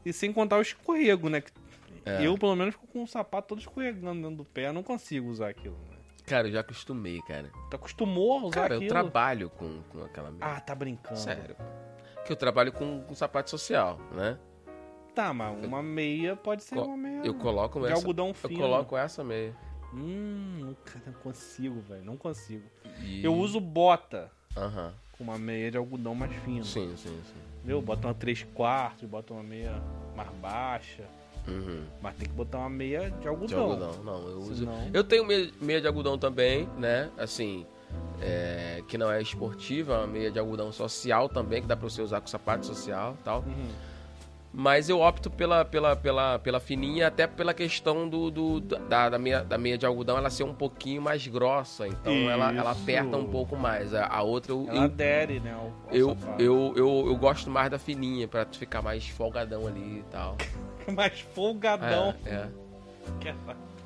E 0.05 0.13
sem 0.13 0.31
contar 0.31 0.57
o 0.57 0.61
escorrego, 0.61 1.27
né? 1.27 1.41
Que 1.41 1.51
É. 2.05 2.25
Eu, 2.25 2.37
pelo 2.37 2.55
menos, 2.55 2.73
fico 2.73 2.87
com 2.87 3.03
o 3.03 3.07
sapato 3.07 3.49
todo 3.49 3.59
escorregando 3.59 4.21
dentro 4.21 4.37
do 4.37 4.45
pé. 4.45 4.67
Eu 4.67 4.73
não 4.73 4.83
consigo 4.83 5.27
usar 5.27 5.49
aquilo. 5.49 5.75
Né? 5.89 5.97
Cara, 6.25 6.47
eu 6.47 6.53
já 6.53 6.61
acostumei, 6.61 7.21
cara. 7.23 7.51
Tu 7.69 7.75
acostumou 7.75 8.39
a 8.39 8.43
usar 8.45 8.61
Cara, 8.61 8.73
eu 8.75 8.77
aquilo? 8.77 8.93
trabalho 8.93 9.49
com, 9.49 9.81
com 9.89 10.03
aquela 10.05 10.31
meia. 10.31 10.55
Ah, 10.55 10.61
tá 10.61 10.73
brincando. 10.73 11.19
Sério. 11.19 11.57
Que 12.25 12.31
eu 12.31 12.35
trabalho 12.35 12.71
com, 12.71 13.01
com 13.03 13.13
sapato 13.15 13.49
social, 13.49 13.99
né? 14.11 14.37
Tá, 15.13 15.33
mas 15.33 15.63
uma 15.63 15.81
meia 15.81 16.35
pode 16.35 16.63
ser 16.63 16.75
Co- 16.75 16.81
uma 16.83 16.97
meia... 16.97 17.21
Eu 17.23 17.33
coloco 17.35 17.79
de 17.79 17.85
essa. 17.85 17.95
algodão 17.95 18.29
Eu 18.29 18.33
fino. 18.33 18.59
coloco 18.59 18.97
essa 18.97 19.23
meia. 19.23 19.55
Hum, 19.93 20.57
nunca 20.59 21.01
não 21.05 21.13
consigo, 21.13 21.79
velho. 21.81 22.03
Não 22.03 22.17
consigo. 22.17 22.63
E- 23.01 23.23
Eu 23.23 23.33
uso 23.33 23.59
bota 23.61 24.29
Aham. 24.57 24.91
com 25.13 25.23
uma 25.23 25.37
meia 25.37 25.71
de 25.71 25.77
algodão 25.77 26.13
mais 26.13 26.33
fino. 26.43 26.65
Sim, 26.65 26.93
sim, 26.97 27.17
sim. 27.25 27.39
Meu, 27.63 27.81
bota 27.81 28.07
uma 28.07 28.13
3 28.13 28.43
quartos, 28.53 29.07
bota 29.07 29.33
uma 29.33 29.43
meia 29.43 29.81
mais 30.15 30.29
baixa. 30.41 31.03
Uhum. 31.47 31.85
Mas 32.01 32.15
tem 32.15 32.27
que 32.27 32.33
botar 32.33 32.57
uma 32.57 32.69
meia 32.69 33.09
de 33.11 33.19
De 33.19 33.27
algodão. 33.27 33.61
algodão. 33.71 34.03
Não, 34.03 34.27
eu 34.27 34.37
uso. 34.39 34.55
Senão- 34.65 34.89
Eu 34.93 35.03
tenho 35.03 35.25
meia, 35.25 35.49
meia 35.61 35.79
de 35.79 35.87
algodão 35.87 36.17
também, 36.17 36.67
né? 36.77 37.09
Assim, 37.17 37.65
é, 38.21 38.81
que 38.87 38.97
não 38.97 39.11
é 39.11 39.21
esportiva, 39.21 39.93
é 39.95 39.97
uma 39.99 40.07
meia 40.07 40.31
de 40.31 40.39
algodão 40.39 40.71
social 40.71 41.27
também, 41.29 41.61
que 41.61 41.67
dá 41.67 41.75
pra 41.75 41.89
você 41.89 42.01
usar 42.01 42.21
com 42.21 42.27
sapato 42.27 42.65
social 42.65 43.15
e 43.19 43.23
tal. 43.23 43.39
Uhum. 43.41 43.67
Mas 44.57 44.87
eu 44.87 45.01
opto 45.01 45.29
pela, 45.29 45.65
pela, 45.65 45.97
pela, 45.97 46.39
pela 46.39 46.61
fininha, 46.61 47.07
até 47.07 47.27
pela 47.27 47.53
questão 47.53 48.07
do, 48.07 48.31
do- 48.31 48.61
da, 48.61 49.09
da, 49.09 49.19
meia, 49.19 49.43
da 49.43 49.57
meia 49.57 49.77
de 49.77 49.85
algodão 49.85 50.17
ela 50.17 50.29
ser 50.29 50.43
um 50.45 50.53
pouquinho 50.53 51.01
mais 51.01 51.27
grossa. 51.27 51.85
Então 51.85 52.13
ela, 52.31 52.53
ela 52.53 52.71
aperta 52.71 53.17
um 53.17 53.27
pouco 53.27 53.57
mais. 53.57 53.93
A, 53.93 54.07
a 54.07 54.21
outra 54.23 54.53
eu, 54.53 54.65
Ela 54.69 54.85
adere, 54.85 55.41
né? 55.41 55.51
Ao, 55.51 55.59
ao 55.65 55.73
eu, 55.91 56.17
eu, 56.39 56.73
eu, 56.77 57.03
eu 57.07 57.15
gosto 57.17 57.49
mais 57.49 57.69
da 57.69 57.77
fininha, 57.77 58.29
pra 58.29 58.45
tu 58.45 58.57
ficar 58.57 58.81
mais 58.81 59.05
folgadão 59.09 59.67
ali 59.67 59.99
e 59.99 60.03
tal. 60.09 60.37
Mais 60.87 61.19
folgadão. 61.19 62.13
É, 62.25 62.29
é. 62.29 62.49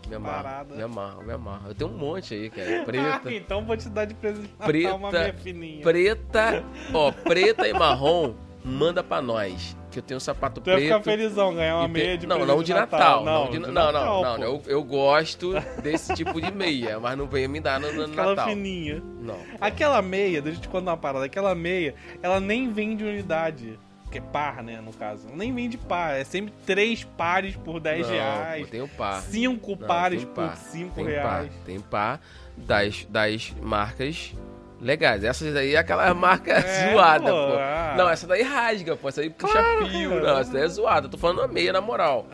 Me 0.10 0.16
amarro, 0.16 0.44
Parada. 0.44 0.76
me 0.76 0.82
amarro, 0.82 1.24
me 1.24 1.34
amarro. 1.34 1.68
Eu 1.70 1.76
tenho 1.76 1.90
um 1.92 1.98
monte 1.98 2.34
aí, 2.34 2.50
cara. 2.50 2.82
Ah, 2.82 3.20
Preta, 3.20 3.34
então 3.34 3.64
vou 3.66 3.78
te 3.78 3.88
dar 3.90 4.06
de 4.06 4.14
presente 4.16 4.48
de 4.48 4.52
Natal 4.54 4.68
Preta- 4.68 4.96
uma 4.96 5.12
meia 5.12 5.34
fininha. 5.34 5.84
preta, 5.84 6.64
ó, 6.94 7.12
preta 7.12 7.68
e 7.68 7.74
marrom, 7.74 8.34
manda 8.64 9.04
pra 9.04 9.22
nós. 9.22 9.78
Que 9.92 9.98
eu 9.98 10.04
tenho 10.04 10.18
um 10.18 10.22
sapato 10.22 10.62
Tu 10.62 10.70
vai 10.70 10.82
ficar 10.82 11.00
preto. 11.00 11.18
felizão 11.18 11.56
ganhar 11.56 11.78
uma 11.78 11.88
meia 11.88 12.16
de 12.16 12.28
não, 12.28 12.46
não 12.46 12.62
de 12.62 12.72
Natal. 12.76 13.26
Não, 13.26 13.46
de- 13.46 13.52
de 13.54 13.60
não, 13.60 13.72
Natal, 13.72 14.22
não, 14.22 14.22
não, 14.22 14.38
pô. 14.38 14.44
Eu, 14.44 14.62
eu 14.68 14.84
gosto 14.84 15.54
desse 15.82 16.14
tipo 16.14 16.40
de 16.40 16.52
meia, 16.52 17.00
mas 17.00 17.18
não 17.18 17.26
venha 17.26 17.48
me 17.50 17.60
dar 17.60 17.80
no, 17.80 17.92
no 17.92 18.04
Aquela 18.04 18.36
Natal. 18.36 18.50
fininha. 18.50 19.02
Não. 19.20 19.40
Aquela 19.60 20.00
meia, 20.04 20.44
deixa 20.44 20.60
eu 20.60 20.62
te 20.62 20.70
contar 20.70 20.92
uma 20.92 20.98
parada. 20.98 21.26
Aquela 21.26 21.56
meia, 21.56 21.96
ela 22.22 22.40
nem 22.40 22.72
vende 22.72 23.04
unidade. 23.04 23.80
Que 24.12 24.18
é 24.18 24.22
par, 24.22 24.64
né, 24.64 24.82
no 24.82 24.92
caso. 24.92 25.28
Nem 25.34 25.54
vende 25.54 25.78
par. 25.78 26.16
É 26.20 26.24
sempre 26.24 26.52
três 26.66 27.04
pares 27.04 27.56
por 27.56 27.80
10 27.80 28.08
não, 28.08 28.14
reais. 28.14 28.66
pô, 28.66 28.72
tem 28.72 28.82
o 28.82 28.88
par. 28.88 29.22
Cinco 29.22 29.78
Não, 29.80 29.88
pares 29.88 30.24
tem 30.24 30.34
por 30.34 30.36
par, 30.48 30.58
5 30.58 30.96
tem 30.96 31.06
reais. 31.06 31.24
Par, 31.52 31.64
tem 31.66 31.80
par 31.80 32.22
das, 32.58 33.06
das 33.06 33.54
marcas 33.62 34.34
legais. 34.82 35.24
Essas 35.24 35.54
daí 35.54 35.76
é 35.76 35.78
aquela 35.78 36.12
marca 36.16 36.54
É, 36.54 36.92
zoada, 36.92 37.26
pô, 37.26 37.30
pô. 37.32 37.58
ah. 37.60 37.94
Não, 37.98 38.10
essa 38.10 38.26
daí 38.26 38.42
rasga, 38.42 38.96
pô. 38.96 39.10
Essa 39.10 39.22
daí 39.22 39.30
puxa 39.30 39.54
Claro, 39.54 39.88
fio. 39.90 40.10
cara. 40.10 40.22
Não, 40.34 40.40
essa 40.40 40.52
daí 40.54 40.64
é 40.64 40.68
zoada. 40.68 41.08
Tô 41.08 41.18
falando 41.18 41.42
a 41.44 41.48
meia 41.48 41.72
na 41.72 41.82
moral. 41.82 42.26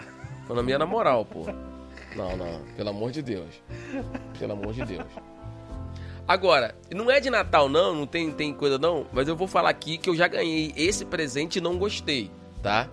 Falando 0.48 0.60
a 0.60 0.64
meia 0.64 0.80
na 0.80 0.86
moral, 0.86 1.26
pô. 1.26 1.46
Não, 2.16 2.38
não. 2.38 2.62
Pelo 2.78 2.90
amor 2.92 3.12
de 3.12 3.22
Deus. 3.22 3.62
Pelo 4.40 4.54
amor 4.54 4.72
de 4.72 4.86
Deus. 4.86 5.06
Agora, 6.28 6.74
não 6.92 7.12
é 7.12 7.20
de 7.20 7.30
Natal 7.30 7.70
não, 7.70 7.94
não 7.94 8.08
tem, 8.08 8.32
tem 8.32 8.52
coisa 8.54 8.78
não, 8.80 9.06
mas 9.14 9.28
eu 9.28 9.36
vou 9.36 9.48
falar 9.48 9.70
aqui 9.70 9.98
que 9.98 10.10
eu 10.10 10.16
já 10.16 10.28
ganhei 10.28 10.74
esse 10.76 11.06
presente 11.06 11.58
e 11.58 11.62
não 11.62 11.78
gostei, 11.78 12.32
tá? 12.64 12.90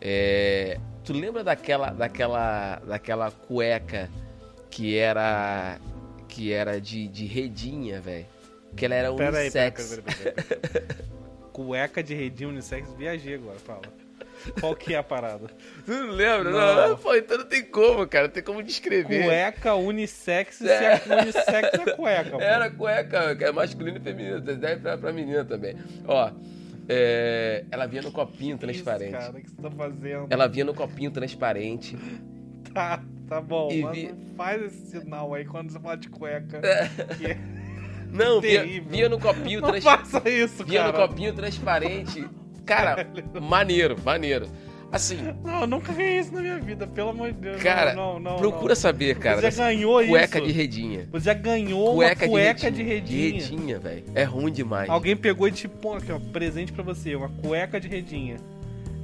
É, 0.00 0.78
tu 1.02 1.12
lembra 1.14 1.42
daquela, 1.42 1.90
daquela, 1.90 2.76
daquela 2.86 3.30
cueca 3.30 4.10
que 4.70 4.96
era 4.98 5.78
que 6.28 6.52
era 6.52 6.78
de, 6.78 7.08
de 7.08 7.24
redinha, 7.24 8.00
velho? 8.00 8.26
Que 8.76 8.84
ela 8.84 8.94
era 8.94 9.12
Pera 9.14 9.38
aí, 9.38 9.50
pera, 9.50 9.72
unissex. 9.74 10.02
pera, 10.04 10.34
pera. 10.36 11.08
Cueca 11.52 12.02
de 12.02 12.14
redinho 12.14 12.50
unissex, 12.50 12.92
viajei 12.92 13.34
agora, 13.34 13.58
fala. 13.58 13.80
Qual 14.60 14.74
que 14.76 14.94
é 14.94 14.98
a 14.98 15.02
parada? 15.02 15.48
Tu 15.84 15.90
não 15.92 16.10
lembra? 16.10 16.50
Não. 16.50 16.88
Não. 16.90 16.96
Pô, 16.96 17.14
então 17.14 17.38
não 17.38 17.44
tem 17.46 17.64
como, 17.64 18.06
cara, 18.06 18.26
não 18.28 18.32
tem 18.34 18.42
como 18.42 18.62
descrever. 18.62 19.24
Cueca 19.24 19.74
unissex, 19.74 20.56
se 20.56 20.68
é 20.68 21.00
unissex 21.22 21.68
é 21.74 21.92
cueca, 21.96 22.30
pô. 22.30 22.40
Era 22.40 22.70
cueca, 22.70 23.34
que 23.36 23.44
é 23.44 23.52
masculino 23.52 23.98
e 23.98 24.00
feminino, 24.00 24.44
serve 24.44 24.76
pra, 24.76 24.98
pra 24.98 25.12
menina 25.12 25.44
também. 25.44 25.76
Ó, 26.06 26.30
é, 26.88 27.64
ela 27.70 27.86
vinha 27.86 28.02
no 28.02 28.10
copinho 28.12 28.52
Isso, 28.56 28.60
transparente. 28.60 29.12
cara, 29.12 29.30
o 29.30 29.34
que 29.42 29.50
você 29.50 29.56
tá 29.62 29.70
fazendo? 29.70 30.26
Ela 30.30 30.46
vinha 30.46 30.64
no 30.64 30.74
copinho 30.74 31.10
transparente. 31.10 31.96
Tá, 32.72 33.02
tá 33.28 33.40
bom, 33.40 33.70
E 33.72 33.82
mas 33.82 33.96
vi- 33.96 34.08
não 34.12 34.34
faz 34.36 34.62
esse 34.62 34.86
sinal 35.00 35.34
aí 35.34 35.44
quando 35.44 35.70
você 35.70 35.78
fala 35.80 35.96
de 35.96 36.08
cueca. 36.08 36.60
que 37.18 37.26
é- 37.26 37.38
Não, 38.10 38.40
vinha, 38.40 38.60
Terrível. 38.62 38.88
vinha 38.90 39.08
no 39.10 39.18
copinho 39.20 39.60
Não 39.60 39.68
transparente. 39.70 40.08
faça 40.08 40.30
isso, 40.30 40.64
no 40.64 40.72
cara. 40.72 40.92
copinho 41.08 41.34
transparente. 41.34 42.26
Cara, 42.68 43.06
maneiro, 43.40 43.96
maneiro. 44.04 44.46
Assim, 44.90 45.18
Não, 45.44 45.60
eu 45.62 45.66
nunca 45.66 45.92
ganhei 45.92 46.18
isso 46.18 46.32
na 46.32 46.40
minha 46.40 46.58
vida, 46.58 46.86
pelo 46.86 47.10
amor 47.10 47.30
de 47.30 47.38
Deus. 47.38 47.62
cara, 47.62 47.92
não, 47.94 48.14
não, 48.18 48.32
não, 48.32 48.36
procura 48.38 48.74
saber, 48.74 49.18
cara. 49.18 49.38
Você 49.38 49.50
já 49.50 49.64
ganhou 49.66 50.02
cueca 50.06 50.38
isso. 50.38 50.46
de 50.46 50.52
redinha. 50.52 51.08
Você 51.12 51.24
já 51.26 51.34
ganhou 51.34 51.94
Cueca, 51.94 52.24
uma 52.24 52.30
cueca 52.30 52.70
de 52.70 52.76
de 52.78 52.82
redinha. 52.82 53.20
redinha. 53.24 53.40
De 53.42 53.54
redinha, 53.56 53.78
velho. 53.78 54.04
É 54.14 54.24
ruim 54.24 54.50
demais. 54.50 54.88
Alguém 54.88 55.14
pegou 55.14 55.46
e 55.46 55.52
tipo, 55.52 55.76
pô, 55.76 55.92
aqui, 55.94 56.10
ó, 56.10 56.18
presente 56.18 56.72
pra 56.72 56.82
você, 56.82 57.14
uma 57.14 57.28
cueca 57.28 57.78
de 57.78 57.86
redinha. 57.86 58.36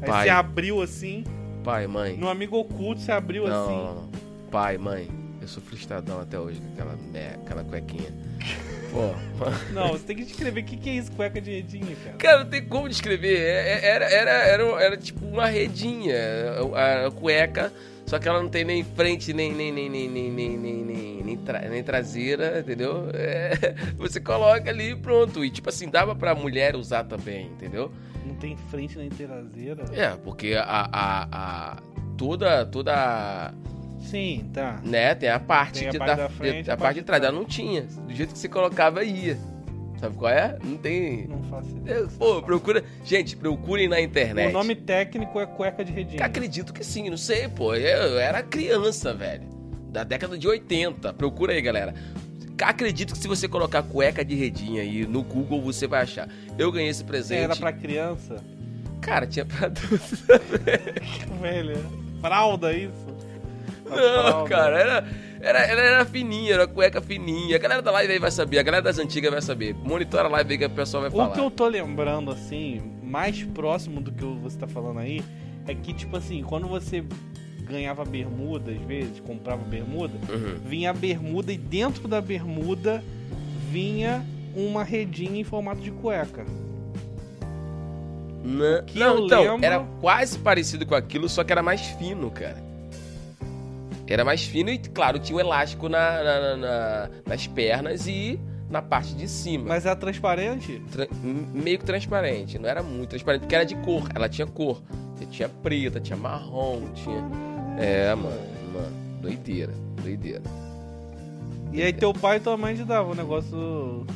Aí 0.01 0.09
Pai. 0.09 0.23
você 0.25 0.31
abriu 0.31 0.81
assim, 0.81 1.23
Pai, 1.63 1.87
mãe. 1.87 2.17
no 2.17 2.31
amigo 2.31 2.57
oculto 2.57 3.03
você 3.03 3.13
abriu 3.13 3.45
assim. 3.45 3.53
não, 3.55 3.95
não. 3.97 4.11
Pai, 4.51 4.79
mãe. 4.79 5.09
Eu 5.43 5.49
sou 5.49 5.63
frustradão 5.63 6.19
até 6.19 6.39
hoje 6.39 6.61
com 6.63 6.73
aquela, 6.73 6.97
me- 6.97 7.43
aquela 7.45 7.63
cuequinha. 7.63 8.09
Pô, 8.95 9.11
Não, 9.73 9.89
você 9.89 10.05
tem 10.05 10.15
que 10.17 10.25
descrever 10.25 10.61
o 10.61 10.65
que, 10.65 10.77
que 10.77 10.89
é 10.89 10.93
isso, 10.95 11.11
cueca 11.11 11.41
de 11.41 11.51
redinha, 11.51 11.97
cara. 12.05 12.17
Cara, 12.17 12.39
não 12.45 12.47
tem 12.51 12.65
como 12.65 12.89
descrever. 12.89 13.37
É- 13.41 13.81
é- 13.81 13.87
Era, 13.87 14.05
era, 14.05 14.31
era, 14.31 14.63
era 14.85 14.97
tipo 14.97 15.27
uma 15.27 15.47
redinha, 15.47 16.15
a, 16.75 17.07
a 17.07 17.11
cueca, 17.11 17.73
só 18.07 18.21
que 18.21 18.29
ela 18.29 18.41
não 18.41 18.49
tem 18.49 18.65
nem 18.65 18.85
frente, 18.85 19.33
nem, 19.33 19.53
nem, 19.53 19.73
nem, 19.73 19.91
nem, 19.91 20.09
nem, 20.09 20.31
nem, 20.31 20.57
nem, 20.59 20.85
nem, 20.85 21.23
nem, 21.25 21.37
tra- 21.39 21.61
nem 21.69 21.83
traseira, 21.83 22.61
entendeu? 22.61 23.09
É, 23.15 23.75
você 23.99 24.21
coloca 24.21 24.71
ali 24.71 24.93
e 24.93 24.97
pronto. 24.97 25.45
E 25.45 25.51
tipo 25.51 25.69
assim, 25.71 25.89
dava 25.89 26.15
pra 26.15 26.33
mulher 26.35 26.77
usar 26.77 27.03
também, 27.03 27.47
entendeu? 27.47 27.91
Não 28.25 28.37
tem 28.37 28.57
frente 28.71 28.97
nem 28.97 29.09
traseira. 29.09 29.85
É, 29.93 30.11
porque 30.23 30.55
a, 30.55 30.63
a, 30.93 31.29
a 31.33 31.77
toda, 32.17 32.65
toda, 32.65 33.53
Sim, 34.15 34.51
tá. 34.53 34.81
né, 34.85 35.15
tem 35.15 35.29
a 35.29 35.41
parte, 35.41 35.81
Tem 35.81 35.89
a 35.89 35.91
de, 35.91 35.99
parte 35.99 36.17
da, 36.17 36.23
da 36.23 36.29
frente, 36.29 36.63
de- 36.65 36.71
a 36.71 36.75
a 36.75 36.77
parte 36.77 36.97
de 37.01 37.03
trás. 37.03 37.23
Ela 37.23 37.33
não 37.33 37.45
tinha. 37.45 37.83
Do 37.83 38.15
jeito 38.15 38.33
que 38.33 38.39
você 38.39 38.49
colocava, 38.49 39.03
ia. 39.03 39.37
Sabe 40.01 40.17
qual 40.17 40.31
é? 40.31 40.59
Não 40.63 40.77
tem... 40.77 41.27
Não 41.29 41.43
faço 41.45 41.71
ideia. 41.71 42.01
É, 42.05 42.07
Pô, 42.19 42.43
procura. 42.43 42.85
Gente, 43.05 43.37
procurem 43.37 43.89
na 43.89 44.01
internet. 44.01 44.51
O 44.51 44.53
nome 44.53 44.75
técnico 44.75 45.41
é 45.41 45.47
cueca 45.47 45.85
de 45.85 45.93
redinha. 45.93 46.25
Acredito 46.25 46.73
que 46.73 46.85
sim, 46.85 47.09
não 47.09 47.17
sei, 47.17 47.49
pô. 47.49 47.75
Eu 47.75 48.19
era 48.19 48.43
criança, 48.43 49.15
velho. 49.15 49.45
Da 49.91 50.05
década 50.05 50.37
de 50.37 50.47
80. 50.47 51.13
Procura 51.15 51.53
aí, 51.53 51.63
galera. 51.63 51.95
Acredito 52.63 53.13
que 53.15 53.19
se 53.19 53.27
você 53.29 53.49
colocar 53.49 53.83
cueca 53.83 54.25
de 54.25 54.35
redinha 54.35 54.83
aí 54.83 55.07
no 55.07 55.23
Google, 55.23 55.61
você 55.63 55.87
vai 55.87 56.03
achar. 56.03 56.29
Eu 56.59 56.71
ganhei 56.71 56.91
esse 56.91 57.03
presente. 57.05 57.43
Era 57.43 57.57
pra 57.57 57.73
criança? 57.73 58.37
Cara, 59.01 59.27
tinha 59.27 59.45
pra 59.45 59.67
adulto. 59.67 60.17
Velho, 61.41 61.77
fralda 62.21 62.73
isso? 62.73 63.04
Não, 63.89 64.45
cara, 64.47 64.79
era, 64.79 65.07
era, 65.41 65.59
ela 65.67 65.81
era 65.81 66.05
fininha, 66.07 66.55
era 66.55 66.67
cueca 66.67 67.01
fininha. 67.01 67.57
A 67.57 67.59
galera 67.59 67.83
da 67.83 67.91
live 67.91 68.13
aí 68.15 68.19
vai 68.19 68.31
saber, 68.31 68.59
a 68.59 68.63
galera 68.63 68.83
das 68.83 68.99
antigas 68.99 69.31
vai 69.31 69.43
saber. 69.43 69.75
Monitora 69.75 70.25
a 70.25 70.31
live 70.31 70.53
aí 70.53 70.59
que 70.59 70.65
o 70.65 70.71
pessoal 70.71 71.03
vai 71.03 71.11
O 71.11 71.15
falar. 71.15 71.31
que 71.35 71.41
eu 71.41 71.51
tô 71.51 71.67
lembrando, 71.69 72.31
assim, 72.31 72.81
mais 73.03 73.43
próximo 73.43 74.01
do 74.01 74.11
que 74.11 74.25
você 74.25 74.57
tá 74.59 74.67
falando 74.67 75.01
aí, 75.01 75.23
é 75.67 75.75
que, 75.75 75.93
tipo 75.93 76.17
assim, 76.17 76.43
quando 76.43 76.67
você 76.67 77.05
ganhava 77.67 78.05
bermuda, 78.05 78.71
às 78.73 78.81
vezes, 78.83 79.21
comprava 79.21 79.63
bermuda, 79.65 80.15
Uhum. 80.31 80.57
vinha 80.65 80.91
a 80.91 80.93
bermuda 80.95 81.53
e 81.53 81.57
dentro 81.59 82.07
da 82.09 82.21
bermuda 82.21 83.03
vinha 83.71 84.25
uma 84.55 84.83
redinha 84.85 85.41
em 85.41 85.45
formato 85.45 85.81
de 85.81 85.91
cueca. 85.91 86.45
Não, 88.47 88.83
que 88.85 88.99
não, 88.99 89.19
eu 89.19 89.27
então, 89.27 89.43
lembro- 89.43 89.65
era 89.65 89.81
quase 90.01 90.39
parecido 90.39 90.85
com 90.85 90.95
aquilo, 90.95 91.29
só 91.29 91.43
que 91.43 91.51
era 91.53 91.63
mais 91.63 91.81
fino, 91.87 92.31
cara. 92.31 92.63
Era 94.07 94.25
mais 94.25 94.45
fino 94.45 94.71
e, 94.71 94.79
claro, 94.79 95.19
tinha 95.19 95.37
um 95.37 95.41
elástico 95.41 95.89
na, 95.89 96.23
na- 96.23 96.41
na- 96.41 96.57
na- 96.57 97.11
nas 97.27 97.47
pernas 97.47 98.07
e 98.07 98.39
na 98.69 98.83
parte 98.83 99.15
de 99.15 99.29
cima. 99.29 99.65
Mas 99.69 99.87
era 99.87 99.97
transparente? 99.97 100.83
Tra- 100.93 101.09
meio 101.53 101.79
que 101.79 101.85
transparente, 101.85 102.59
não 102.59 102.69
era 102.69 102.83
muito 102.83 103.11
transparente, 103.11 103.41
porque 103.43 103.55
era 103.55 103.65
de 103.65 103.75
cor, 103.77 104.09
ela 104.15 104.29
tinha 104.29 104.47
cor. 104.47 104.83
Você 105.15 105.27
tinha 105.27 105.49
preta, 105.49 106.01
tinha 106.01 106.17
marrom, 106.17 106.83
tinha. 106.95 107.25
É, 107.79 108.15
mano, 108.15 108.37
mano, 108.73 108.97
doideira, 109.23 109.73
doideira. 110.03 110.43
E 111.73 111.83
aí 111.83 111.93
teu 111.93 112.13
pai 112.13 112.37
e 112.37 112.41
tua 112.41 112.57
mãe 112.57 112.75
te 112.77 112.85
davam 112.85 113.13
um 113.13 113.15
negócio, 113.15 114.07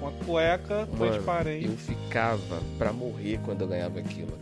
uma 0.00 0.10
cueca 0.24 0.86
Mano, 0.92 1.12
transparente. 1.12 1.66
eu 1.66 1.76
ficava 1.76 2.60
pra 2.78 2.92
morrer 2.92 3.38
quando 3.44 3.62
eu 3.62 3.68
ganhava 3.68 3.98
aquilo. 4.00 4.32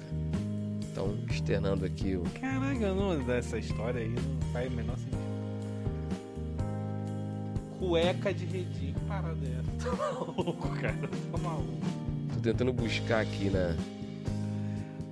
Então, 0.95 1.13
externando 1.29 1.85
aqui 1.85 2.15
o. 2.15 2.23
Caraca, 2.41 2.95
não, 2.95 3.19
dessa 3.25 3.59
história 3.59 4.01
aí 4.01 4.09
não 4.09 4.53
faz 4.53 4.73
o 4.73 4.77
menor 4.77 4.97
sentido. 4.97 5.19
Cueca 7.81 8.33
de 8.33 8.45
redinha, 8.45 8.95
que 8.95 9.01
parada 9.01 9.37
é 9.45 9.59
essa? 9.59 9.75
Tá 9.91 9.97
maluco, 9.97 10.69
cara, 10.81 11.11
tá 11.33 11.39
maluco. 11.39 11.87
Tô 12.33 12.41
tentando 12.41 12.73
buscar 12.73 13.23
aqui 13.23 13.51
na. 13.51 13.77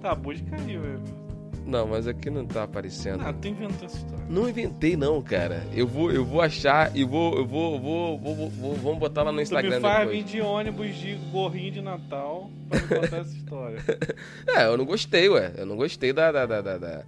Tá, 0.01 0.15
busca 0.15 0.55
aí, 0.55 0.79
velho. 0.79 1.22
Não, 1.67 1.87
mas 1.87 2.07
aqui 2.07 2.29
não 2.29 2.45
tá 2.45 2.65
aparecendo. 2.65 3.23
Não, 3.23 3.33
tu 3.33 3.49
inventou 3.49 3.87
essa 3.87 3.97
história. 3.97 4.25
Não 4.29 4.49
inventei 4.49 4.97
não, 4.97 5.23
cara. 5.23 5.65
Eu 5.73 5.87
vou, 5.87 6.11
eu 6.11 6.25
vou 6.25 6.41
achar 6.41 6.95
e 6.97 7.05
vou, 7.05 7.37
eu 7.37 7.47
vou, 7.47 7.79
vou, 7.81 8.19
vou, 8.19 8.51
vou- 8.51 8.75
vamos 8.75 8.99
botar 8.99 9.23
lá 9.23 9.31
no 9.33 9.39
Tu 9.39 9.43
Instagram 9.43 9.77
me 9.77 9.81
faz 9.81 9.99
depois. 10.01 10.17
vir 10.19 10.25
de 10.25 10.41
ônibus 10.41 10.97
de 10.97 11.15
gorrinho 11.31 11.71
de 11.73 11.81
Natal 11.81 12.51
pra 12.69 12.81
me 12.81 12.89
contar 12.89 13.17
essa 13.19 13.35
história. 13.37 13.79
É, 14.49 14.67
eu 14.67 14.77
não 14.77 14.85
gostei, 14.85 15.29
ué. 15.29 15.53
Eu 15.57 15.65
não 15.67 15.77
gostei 15.77 16.13
da, 16.13 16.31
da, 16.33 16.47
da, 16.47 17.05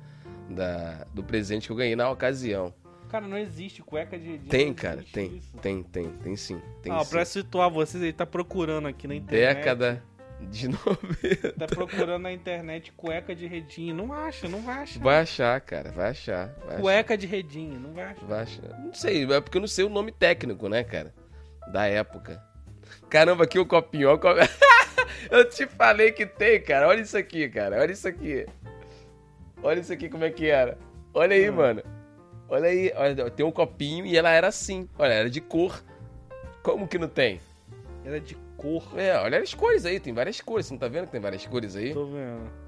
da, 0.48 1.06
do 1.12 1.22
presente 1.22 1.66
que 1.66 1.72
eu 1.72 1.76
ganhei 1.76 1.96
na 1.96 2.08
ocasião. 2.10 2.72
Cara, 3.08 3.26
não 3.28 3.36
existe 3.38 3.82
cueca 3.82 4.18
de. 4.18 4.38
de 4.38 4.48
Tem, 4.48 4.72
cara, 4.74 5.04
tem, 5.12 5.40
tem, 5.62 5.82
tem, 5.82 6.08
tem 6.22 6.36
sim. 6.36 6.60
Tem 6.82 6.92
ah, 6.92 7.04
sim. 7.04 7.10
pra 7.10 7.24
situar 7.24 7.70
vocês, 7.70 8.02
ele 8.02 8.12
tá 8.12 8.26
procurando 8.26 8.88
aqui 8.88 9.06
na 9.06 9.14
internet. 9.14 9.56
Década 9.56 10.02
de 10.40 10.68
90. 10.86 11.52
Tá 11.52 11.66
procurando 11.66 12.22
na 12.22 12.32
internet 12.32 12.92
cueca 12.92 13.34
de 13.34 13.46
redinho. 13.46 13.94
Não 13.94 14.12
acha, 14.12 14.48
não 14.48 14.60
vai 14.62 14.82
achar. 14.82 15.00
Vai 15.02 15.18
achar, 15.20 15.60
cara, 15.60 15.90
vai 15.92 16.10
achar. 16.10 16.48
Vai 16.58 16.68
achar. 16.68 16.80
Cueca 16.80 17.16
de 17.16 17.26
redinho, 17.26 17.80
não 17.80 17.92
vai 17.92 18.04
achar. 18.04 18.26
Vai 18.26 18.40
achar. 18.42 18.78
Não 18.80 18.92
sei, 18.94 19.24
é 19.32 19.40
porque 19.40 19.56
eu 19.56 19.60
não 19.60 19.68
sei 19.68 19.84
o 19.84 19.88
nome 19.88 20.12
técnico, 20.12 20.68
né, 20.68 20.84
cara? 20.84 21.14
Da 21.72 21.86
época. 21.86 22.42
Caramba, 23.08 23.44
aqui 23.44 23.58
o 23.58 23.64
copinho, 23.66 24.10
ó. 24.10 24.18
eu 25.30 25.48
te 25.48 25.66
falei 25.66 26.12
que 26.12 26.26
tem, 26.26 26.60
cara. 26.60 26.88
Olha 26.88 27.00
isso 27.00 27.16
aqui, 27.16 27.48
cara. 27.48 27.80
Olha 27.80 27.92
isso 27.92 28.06
aqui. 28.06 28.46
Olha 29.62 29.80
isso 29.80 29.92
aqui 29.92 30.08
como 30.08 30.24
é 30.24 30.30
que 30.30 30.46
era. 30.48 30.76
Olha 31.14 31.34
aí, 31.34 31.46
Ah. 31.46 31.52
mano. 31.52 31.82
Olha 32.48 32.68
aí. 32.68 32.92
Olha, 32.96 33.30
tem 33.30 33.46
um 33.46 33.50
copinho 33.52 34.04
e 34.04 34.16
ela 34.16 34.30
era 34.30 34.48
assim. 34.48 34.88
Olha, 34.98 35.12
era 35.12 35.30
de 35.30 35.40
cor. 35.40 35.82
Como 36.62 36.86
que 36.86 36.98
não 36.98 37.08
tem? 37.08 37.40
Era 38.04 38.20
de 38.20 38.36
cor. 38.64 38.98
É, 38.98 39.18
olha 39.18 39.38
as 39.40 39.52
cores 39.54 39.84
aí. 39.84 40.00
Tem 40.00 40.12
várias 40.14 40.40
cores. 40.40 40.66
Você 40.66 40.72
não 40.74 40.78
tá 40.78 40.88
vendo 40.88 41.06
que 41.06 41.12
tem 41.12 41.20
várias 41.20 41.44
cores 41.46 41.76
aí? 41.76 41.92
Tô 41.92 42.06
vendo. 42.06 42.64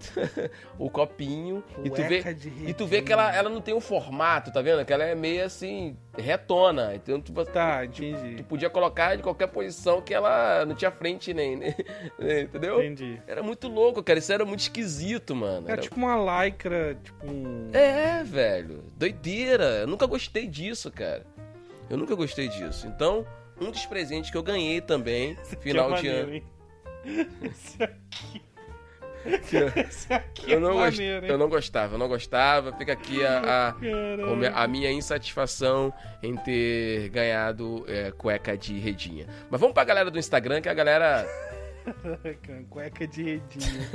O 0.78 0.88
copinho. 0.88 1.62
E 1.84 1.90
tu 1.90 2.02
vê. 2.04 2.24
E 2.66 2.72
tu 2.72 2.86
vê 2.86 3.02
que 3.02 3.12
ela, 3.12 3.34
ela 3.36 3.50
não 3.50 3.60
tem 3.60 3.74
um 3.74 3.80
formato, 3.82 4.50
tá 4.50 4.62
vendo? 4.62 4.82
Que 4.82 4.92
ela 4.94 5.04
é 5.04 5.14
meio 5.14 5.44
assim, 5.44 5.94
retona. 6.16 6.94
Então 6.94 7.20
tu, 7.20 7.32
Tá, 7.44 7.86
tu 7.86 8.02
entendi. 8.02 8.42
podia 8.44 8.70
colocar 8.70 9.14
de 9.16 9.22
qualquer 9.22 9.48
posição 9.48 10.00
que 10.00 10.14
ela 10.14 10.64
não 10.64 10.74
tinha 10.74 10.90
frente 10.90 11.34
nem. 11.34 11.54
nem- 11.54 11.74
entendeu? 12.44 12.78
Entendi. 12.82 13.20
Era 13.26 13.42
muito 13.42 13.68
louco, 13.68 14.02
cara. 14.02 14.18
Isso 14.18 14.32
era 14.32 14.44
muito 14.46 14.60
esquisito, 14.60 15.34
mano. 15.36 15.68
É 15.68 15.72
Era- 15.72 15.82
tipo 15.82 15.96
uma 15.96 16.44
lycra, 16.44 16.96
tipo 17.04 17.26
um. 17.30 17.68
É, 17.74 18.22
velho. 18.24 18.82
Doideira. 18.96 19.80
Eu 19.82 19.86
nunca 19.86 20.06
gostei 20.06 20.46
disso, 20.46 20.90
cara. 20.90 21.26
Eu 21.90 21.98
nunca 21.98 22.14
gostei 22.14 22.48
disso. 22.48 22.86
Então, 22.86 23.26
um 23.60 23.70
dos 23.70 23.84
presentes 23.86 24.30
que 24.30 24.36
eu 24.36 24.42
ganhei 24.42 24.80
também, 24.80 25.36
final 25.60 25.88
Que 25.94 26.02
de 26.02 26.08
maneiro, 26.08 26.26
ano. 26.28 26.34
hein? 26.34 26.44
Esse 27.42 27.82
aqui. 27.82 28.42
Esse 29.76 30.12
aqui 30.14 30.50
Eu 30.50 30.56
é 30.56 30.60
não, 30.60 30.76
maneiro, 30.76 31.26
hein? 31.26 31.30
eu 31.30 31.36
não 31.38 31.48
gostava, 31.48 31.94
eu 31.94 31.98
não 31.98 32.08
gostava. 32.08 32.72
Fica 32.72 32.92
aqui 32.94 33.22
a, 33.24 33.74
a- 34.56 34.62
a 34.62 34.66
minha 34.66 34.90
insatisfação 34.90 35.92
em 36.22 36.34
ter 36.36 37.10
ganhado 37.10 37.84
é, 37.86 38.10
cueca 38.12 38.56
de 38.56 38.78
redinha. 38.78 39.26
Mas 39.50 39.60
vamos 39.60 39.74
pra 39.74 39.84
galera 39.84 40.10
do 40.10 40.18
Instagram, 40.18 40.60
que 40.62 40.68
a 40.70 40.74
galera. 40.74 41.26
Cueca 42.70 43.06
de 43.06 43.22
redinha. 43.22 43.90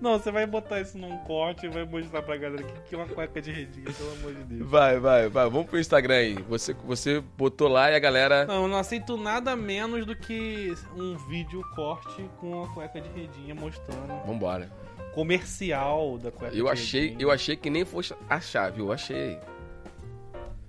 Não, 0.00 0.18
você 0.18 0.30
vai 0.30 0.46
botar 0.46 0.80
isso 0.80 0.96
num 0.98 1.16
corte 1.18 1.66
e 1.66 1.68
vai 1.68 1.84
mostrar 1.84 2.22
pra 2.22 2.36
galera 2.36 2.62
o 2.62 2.66
que 2.66 2.80
que 2.88 2.94
é 2.94 2.98
uma 2.98 3.06
cueca 3.06 3.40
de 3.40 3.50
redinha, 3.52 3.92
pelo 3.92 4.12
amor 4.12 4.34
de 4.34 4.44
Deus. 4.44 4.70
Vai, 4.70 4.98
vai, 4.98 5.28
vai. 5.28 5.48
Vamos 5.48 5.66
pro 5.66 5.78
Instagram 5.78 6.14
aí. 6.14 6.34
Você, 6.48 6.72
você 6.74 7.20
botou 7.36 7.68
lá 7.68 7.90
e 7.90 7.94
a 7.94 7.98
galera. 7.98 8.44
Não, 8.46 8.62
eu 8.62 8.68
não 8.68 8.78
aceito 8.78 9.16
nada 9.16 9.54
menos 9.56 10.04
do 10.06 10.14
que 10.16 10.74
um 10.96 11.16
vídeo 11.28 11.62
corte 11.74 12.28
com 12.40 12.64
a 12.64 12.68
cueca 12.68 13.00
de 13.00 13.08
redinha 13.10 13.54
mostrando 13.54 14.24
Vambora. 14.26 14.70
comercial 15.14 16.18
da 16.18 16.30
cueca 16.30 16.54
Eu 16.56 16.66
de 16.66 16.70
achei, 16.72 17.00
redinha. 17.08 17.22
eu 17.22 17.30
achei 17.30 17.56
que 17.56 17.70
nem 17.70 17.84
fosse 17.84 18.14
achar, 18.28 18.70
viu? 18.72 18.86
Eu 18.86 18.92
achei. 18.92 19.38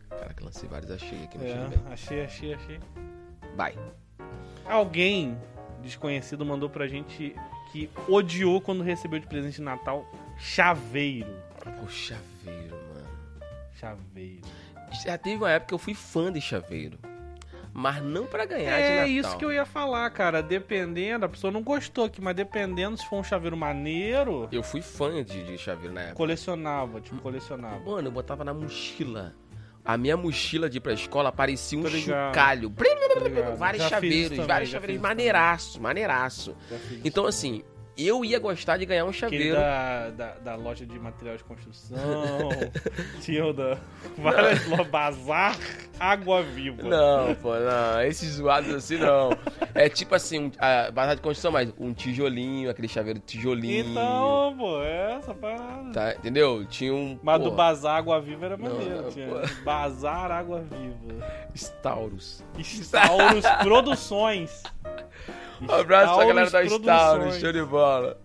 Caraca, 0.10 0.44
lancei 0.44 0.68
vários, 0.70 0.92
achei 0.92 1.24
aqui 1.24 1.38
no 1.38 1.46
É, 1.46 1.70
achei, 1.92 2.24
achei, 2.24 2.54
achei. 2.54 2.80
Vai. 3.56 3.76
Alguém 4.66 5.38
desconhecido 5.82 6.46
mandou 6.46 6.70
pra 6.70 6.88
gente 6.88 7.36
que 7.72 7.90
odiou 8.08 8.60
quando 8.62 8.84
recebeu 8.84 9.20
de 9.20 9.28
presente 9.28 9.56
de 9.56 9.62
Natal 9.62 10.06
chaveiro. 10.38 11.36
Pô, 11.64 11.88
chaveiro, 11.90 12.76
mano. 12.94 13.08
Chaveiro. 13.74 14.42
Já 15.04 15.18
teve 15.18 15.38
uma 15.38 15.52
época 15.52 15.70
que 15.70 15.74
eu 15.74 15.78
fui 15.80 15.94
fã 15.94 16.32
de 16.32 16.40
chaveiro. 16.42 16.98
Mas 17.74 18.02
não 18.02 18.26
pra 18.26 18.44
ganhar 18.46 18.76
de 18.78 18.84
É 18.84 19.08
isso 19.08 19.38
que 19.38 19.46
eu 19.46 19.52
ia 19.52 19.66
falar, 19.66 20.10
cara. 20.10 20.42
Dependendo, 20.42 21.26
a 21.26 21.30
pessoa 21.30 21.52
não 21.52 21.62
gostou 21.62 22.06
aqui, 22.06 22.20
mas 22.20 22.36
dependendo 22.36 22.98
se 22.98 23.06
for 23.06 23.18
um 23.20 23.24
chaveiro 23.24 23.56
maneiro, 23.56 24.48
Eu 24.52 24.64
fui 24.64 24.82
fã 24.82 25.24
de, 25.24 25.44
de 25.44 25.58
chaveiro 25.60 25.94
na 25.94 26.02
época. 26.02 26.16
colecionava, 26.16 27.00
tipo, 27.00 27.18
colecionava. 27.22 27.80
Mano, 27.86 28.08
eu 28.08 28.12
botava 28.12 28.44
na 28.44 28.52
mochila. 28.54 29.36
A 29.88 29.98
minha 29.98 30.18
mochila 30.18 30.70
de 30.70 30.80
ir 30.80 30.82
pra 30.82 30.92
escola 30.92 31.32
parecia 31.32 31.80
um 31.80 31.84
Tô 31.84 31.88
ligado. 31.88 32.28
chocalho. 32.34 32.74
Vários 33.58 33.84
Já 33.84 33.90
chaveiros, 33.90 34.30
também, 34.32 34.46
vários 34.46 34.70
chaveiros. 34.70 35.02
Maneiraço, 35.02 35.82
maneiraço. 35.82 36.56
Então, 37.06 37.26
assim, 37.26 37.64
eu 37.98 38.24
ia 38.24 38.40
gostar 38.40 38.78
de 38.78 38.86
ganhar 38.86 39.06
um 39.06 39.14
chaveiro. 39.14 39.56
da, 39.56 40.10
da, 40.10 40.34
da 40.36 40.56
loja 40.56 40.86
de 40.86 41.00
material 41.00 41.38
de 41.38 41.44
construção. 41.44 41.98
tinha 43.22 43.46
o 43.46 43.54
da. 43.54 43.78
Várias 44.18 44.68
lojas. 44.68 44.88
Bazar 44.88 45.58
Água 46.00 46.44
Viva. 46.44 46.84
Não, 46.84 47.36
pô, 47.36 47.54
não. 47.56 48.02
Esses 48.02 48.34
zoados 48.34 48.74
assim, 48.74 48.98
não. 48.98 49.30
É 49.74 49.90
tipo 49.90 50.14
assim, 50.16 50.40
um, 50.40 50.52
a 50.60 50.92
barra 50.92 51.16
de 51.16 51.22
construção, 51.22 51.52
mas 51.52 51.74
um 51.80 51.94
tijolinho, 51.94 52.70
aquele 52.70 52.88
chaveiro 52.88 53.20
tijolinho. 53.20 53.92
Então, 53.92 54.56
pô, 54.58 54.82
é 54.82 55.16
essa 55.16 55.34
parada. 55.34 55.92
Tá, 55.92 56.14
entendeu? 56.16 56.66
Tinha 56.66 56.94
um. 56.94 57.20
Mas 57.22 57.38
pô, 57.40 57.50
do 57.50 57.52
Bazar 57.56 57.98
Água 57.98 58.22
Viva 58.22 58.46
era 58.46 58.58
maneiro. 58.58 59.02
não, 59.04 59.10
tinha. 59.10 59.28
Bazar 59.64 60.32
Água 60.32 60.62
Viva. 60.62 61.26
Staurus. 61.56 62.44
Staurus 62.60 63.46
Produções. 63.64 64.64
Um 65.62 65.72
abraço 65.72 66.16
pra 66.16 66.26
galera 66.26 66.50
da 66.50 66.60
Produções. 66.62 67.40
show 67.40 67.52
de 67.52 67.64
bola. 67.64 68.20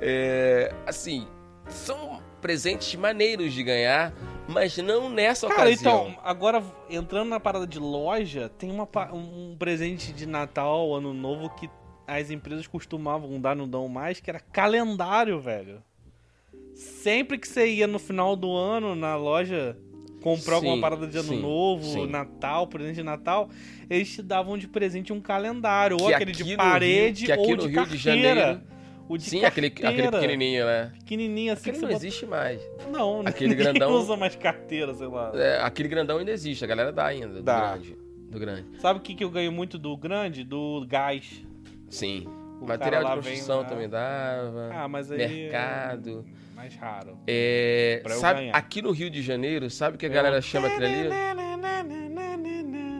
É, 0.00 0.74
assim, 0.86 1.26
são 1.68 2.20
presentes 2.40 2.94
maneiros 2.94 3.52
de 3.52 3.62
ganhar, 3.62 4.12
mas 4.46 4.76
não 4.78 5.08
nessa 5.08 5.48
Cara, 5.48 5.62
ocasião. 5.70 6.08
então, 6.10 6.20
agora 6.22 6.62
entrando 6.90 7.28
na 7.30 7.40
parada 7.40 7.66
de 7.66 7.78
loja, 7.78 8.50
tem 8.58 8.70
uma, 8.70 8.86
um 9.12 9.56
presente 9.58 10.12
de 10.12 10.26
Natal, 10.26 10.94
Ano 10.94 11.14
Novo 11.14 11.48
que 11.50 11.70
as 12.06 12.30
empresas 12.30 12.66
costumavam 12.66 13.40
dar, 13.40 13.56
não 13.56 13.66
dão 13.66 13.88
mais, 13.88 14.20
que 14.20 14.28
era 14.28 14.40
calendário, 14.40 15.40
velho. 15.40 15.82
Sempre 16.74 17.38
que 17.38 17.48
você 17.48 17.66
ia 17.68 17.86
no 17.86 17.98
final 17.98 18.36
do 18.36 18.54
ano 18.54 18.94
na 18.94 19.16
loja 19.16 19.76
comprar 20.24 20.58
Sim, 20.60 20.66
alguma 20.66 20.80
parada 20.80 21.06
de 21.06 21.18
Ano 21.18 21.28
sim, 21.28 21.40
Novo, 21.42 21.84
sim. 21.84 22.06
Natal, 22.06 22.66
presente 22.66 22.96
de 22.96 23.02
Natal, 23.02 23.50
eles 23.90 24.10
te 24.10 24.22
davam 24.22 24.56
de 24.56 24.66
presente 24.66 25.12
um 25.12 25.20
calendário, 25.20 25.98
ou 26.00 26.06
Que 26.08 26.14
aquele 26.14 26.30
aqui 26.32 26.42
de 26.44 26.56
parede 26.56 27.18
Rio- 27.20 27.26
que 27.26 27.32
aqui 27.32 27.42
ou 27.42 27.56
no 27.56 27.56
de 27.58 27.68
Rio 27.68 27.86
de 27.86 27.98
carteira. 28.04 28.40
Janeiro- 28.40 28.60
O 29.06 29.18
de 29.18 29.24
Sim, 29.24 29.44
aquele, 29.44 29.66
aquele 29.66 29.82
carteira. 29.82 30.10
pequenininho, 30.12 30.64
né? 30.64 30.92
Pequenininho 31.00 31.52
assim 31.52 31.60
Aquele 31.68 31.76
que 31.76 31.82
não 31.82 31.88
bota- 31.92 32.06
existe 32.06 32.24
mais. 32.24 32.60
Não, 32.90 33.20
Aquele 33.26 33.54
grandão- 33.54 33.92
usa 33.92 34.16
mais 34.16 34.34
carteira, 34.34 34.94
sei 34.94 35.06
lá. 35.08 35.30
É, 35.34 35.60
aquele 35.60 35.88
grandão 35.90 36.16
ainda 36.16 36.30
existe, 36.30 36.64
a 36.64 36.66
galera 36.66 36.90
dá 36.90 37.04
ainda, 37.04 37.28
do 37.34 37.42
Dá. 37.42 37.72
grande. 37.72 37.96
Do 38.30 38.38
grande. 38.38 38.64
Sabe 38.80 38.98
o 39.00 39.02
que, 39.02 39.14
que 39.14 39.22
eu 39.22 39.28
ganho 39.30 39.52
muito 39.52 39.76
do 39.78 39.94
grande? 39.94 40.42
Do 40.42 40.86
gás. 40.88 41.42
Sim. 41.90 42.26
O 42.62 42.66
Material 42.66 43.02
de 43.02 43.08
vem 43.10 43.16
construção 43.32 43.58
lá. 43.58 43.64
também 43.64 43.88
dava. 43.90 44.70
Ah, 44.72 44.88
mas 44.88 45.12
aí. 45.12 45.18
Mercado. 45.18 46.24
É 46.64 46.66
mais 46.66 46.76
raro. 46.76 47.18
É, 47.26 48.02
sabe, 48.08 48.50
aqui 48.52 48.80
no 48.80 48.90
Rio 48.90 49.10
de 49.10 49.20
Janeiro, 49.20 49.68
sabe 49.68 49.96
o 49.96 49.98
que 49.98 50.06
a 50.06 50.08
galera 50.08 50.40
chama 50.40 50.68
aquilo 50.68 50.86
ali? 50.86 51.08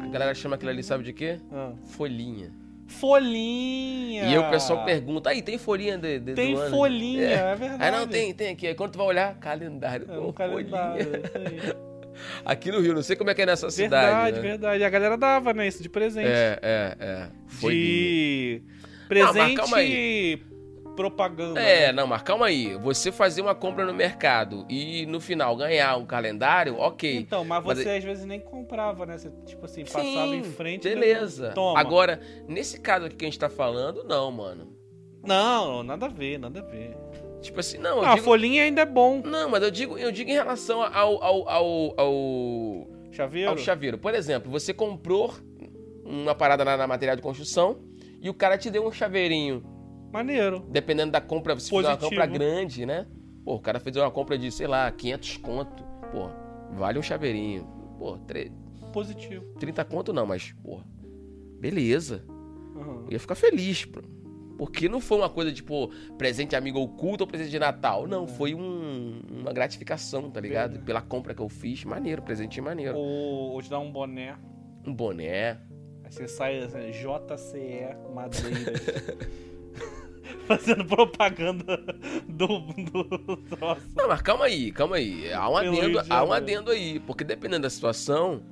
A 0.03 0.09
galera 0.09 0.35
chama 0.35 0.57
aquilo 0.57 0.71
ali, 0.71 0.83
sabe 0.83 1.03
de 1.03 1.13
quê? 1.15 1.41
Ah. 1.51 1.73
Folhinha. 1.87 2.53
Folhinha! 2.87 4.25
E 4.25 4.27
aí 4.27 4.39
o 4.39 4.51
pessoal 4.51 4.85
pergunta, 4.85 5.31
aí 5.31 5.41
tem 5.41 5.57
folhinha 5.57 5.97
de, 5.97 6.19
de- 6.21 6.35
Tem 6.35 6.55
folhinha, 6.69 7.23
é, 7.25 7.55
verdade. 7.55 7.83
Aí 7.83 7.91
não, 7.91 8.07
tem, 8.07 8.35
tem 8.35 8.53
aqui. 8.53 8.67
Aí 8.67 8.75
quando 8.75 8.93
tu 8.93 8.99
vai 8.99 9.07
olhar, 9.07 9.35
calendário. 9.39 10.07
É 10.11 10.19
um 10.19 10.33
calendário. 10.33 11.07
Aqui 12.45 12.71
no 12.71 12.79
Rio, 12.81 12.95
não 12.95 13.03
sei 13.03 13.17
como 13.17 13.31
é 13.31 13.35
que 13.35 13.43
é 13.43 13.47
nessa 13.47 13.69
Verdade, 13.69 14.07
cidade. 14.07 14.37
né? 14.37 14.41
verdade. 14.41 14.85
A 14.85 14.89
galera 14.89 15.17
dava, 15.17 15.53
né? 15.53 15.67
Isso 15.67 15.83
de 15.83 15.89
presente. 15.89 16.29
É, 16.29 16.61
é, 16.63 16.97
é. 17.01 17.29
Folhinha. 17.49 17.81
de 18.61 18.63
Não, 18.63 19.33
presente 19.33 19.75
aí. 19.75 20.41
Propaganda. 20.95 21.61
É, 21.61 21.87
né? 21.87 21.93
não, 21.93 22.07
mas 22.07 22.23
calma 22.23 22.47
aí. 22.47 22.77
Você 22.79 23.13
fazer 23.13 23.43
uma 23.43 23.55
compra 23.55 23.85
no 23.85 23.93
mercado 23.95 24.67
e 24.69 25.07
no 25.07 25.21
final 25.21 25.57
ganhar 25.57 25.97
um 25.97 26.07
calendário, 26.07 26.77
ok. 26.79 27.17
Então, 27.17 27.45
mas 27.45 27.65
Mas 27.65 27.79
você 27.79 27.91
às 27.91 28.05
vezes 28.05 28.25
nem 28.25 28.41
comprava, 28.41 29.05
né? 29.07 29.19
Você, 29.19 29.31
tipo 29.47 29.65
assim, 29.65 29.85
passava 29.85 30.05
Sim, 30.05 30.39
em 30.39 30.45
frente 30.45 30.89
Beleza. 30.89 31.51
Toma. 31.55 31.79
Agora, 31.79 32.21
nesse 32.49 32.81
caso 32.81 33.07
aqui 33.07 33.17
que 33.17 33.25
a 33.25 33.29
gente 33.29 33.39
tá 33.39 33.49
falando, 33.49 34.05
não, 34.05 34.31
mano. 34.31 34.73
Não, 35.23 35.83
nada 35.83 36.07
a 36.07 36.09
ver, 36.09 36.39
nada 36.39 36.61
a 36.61 36.63
ver. 36.63 36.97
Tipo 37.41 37.61
assim, 37.61 37.79
não, 37.79 37.99
eu 37.99 38.05
Ah, 38.05 38.13
a 38.13 38.15
digo... 38.15 38.25
folhinha 38.25 38.63
ainda 38.63 38.83
é 38.83 38.87
bom. 38.87 39.21
Não, 39.25 39.49
mas 39.51 39.63
eu 39.63 39.71
digo, 39.71 39.99
eu 39.99 40.11
digo 40.11 40.31
em 40.31 40.35
relação 40.35 40.83
ao, 40.83 41.23
ao, 41.23 41.49
ao, 41.49 42.01
ao, 42.01 42.87
Chaveiro? 43.11 43.51
ao 43.51 43.59
chaveiro. 43.59 43.99
Por 43.99 44.15
exemplo, 44.15 44.51
você 44.51 44.73
comprou 44.73 45.35
uma 46.05 46.35
parada 46.35 46.65
na, 46.65 46.77
na 46.77 46.87
material 46.87 47.17
de 47.17 47.23
construção 47.23 47.79
e 48.21 48.29
o 48.31 48.35
cara 48.35 48.57
te 48.57 48.71
deu 48.71 48.87
um 48.87 48.93
chaveirinho. 48.93 49.63
Maneiro. 50.15 50.65
Dependendo 50.71 51.11
da 51.11 51.21
compra, 51.21 51.59
se 51.59 51.69
fizer 51.69 51.77
uma 51.89 51.97
Positivo. 51.97 52.09
compra 52.11 52.27
grande, 52.27 52.87
né? 52.87 53.05
Pô, 53.45 53.57
o 53.57 53.61
cara 53.61 53.81
fez 53.81 53.97
uma 53.97 54.09
compra 54.13 54.39
de, 54.39 54.49
sei 54.53 54.69
lá, 54.69 54.89
500 54.93 55.37
conto. 55.39 55.83
Pô, 56.13 56.29
vale 56.77 57.01
um 57.01 57.03
chaveirinho. 57.03 57.67
Pô, 57.99 58.17
tre- 58.19 58.53
Positivo. 58.93 59.45
30 59.59 59.85
conto 59.85 60.13
não, 60.13 60.25
mas, 60.25 60.53
pô, 60.63 60.79
beleza. 61.59 62.25
Uhum. 62.77 63.07
Eu 63.07 63.13
ia 63.15 63.19
ficar 63.19 63.35
feliz, 63.35 63.85
pô. 63.85 64.01
Porque 64.57 64.89
não 64.89 65.01
foi 65.01 65.19
uma 65.19 65.29
coisa 65.29 65.53
tipo 65.53 65.91
presente 66.17 66.51
de 66.51 66.57
amigo 66.57 66.79
oculto 66.79 67.25
ou 67.25 67.29
presente 67.29 67.51
de 67.51 67.59
Natal. 67.59 68.07
Não, 68.07 68.29
foi 68.29 68.55
um- 68.55 69.21
uma 69.41 69.53
gratificação, 69.53 70.31
tá 70.31 70.41
ligado? 70.41 70.79
Pela 70.85 71.03
compra 71.03 71.35
que 71.35 71.43
eu 71.43 71.49
fiz. 71.49 71.83
Maneiro, 71.85 72.23
presente 72.23 72.61
maneiro. 72.61 72.97
Ou, 72.97 73.51
ou 73.55 73.61
te 73.63 73.69
dar 73.69 73.81
um 73.81 73.91
boné. 73.91 74.37
Um 74.87 74.95
boné. 74.95 75.59
Aí 76.05 76.13
você 76.13 76.29
sai 76.29 76.61
assim, 76.61 76.93
JCE 76.93 77.97
Madeiras. 78.15 78.81
Fazendo 80.49 80.85
propaganda 80.85 81.77
do, 82.29 82.59
do 82.59 83.37
troço. 83.37 83.89
Não, 83.97 84.09
mas 84.09 84.23
calma 84.23 84.45
aí, 84.47 84.71
calma 84.73 84.97
aí. 84.97 85.33
Há 85.33 85.49
um 85.49 85.59
Pelo 85.61 85.79
adendo, 85.79 86.03
há 86.09 86.25
um 86.25 86.33
adendo 86.33 86.71
aí. 86.71 87.01
Porque 87.01 87.25
dependendo 87.25 87.63
da 87.63 87.71
situação, 87.71 88.43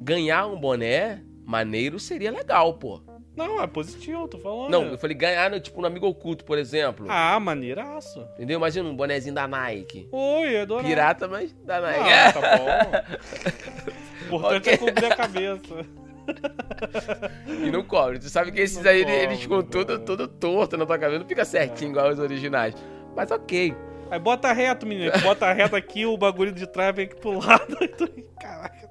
ganhar 0.00 0.46
um 0.46 0.58
boné 0.58 1.22
maneiro 1.44 1.98
seria 1.98 2.30
legal, 2.30 2.74
pô. 2.74 3.00
Não, 3.36 3.62
é 3.62 3.66
positivo, 3.68 4.26
tô 4.26 4.36
falando. 4.36 4.68
Não, 4.70 4.84
eu 4.86 4.98
falei 4.98 5.16
ganhar, 5.16 5.48
no, 5.48 5.60
tipo, 5.60 5.80
no 5.80 5.86
amigo 5.86 6.06
oculto, 6.08 6.44
por 6.44 6.58
exemplo. 6.58 7.06
Ah, 7.08 7.38
maneiraço. 7.38 8.20
Entendeu? 8.34 8.58
Imagina 8.58 8.88
um 8.88 8.96
bonézinho 8.96 9.32
da 9.34 9.46
Nike. 9.46 10.08
Oi, 10.10 10.58
adorava. 10.58 10.88
Pirata, 10.88 11.28
mas 11.28 11.52
da 11.64 11.80
Nike. 11.80 12.00
Ah, 12.10 12.32
tá 12.32 12.40
bom. 12.58 14.26
O 14.32 14.36
importante 14.36 14.68
Ok. 14.68 14.72
é 14.72 14.76
cobrir 14.76 15.04
a 15.06 15.16
cabeça. 15.16 15.86
E 17.66 17.70
não 17.70 17.82
cobre. 17.82 18.18
Tu 18.18 18.28
sabe 18.28 18.52
que 18.52 18.60
esses 18.60 18.82
Não 18.82 18.90
aí, 18.90 19.00
cobre, 19.02 19.16
eles 19.16 19.40
ficam 19.40 19.62
tudo, 19.62 19.98
tudo 19.98 20.28
torto 20.28 20.76
na 20.76 20.86
tua 20.86 20.98
cabeça. 20.98 21.18
Não 21.20 21.26
fica 21.28 21.44
certinho 21.44 21.90
igual 21.90 22.10
os 22.10 22.18
originais. 22.18 22.74
Mas 23.16 23.30
ok. 23.30 23.74
Aí 24.10 24.18
bota 24.18 24.52
reto, 24.52 24.86
menino. 24.86 25.12
Bota 25.22 25.52
reto 25.52 25.76
aqui, 25.76 26.06
o 26.06 26.16
bagulho 26.16 26.52
de 26.52 26.66
trás 26.66 26.94
vem 26.94 27.06
aqui 27.06 27.16
pro 27.16 27.38
lado. 27.38 27.76
Caraca. 28.40 28.88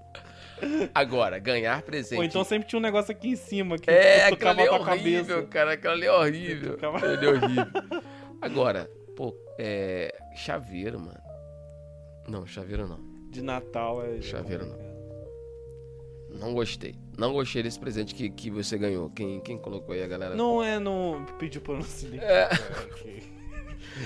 Agora, 0.93 1.37
ganhar 1.39 1.81
presente. 1.83 2.17
Ou 2.17 2.23
então 2.23 2.43
sempre 2.43 2.67
tinha 2.67 2.79
um 2.79 2.81
negócio 2.81 3.11
aqui 3.11 3.29
em 3.29 3.35
cima 3.35 3.77
que 3.77 3.89
É, 3.89 4.27
tu 4.29 4.31
tocava 4.37 4.59
ali 4.61 4.67
é 4.67 4.71
horrível, 4.71 5.25
cabeça. 5.35 5.47
cara. 5.47 5.73
Aquilo 5.73 5.93
ali 5.93 6.05
é 6.07 6.11
horrível. 6.11 6.73
Tocava- 6.73 7.05
ali 7.05 7.25
é 7.25 7.29
horrível. 7.29 7.65
Agora, 8.41 8.89
pô, 9.15 9.35
é. 9.59 10.13
Chaveiro, 10.35 10.99
mano. 10.99 11.19
Não, 12.27 12.45
chaveiro 12.45 12.87
não. 12.87 12.99
De 13.29 13.41
Natal 13.41 14.03
é. 14.05 14.19
Chaveiro 14.21 14.65
não. 14.65 14.87
Não 16.39 16.53
gostei. 16.53 16.95
Não 17.17 17.33
gostei 17.33 17.63
desse 17.63 17.79
presente 17.79 18.13
que, 18.13 18.29
que 18.29 18.49
você 18.51 18.77
ganhou. 18.77 19.09
Quem, 19.09 19.39
quem 19.41 19.57
colocou 19.57 19.93
aí 19.95 20.03
a 20.03 20.07
galera? 20.07 20.35
Não 20.35 20.63
é 20.63 20.77
no. 20.77 21.25
Pediu 21.39 21.61
pra 21.61 21.73
não 21.73 21.81
se 21.81 22.05
É. 22.19 22.45
identificar. 22.45 22.85
ok. 22.91 23.23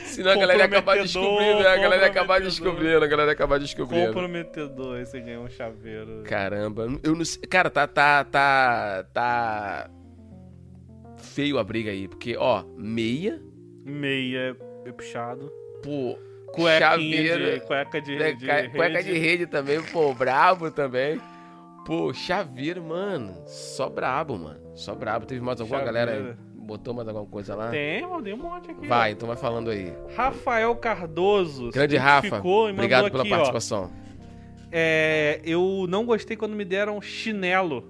Senão 0.06 0.32
a 0.32 0.36
galera 0.36 0.60
ia 0.60 0.66
acabar 0.66 0.98
Comprometedor, 0.98 1.04
descobrindo? 1.42 1.68
A 1.68 1.76
galera 1.78 2.02
ia 2.04 2.08
acabar 2.10 2.40
descobrindo, 2.42 3.04
a 3.04 3.08
galera 3.08 3.30
ia 3.30 3.34
acabar 3.34 3.60
descobrindo. 3.60 4.08
Comprometedor, 4.08 4.96
aí 4.98 5.06
você 5.06 5.20
ganhou 5.20 5.44
um 5.44 5.50
chaveiro. 5.50 6.24
Caramba, 6.24 6.88
eu 7.04 7.14
não 7.14 7.26
sei. 7.26 7.42
Cara, 7.44 7.70
tá, 7.70 7.86
tá, 7.88 8.24
tá, 8.24 9.06
tá 9.14 9.90
feio 11.18 11.58
a 11.60 11.64
briga 11.64 11.92
aí, 11.92 12.08
porque 12.08 12.38
ó, 12.38 12.64
meia, 12.78 13.42
Meia 13.84 14.56
é 14.86 14.92
puxado. 14.94 15.52
pô, 15.84 16.18
de. 16.18 16.52
Cueca 16.54 16.98
de. 16.98 18.16
né, 18.16 18.32
de 18.34 18.46
ca- 18.48 18.70
cueca 18.70 19.04
de 19.04 19.12
rede. 19.12 19.20
rede 19.20 19.48
também, 19.48 19.82
pô, 19.82 20.14
brabo 20.14 20.72
também. 20.72 21.20
Pô, 21.86 22.14
chaveiro, 22.14 22.84
mano, 22.84 23.34
só 23.48 23.90
brabo, 23.90 24.38
mano, 24.38 24.60
só 24.76 24.94
brabo. 24.94 25.26
Teve 25.26 25.42
mais 25.42 25.60
alguma 25.60 25.80
Chaveiro. 25.80 26.08
galera? 26.12 26.38
Botou 26.56 26.94
mais 26.94 27.08
alguma 27.08 27.26
coisa 27.26 27.56
lá? 27.56 27.70
Tem, 27.72 28.02
eu 28.02 28.22
dei 28.22 28.34
um 28.34 28.38
monte 28.38 28.70
aqui. 28.72 28.88
Vai, 28.88 29.12
então 29.12 29.28
vai 29.28 29.36
falando 29.36 29.72
aí. 29.72 29.94
Rafael 30.16 30.76
Cardoso. 30.76 31.72
Grande 31.72 31.98
Rafa, 31.98 32.40
obrigado 32.40 33.10
pela 33.10 33.24
aqui, 33.24 33.34
ó. 33.34 33.36
participação. 33.36 33.92
É, 34.72 35.42
eu 35.44 35.86
não 35.90 36.06
gostei 36.06 36.38
quando 36.38 36.56
me 36.56 36.64
deram 36.64 37.02
chinelo. 37.02 37.84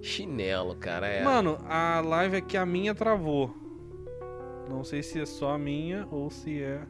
Chinelo, 0.00 0.74
cara, 0.74 1.06
é. 1.06 1.22
Mano, 1.22 1.58
a 1.68 2.00
live 2.00 2.36
aqui, 2.38 2.56
a 2.56 2.66
minha 2.66 2.94
travou. 2.94 3.54
Não 4.68 4.82
sei 4.82 5.02
se 5.02 5.20
é 5.20 5.26
só 5.26 5.50
a 5.50 5.58
minha 5.58 6.08
ou 6.10 6.30
se 6.30 6.60
é. 6.62 6.80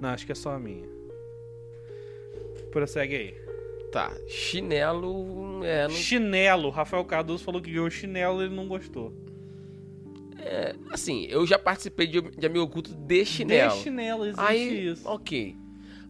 Não, 0.00 0.10
acho 0.10 0.24
que 0.24 0.32
é 0.32 0.34
só 0.34 0.52
a 0.52 0.58
minha. 0.58 0.88
Prossegue 2.70 3.16
aí. 3.16 3.45
Tá, 3.96 4.12
chinelo, 4.28 5.64
é, 5.64 5.84
não 5.88 5.94
Chinelo. 5.94 6.68
Rafael 6.68 7.02
Cardoso 7.02 7.42
falou 7.42 7.62
que 7.62 7.70
ganhou 7.70 7.88
chinelo 7.88 8.42
e 8.42 8.44
ele 8.44 8.54
não 8.54 8.68
gostou. 8.68 9.10
Assim, 10.90 11.24
eu 11.30 11.46
já 11.46 11.58
participei 11.58 12.06
de, 12.06 12.20
de 12.20 12.46
amigo 12.46 12.62
oculto 12.62 12.94
de 12.94 13.24
chinelo. 13.24 13.74
De 13.74 13.82
chinelo, 13.82 14.26
existe 14.26 14.44
Aí, 14.44 14.88
isso. 14.88 15.08
ok. 15.08 15.56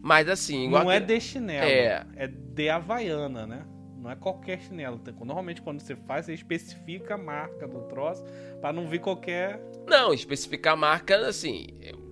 Mas 0.01 0.27
assim, 0.27 0.65
igual 0.65 0.83
Não 0.83 0.91
é 0.91 0.99
de 0.99 1.17
chinelo. 1.21 1.65
É. 1.65 2.05
É 2.17 2.27
de 2.27 2.69
Havaiana, 2.69 3.47
né? 3.47 3.65
Não 3.97 4.11
é 4.11 4.17
qualquer 4.17 4.59
chinelo. 4.59 4.99
Normalmente 5.21 5.61
quando 5.61 5.79
você 5.79 5.95
faz, 5.95 6.25
você 6.25 6.33
especifica 6.33 7.13
a 7.15 7.17
marca 7.17 7.69
do 7.69 7.83
troço 7.83 8.21
pra 8.59 8.73
não 8.73 8.89
vir 8.89 8.99
qualquer. 8.99 9.61
Não, 9.87 10.13
especificar 10.13 10.73
a 10.73 10.75
marca, 10.75 11.15
assim, 11.25 11.67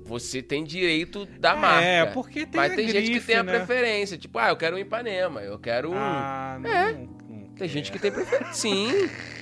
você 0.05 0.41
tem 0.41 0.63
direito 0.63 1.25
da 1.25 1.55
marca. 1.55 1.85
É, 1.85 2.05
porque 2.05 2.45
tem 2.45 2.61
Mas 2.61 2.75
tem 2.75 2.87
gente 2.87 3.03
que 3.05 3.09
grife, 3.11 3.27
tem 3.27 3.35
a 3.37 3.43
né? 3.43 3.53
preferência. 3.57 4.17
Tipo, 4.17 4.37
ah, 4.39 4.49
eu 4.49 4.55
quero 4.57 4.75
um 4.75 4.79
Ipanema, 4.79 5.41
eu 5.41 5.57
quero 5.59 5.91
um. 5.91 5.97
Ah, 5.97 6.57
não. 6.61 6.69
É. 6.69 6.91
não 6.93 7.49
tem 7.55 7.67
gente 7.67 7.91
que 7.91 7.99
tem 7.99 8.11
preferência. 8.11 8.53
Sim. 8.53 8.87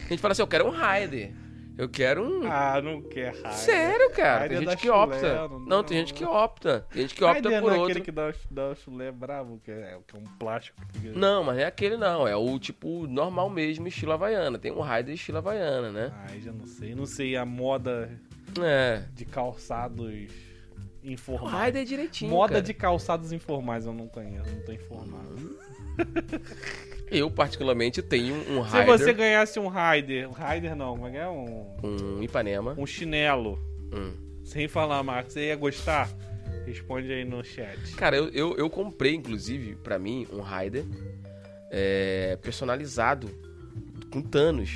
A 0.05 0.09
gente 0.09 0.19
fala 0.19 0.31
assim, 0.31 0.41
eu 0.41 0.47
quero 0.47 0.65
um 0.65 0.69
Raider. 0.71 1.31
Eu 1.75 1.89
quero 1.89 2.21
um. 2.23 2.43
Ah, 2.51 2.79
não 2.83 3.01
quer 3.01 3.33
raio. 3.41 3.55
Sério, 3.55 4.11
cara. 4.11 4.41
Raider 4.41 4.59
Tem 4.59 4.67
gente 4.69 4.77
que 4.79 4.85
chulé, 4.87 4.97
opta. 4.99 5.33
não 5.47 5.59
Não, 5.59 5.83
tem 5.83 5.97
gente 5.97 6.13
que 6.13 6.23
opta. 6.23 6.85
Tem 6.91 7.01
gente 7.01 7.15
que 7.15 7.23
opta 7.23 7.49
Raider 7.49 7.61
por 7.63 7.69
não 7.71 7.75
é 7.75 7.79
outro. 7.79 7.91
aquele 7.93 8.05
que 8.05 8.11
dá, 8.11 8.29
o- 8.29 8.53
dá 8.53 8.69
o 8.69 8.75
chulé 8.75 9.11
bravo, 9.11 9.59
que 9.65 9.71
é, 9.71 9.97
que 10.07 10.15
é 10.15 10.19
um 10.19 10.23
plástico. 10.37 10.79
Não, 11.15 11.43
mas 11.43 11.55
não 11.55 11.63
é 11.63 11.65
aquele 11.65 11.97
não. 11.97 12.27
É 12.27 12.35
o 12.35 12.59
tipo 12.59 13.07
normal 13.07 13.49
mesmo, 13.49 13.87
estilo 13.87 14.11
Havaiana. 14.11 14.59
Tem 14.59 14.71
um 14.71 14.81
Raider 14.81 15.15
estilo 15.15 15.39
Havaiana, 15.39 15.91
né? 15.91 16.11
Ai, 16.29 16.39
já 16.41 16.51
não 16.51 16.67
sei. 16.67 16.93
Não 16.93 17.07
sei 17.07 17.35
a 17.35 17.43
moda 17.43 18.07
É. 18.61 19.05
de 19.15 19.25
calçados 19.25 20.29
informais. 21.03 21.51
Raider 21.53 21.81
é 21.81 21.85
direitinho. 21.85 22.31
Moda 22.31 22.53
cara. 22.53 22.63
de 22.63 22.73
calçados 22.73 23.31
informais 23.31 23.85
eu 23.85 23.93
não 23.93 24.07
conheço, 24.07 24.49
não 24.49 24.61
tô 24.63 24.71
informado. 24.71 25.57
Eu, 27.11 27.29
particularmente, 27.29 28.01
tenho 28.01 28.33
um 28.49 28.63
Se 28.65 28.71
Raider. 28.71 28.97
você 28.97 29.13
ganhasse 29.13 29.59
um 29.59 29.67
Raider, 29.67 30.27
um 30.27 30.31
Raider 30.31 30.75
não, 30.75 30.95
como 30.95 31.07
é 31.07 31.11
que 31.11 31.17
é? 31.17 31.29
Um, 31.29 31.67
Um 31.83 32.23
Ipanema. 32.23 32.73
um 32.77 32.85
chinelo, 32.87 33.59
Hum. 33.93 34.13
sem 34.43 34.67
falar, 34.67 35.03
Marcos, 35.03 35.33
você 35.33 35.47
ia 35.47 35.55
gostar? 35.55 36.09
Responde 36.65 37.11
aí 37.13 37.23
no 37.23 37.43
chat. 37.43 37.77
Cara, 37.95 38.15
eu, 38.17 38.29
eu, 38.29 38.57
eu 38.57 38.67
comprei, 38.69 39.13
inclusive, 39.13 39.75
pra 39.75 39.99
mim, 39.99 40.25
um 40.31 40.39
Raider 40.39 40.85
é, 41.69 42.35
personalizado 42.41 43.29
com 44.11 44.19
Thanos 44.21 44.71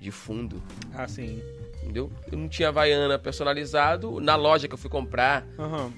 de 0.00 0.10
fundo. 0.10 0.62
Ah, 0.94 1.06
sim. 1.06 1.42
Entendeu? 1.84 2.10
Eu 2.32 2.38
não 2.38 2.48
tinha 2.48 2.68
Havaiana 2.70 3.18
personalizado. 3.18 4.18
Na 4.20 4.34
loja 4.34 4.66
que 4.66 4.74
eu 4.74 4.78
fui 4.78 4.90
comprar, 4.90 5.46
Aham. 5.58 5.92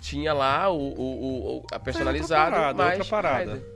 tinha 0.00 0.34
lá 0.34 0.68
o, 0.68 0.76
o, 0.76 1.56
o- 1.58 1.66
a 1.72 1.78
personalizado, 1.78 2.50
parada, 2.50 2.74
mas 2.84 2.98
outra 2.98 3.04
parada. 3.10 3.50
Raider. 3.52 3.75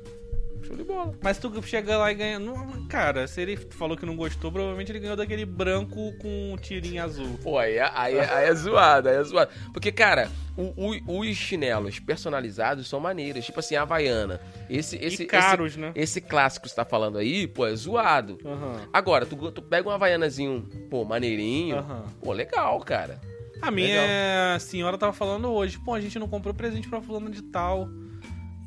Show 0.63 0.77
de 0.77 0.85
bola. 0.85 1.13
Mas 1.23 1.39
tu 1.39 1.51
chega 1.63 1.97
lá 1.99 2.13
e 2.13 2.15
ganha. 2.15 2.39
não, 2.39 2.87
Cara, 2.87 3.27
se 3.27 3.41
ele 3.41 3.57
falou 3.57 3.97
que 3.97 4.05
não 4.07 4.17
gostou, 4.17 4.51
provavelmente 4.53 4.91
ele 4.93 4.99
ganhou 5.01 5.17
daquele 5.17 5.45
branco 5.47 6.13
com 6.21 6.57
tirinha 6.61 7.05
azul. 7.05 7.39
Pô, 7.43 7.59
aí, 7.59 7.77
é- 7.77 7.91
aí, 7.95 8.17
é- 8.17 8.33
aí 8.35 8.49
é 8.49 8.55
zoado, 8.55 9.09
aí 9.09 9.17
é 9.17 9.23
zoado. 9.23 9.51
Porque, 9.73 9.91
cara, 9.93 10.31
o- 10.57 10.75
o- 11.09 11.21
os 11.21 11.37
chinelos 11.37 11.99
personalizados 11.99 12.89
são 12.89 13.01
maneiros. 13.01 13.45
Tipo 13.47 13.61
assim, 13.61 13.75
a 13.77 13.83
Havaiana. 13.83 14.41
Esse, 14.69 14.97
esse, 14.97 15.23
e 15.23 15.27
caros, 15.27 15.77
né? 15.77 15.93
esse, 15.95 16.19
esse 16.19 16.21
clássico 16.21 16.65
que 16.65 16.71
você 16.71 16.77
tá 16.77 16.85
falando 16.85 17.19
aí, 17.19 17.47
pô, 17.47 17.67
é 17.67 17.75
zoado. 17.75 18.39
Aham. 18.45 18.81
Agora, 18.93 19.25
tu, 19.27 19.51
tu 19.53 19.63
pega 19.63 19.89
um 19.89 19.93
Havaianazinho, 19.93 20.63
pô, 20.91 21.05
maneirinho. 21.05 21.77
Aham. 21.79 22.05
Pô, 22.23 22.33
legal, 22.33 22.79
cara. 22.81 23.21
A 23.63 23.71
minha 23.71 24.59
senhora 24.59 24.97
tava 24.97 25.13
falando 25.13 25.51
hoje, 25.53 25.79
pô, 25.79 25.93
a 25.95 26.01
gente 26.01 26.19
não 26.19 26.27
comprou 26.29 26.55
presente 26.55 26.89
pra 26.89 27.01
fulano 27.03 27.31
de 27.31 27.43
tal. 27.43 27.89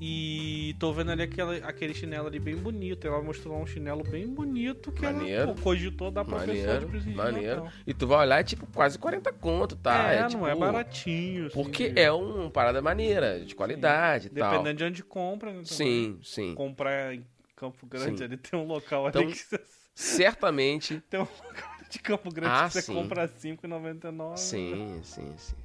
E 0.06 0.76
tô 0.80 0.92
vendo 0.92 1.12
ali 1.12 1.24
aquela, 1.24 1.56
aquele 1.60 1.94
chinelo 1.94 2.28
ali 2.28 2.38
bem 2.38 2.58
bonito. 2.58 3.08
Ela 3.08 3.22
mostrou 3.22 3.58
um 3.58 3.66
chinelo 3.66 4.04
bem 4.04 4.28
bonito 4.28 4.92
que 4.92 5.02
Maneiro. 5.02 5.42
ela 5.52 5.56
cogitou 5.56 6.12
dar 6.12 6.26
pra 6.26 6.40
pessoa 6.40 6.56
de 6.58 6.86
Maneiro, 6.86 7.00
de 7.00 7.16
maneiro. 7.16 7.72
E 7.88 7.94
tu 7.94 8.06
vai 8.06 8.20
olhar, 8.28 8.42
é 8.42 8.44
tipo 8.44 8.68
quase 8.68 9.00
40 9.00 9.32
conto, 9.32 9.78
tá? 9.78 10.12
é, 10.12 10.28
tipo, 10.28 10.42
não 10.42 10.48
é 10.50 10.54
baratinho. 10.56 11.46
assim, 11.46 11.54
Porque 11.56 11.94
é 11.96 12.12
uma 12.12 12.50
parada 12.50 12.82
maneira, 12.82 13.46
de 13.46 13.56
qualidade 13.56 14.28
e 14.28 14.30
tal. 14.32 14.52
Dependendo 14.52 14.78
de 14.78 14.84
onde 14.84 15.04
compra, 15.06 15.52
né? 15.54 15.62
também. 15.62 15.66
Sim, 15.74 16.20
sim. 16.22 16.54
Comprar 16.54 17.16
em 17.16 17.26
Campo 17.56 17.86
Grande, 17.88 18.18
Sim. 18.18 18.24
ali 18.26 18.36
tem 18.36 18.60
um 18.60 18.66
local 18.68 19.08
Então- 19.08 19.22
ali 19.22 19.32
que 19.32 19.38
você... 19.40 19.62
Certamente. 19.96 21.02
Tem 21.10 21.20
um 21.20 21.24
local 21.24 21.70
de 21.90 22.00
Campo 22.00 22.30
Grande 22.34 22.52
Ah, 22.54 22.66
que 22.68 22.74
você 22.74 22.82
sim. 22.82 22.94
compra 22.94 23.22
R$ 23.26 23.32
5,99. 23.42 24.38
Sim, 24.38 25.00
sim, 25.04 25.34
sim. 25.38 25.56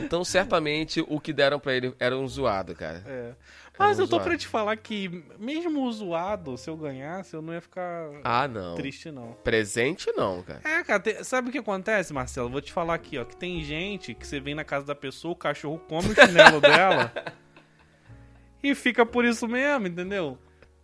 Então, 0.00 0.24
certamente, 0.24 1.04
o 1.08 1.20
que 1.20 1.32
deram 1.32 1.58
pra 1.60 1.72
ele 1.74 1.94
era 2.00 2.16
um 2.16 2.26
zoado, 2.26 2.74
cara. 2.74 3.02
É. 3.06 3.32
Mas 3.78 3.98
um 3.98 4.02
eu 4.02 4.06
tô 4.06 4.16
zoado. 4.16 4.24
pra 4.28 4.36
te 4.38 4.46
falar 4.46 4.76
que, 4.76 5.24
mesmo 5.38 5.82
o 5.84 5.92
zoado, 5.92 6.56
se 6.56 6.70
eu 6.70 6.76
ganhasse, 6.76 7.34
eu 7.34 7.42
não 7.42 7.52
ia 7.52 7.60
ficar 7.60 8.08
Ah, 8.22 8.46
não. 8.46 8.74
triste, 8.76 9.10
não. 9.10 9.32
Presente 9.42 10.12
não, 10.16 10.42
cara. 10.42 10.60
É, 10.64 10.82
cara, 10.84 11.00
tem- 11.00 11.24
sabe 11.24 11.48
o 11.48 11.52
que 11.52 11.58
acontece, 11.58 12.12
Marcelo? 12.12 12.48
Vou 12.48 12.60
te 12.60 12.72
falar 12.72 12.94
aqui, 12.94 13.18
ó, 13.18 13.24
que 13.24 13.36
tem 13.36 13.62
gente 13.64 14.14
que 14.14 14.26
você 14.26 14.38
vem 14.38 14.54
na 14.54 14.64
casa 14.64 14.86
da 14.86 14.94
pessoa, 14.94 15.32
o 15.32 15.36
cachorro 15.36 15.78
come 15.88 16.08
o 16.10 16.14
chinelo 16.14 16.60
dela 16.60 17.12
e 18.62 18.74
fica 18.74 19.04
por 19.04 19.24
isso 19.24 19.46
mesmo, 19.48 19.86
entendeu? 19.86 20.38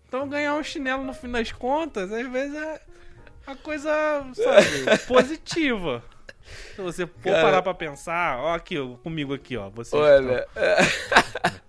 Então 0.09 0.29
ganhar 0.29 0.55
um 0.55 0.63
chinelo 0.63 1.05
no 1.05 1.13
fim 1.15 1.31
das 1.31 1.53
contas, 1.53 2.13
às 2.13 2.29
vezes 2.31 2.57
é, 2.57 2.81
Uma 3.47 3.57
coisa, 3.57 3.91
sabe, 4.35 4.99
positiva. 5.07 6.03
Se 6.77 6.83
você 6.83 7.07
for 7.07 7.23
Cara. 7.23 7.43
parar 7.43 7.63
pra 7.63 7.75
pensar, 7.75 8.39
ó 8.41 8.55
aqui, 8.55 8.79
ó, 8.79 8.97
comigo 9.03 9.35
aqui, 9.35 9.57
ó. 9.57 9.69
Você 9.71 9.95
Olha, 9.97 10.47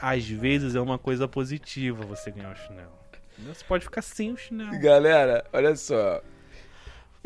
Às 0.00 0.26
vezes 0.28 0.74
é 0.74 0.80
uma 0.80 0.98
coisa 0.98 1.26
positiva 1.26 2.04
você 2.04 2.30
ganhar 2.30 2.52
o 2.52 2.56
chinelo. 2.56 2.92
Você 3.38 3.64
pode 3.64 3.84
ficar 3.84 4.02
sem 4.02 4.32
o 4.32 4.36
chinelo. 4.36 4.78
galera, 4.80 5.44
olha 5.52 5.74
só. 5.76 6.20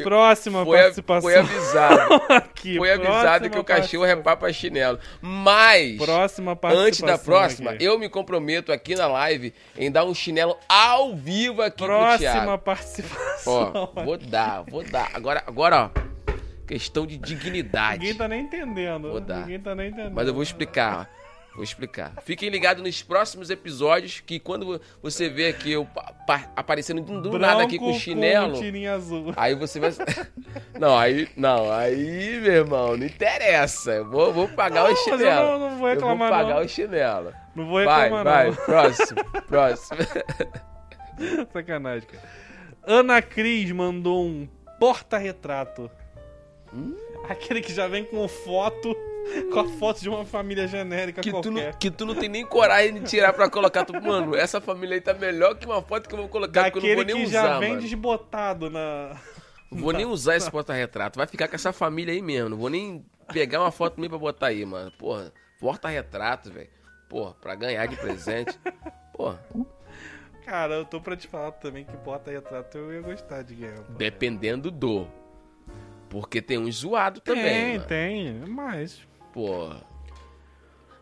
Próxima 0.03 0.65
Foi, 0.65 0.79
participação 0.79 1.21
foi 1.23 1.37
avisado. 1.37 2.15
aqui. 2.33 2.77
Foi 2.79 2.91
avisado 2.91 3.21
próxima 3.21 3.51
que 3.51 3.59
o 3.59 3.65
cachorro 3.65 4.03
participação. 4.03 4.17
repapa 4.17 4.53
chinelo. 4.53 4.99
Mas, 5.21 5.97
Próxima 5.99 6.57
participação. 6.57 6.87
antes 6.87 7.01
da 7.03 7.19
próxima, 7.19 7.71
aqui. 7.73 7.85
eu 7.85 7.99
me 7.99 8.09
comprometo 8.09 8.73
aqui 8.73 8.95
na 8.95 9.07
live 9.07 9.53
em 9.77 9.91
dar 9.93 10.05
um 10.05 10.15
chinelo 10.15 10.57
ao 10.67 11.15
vivo 11.15 11.61
aqui 11.61 11.85
pro 11.85 11.99
Thiago. 12.17 12.19
Próxima 12.19 12.59
participação. 12.59 13.73
Ó, 13.95 14.03
vou 14.05 14.17
dar, 14.17 14.63
vou 14.63 14.83
dar. 14.85 15.11
Agora, 15.13 15.43
agora, 15.47 15.91
ó. 15.95 16.10
Questão 16.71 17.05
de 17.05 17.19
dignidade. 17.19 17.99
Ninguém 17.99 18.15
tá 18.17 18.29
nem 18.29 18.43
entendendo. 18.43 19.11
Vou 19.11 19.21
dar. 19.21 19.41
Ninguém 19.41 19.59
tá 19.61 19.75
nem 19.75 19.89
entendendo. 19.91 20.15
Mas 20.15 20.29
eu 20.29 20.33
vou 20.35 20.43
explicar. 20.43 21.09
ó. 21.17 21.21
Vou 21.57 21.65
explicar. 21.65 22.13
Fiquem 22.23 22.49
ligados 22.49 22.81
nos 22.81 23.03
próximos 23.03 23.51
episódios 23.51 24.21
que 24.21 24.39
quando 24.39 24.81
você 25.03 25.29
vê 25.29 25.49
aqui 25.49 25.73
eu 25.73 25.85
pa- 25.85 26.13
pa- 26.25 26.49
aparecendo 26.55 27.03
do 27.03 27.23
Branco 27.23 27.39
nada 27.39 27.65
aqui 27.65 27.77
com 27.77 27.87
Com 27.87 27.99
chinelo, 27.99 28.57
tirinha 28.61 28.95
azul. 28.95 29.33
aí 29.37 29.57
você 29.57 29.81
vai 29.81 29.91
Não, 30.79 30.97
aí 30.97 31.29
não, 31.37 31.69
aí, 31.73 32.39
meu 32.41 32.53
irmão, 32.53 32.97
não 32.97 33.05
interessa. 33.05 33.91
Eu 33.91 34.09
vou, 34.09 34.33
vou 34.33 34.47
pagar 34.47 34.85
Não, 34.85 34.91
o 34.91 34.95
mas 34.95 35.07
eu 35.09 35.19
chinelo. 35.19 35.59
não- 35.59 35.71
não 35.71 35.79
vou 35.79 35.89
Eu 35.89 35.95
reclamar, 35.95 36.29
vou 36.29 36.39
pagar 36.39 36.55
não. 36.55 36.65
o 36.65 36.69
chinelo. 36.69 37.33
Não 37.57 37.67
vou 37.67 37.85
Vai, 37.85 38.03
reclamar, 38.05 38.25
vai, 38.25 38.47
não. 38.47 38.55
próximo, 38.55 39.25
próximo. 39.49 39.99
Sacanagem, 41.53 42.09
cara. 42.09 42.23
Ana 42.87 43.21
Cris 43.21 43.71
mandou 43.73 44.25
um 44.25 44.49
porta-retrato. 44.79 45.91
Hum? 46.73 46.97
Aquele 47.29 47.61
que 47.61 47.73
já 47.73 47.87
vem 47.89 48.05
com 48.05 48.27
foto, 48.29 48.95
com 49.53 49.61
a 49.61 49.69
foto 49.79 50.01
de 50.01 50.09
uma 50.09 50.25
família 50.25 50.67
genérica 50.67 51.21
Que 51.21 51.31
tu, 51.31 51.41
qualquer. 51.43 51.51
não, 51.73 51.79
que 51.79 51.91
tu 51.91 52.07
não 52.07 52.15
tem 52.15 52.29
nem 52.29 52.45
coragem 52.47 52.95
de 52.95 53.01
tirar 53.09 53.33
pra 53.33 53.49
colocar. 53.51 53.85
Tu, 53.85 53.93
mano, 54.01 54.35
essa 54.35 54.61
família 54.61 54.95
aí 54.97 55.01
tá 55.01 55.13
melhor 55.15 55.55
que 55.57 55.67
uma 55.67 55.83
foto 55.83 56.09
que 56.09 56.15
eu 56.15 56.19
vou 56.19 56.29
colocar, 56.29 56.71
que 56.71 56.79
eu 56.79 56.83
não 56.83 56.89
vou 56.89 56.97
Daquele 56.99 57.15
nem 57.15 57.25
que 57.25 57.29
usar, 57.31 57.43
já 57.49 57.59
vem 57.59 57.71
mano. 57.71 57.83
desbotado 57.83 58.71
na... 58.71 59.17
Vou 59.71 59.93
nem 59.93 60.05
usar 60.07 60.37
esse 60.37 60.51
porta-retrato. 60.51 61.17
Vai 61.17 61.27
ficar 61.29 61.47
com 61.47 61.55
essa 61.55 61.73
família 61.73 62.13
aí 62.13 62.21
mesmo. 62.21 62.49
Não 62.51 62.57
vou 62.57 62.69
nem 62.71 63.05
pegar 63.33 63.61
uma 63.61 63.71
foto 63.71 63.99
minha 63.99 64.11
pra 64.11 64.19
botar 64.19 64.49
aí, 64.49 64.65
mano. 64.67 64.91
Porra, 64.99 65.33
porta-retrato, 65.61 66.51
velho. 66.53 66.69
Porra, 67.09 67.35
pra 67.35 67.55
ganhar 67.55 67.87
de 67.87 67.97
presente. 67.97 68.59
Porra, 69.13 69.41
Cara, 70.45 70.75
eu 70.75 70.85
tô 70.85 71.01
pra 71.01 71.17
te 71.17 71.29
falar 71.29 71.53
também 71.53 71.85
que 71.85 71.97
porta-retrato 71.99 72.77
eu 72.79 72.93
ia 72.93 73.01
gostar 73.01 73.43
de 73.43 73.55
ganhar. 73.55 73.79
dependendo 73.91 74.71
do. 74.73 75.07
Porque 76.11 76.43
tem 76.43 76.59
uns 76.59 76.77
zoado 76.81 77.21
também. 77.21 77.45
Tem, 77.81 78.25
mano. 78.35 78.45
tem, 78.45 78.53
mas... 78.53 78.99
Porra. 79.33 79.89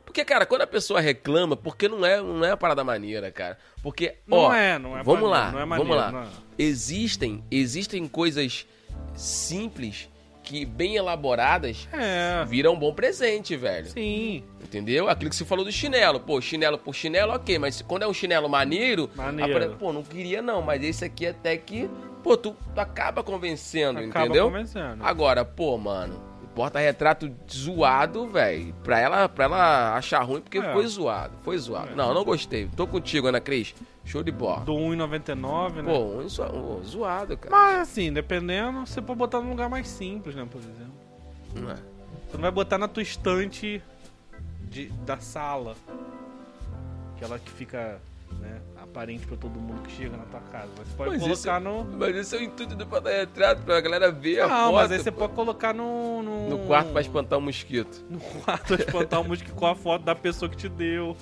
Porque, 0.05 0.25
cara, 0.25 0.47
quando 0.47 0.63
a 0.63 0.67
pessoa 0.67 1.01
reclama, 1.01 1.57
porque 1.57 1.87
não 1.89 2.05
é, 2.07 2.21
não 2.21 2.45
é 2.45 2.51
uma 2.51 2.57
parada 2.57 2.83
maneira, 2.85 3.31
cara. 3.33 3.59
Porque, 3.83 4.15
Não 4.27 4.39
ó, 4.39 4.55
é, 4.55 4.79
não 4.79 4.97
é 4.97 5.03
vamos 5.03 5.29
maneiro, 5.29 5.31
lá, 5.31 5.53
não 5.53 5.59
é 5.59 5.67
vamos 5.67 5.87
maneiro, 5.89 5.97
lá. 6.01 6.13
não 6.13 6.23
é. 6.23 6.27
Existem, 6.59 7.43
existem 7.51 8.07
coisas 8.09 8.67
simples 9.15 10.09
que, 10.43 10.65
bem 10.65 10.97
elaboradas, 10.97 11.87
É, 11.93 12.43
viram 12.47 12.73
um 12.73 12.79
bom 12.79 12.93
presente, 12.95 13.55
velho. 13.55 13.87
sim. 13.91 14.43
Entendeu? 14.63 15.09
Aquilo 15.11 15.29
que 15.31 15.37
você 15.37 15.45
falou 15.45 15.63
do 15.65 15.71
chinelo. 15.73 16.21
Pô, 16.21 16.41
chinelo 16.41 16.79
por 16.79 16.95
chinelo, 16.95 17.33
ok. 17.35 17.59
Mas 17.59 17.83
quando 17.83 18.03
é 18.05 18.09
um 18.09 18.15
chinelo 18.15 18.49
maneiro, 18.49 19.11
Maneiro. 19.15 19.57
apare- 19.57 19.77
pô, 19.79 19.93
não 19.93 20.03
queria 20.03 20.41
não. 20.41 20.63
Mas 20.63 20.83
esse 20.83 21.05
aqui 21.05 21.27
até 21.27 21.57
que, 21.59 21.89
pô, 22.23 22.37
tu, 22.37 22.55
tu 22.75 22.81
acaba 22.81 23.23
convencendo, 23.23 23.99
Acaba 24.01 24.25
entendeu? 24.27 24.47
convencendo. 24.47 25.05
Agora, 25.05 25.45
pô, 25.45 25.77
mano, 25.79 26.21
porta-retrato 26.55 27.31
zoado, 27.51 28.27
velho. 28.29 28.75
Pra 28.85 28.99
ela, 28.99 29.29
pra 29.29 29.45
ela 29.45 29.95
achar 29.97 30.23
ruim, 30.23 30.41
porque 30.41 30.59
É. 30.59 30.73
foi 30.73 30.87
zoado. 30.87 31.35
Foi 31.43 31.57
zoado. 31.59 31.93
É. 31.93 31.95
Não, 31.95 32.12
não 32.12 32.25
gostei. 32.25 32.69
Tô 32.77 32.87
contigo, 32.87 33.27
Ana 33.29 33.41
Cris. 33.41 33.75
Show 34.05 34.23
de 34.23 34.33
bola. 34.33 34.61
Do 34.61 34.73
1,99, 34.75 35.83
né? 35.83 35.93
Pô, 35.93 35.99
um 35.99 36.29
zo- 36.29 36.45
um 36.45 36.83
zoado, 36.83 37.37
cara. 37.37 37.55
Mas 37.55 37.81
assim, 37.91 38.12
dependendo, 38.12 38.87
você 38.87 39.03
pode 39.03 39.19
botar 39.19 39.41
num 39.41 39.51
lugar 39.51 39.69
mais 39.69 39.87
simples, 39.89 40.35
né, 40.35 40.47
por 40.51 40.59
exemplo. 40.61 40.93
Não 41.55 41.71
é. 41.71 41.75
Você 41.75 42.35
não 42.37 42.41
vai 42.43 42.51
botar 42.51 42.79
na 42.79 42.89
tua 42.89 43.03
estante 43.03 43.83
de, 44.62 44.87
da 45.05 45.19
sala. 45.19 45.75
Aquela 47.16 47.39
que 47.39 47.51
fica, 47.51 48.01
né, 48.41 48.61
aparente 48.76 49.26
pra 49.26 49.37
todo 49.37 49.59
mundo 49.59 49.83
que 49.83 49.91
chega 49.93 50.16
na 50.16 50.24
tua 50.24 50.41
casa. 50.41 50.68
Mas 50.76 50.89
você 50.89 50.97
pode 50.97 51.11
Mas 51.11 51.20
colocar 51.22 51.61
no... 51.61 51.85
Mas 51.85 52.16
esse 52.16 52.37
é 52.37 52.39
o 52.39 52.43
intuito 52.43 52.74
do 52.74 52.87
porta-retrato, 52.87 53.62
pra 53.62 53.81
galera 53.81 54.11
ver 54.11 54.41
a 54.41 54.49
Não, 54.49 54.57
foto. 54.66 54.74
mas 54.74 54.93
aí 54.93 54.99
você 54.99 55.11
pô. 55.12 55.18
pode 55.20 55.33
colocar 55.35 55.74
no... 55.74 56.22
No, 56.22 56.49
No 56.51 56.59
quarto 56.66 56.93
pra 56.93 57.01
espantar 57.01 57.39
o 57.39 57.43
mosquito. 57.43 58.05
No 58.09 58.18
quarto 58.20 58.66
pra 58.76 58.85
espantar 58.85 59.20
o 59.20 59.24
mosquito 59.24 59.55
com 59.55 59.66
a 59.66 59.74
foto 59.74 60.05
da 60.05 60.14
pessoa 60.14 60.49
que 60.49 60.57
te 60.57 60.68
deu. 60.68 61.16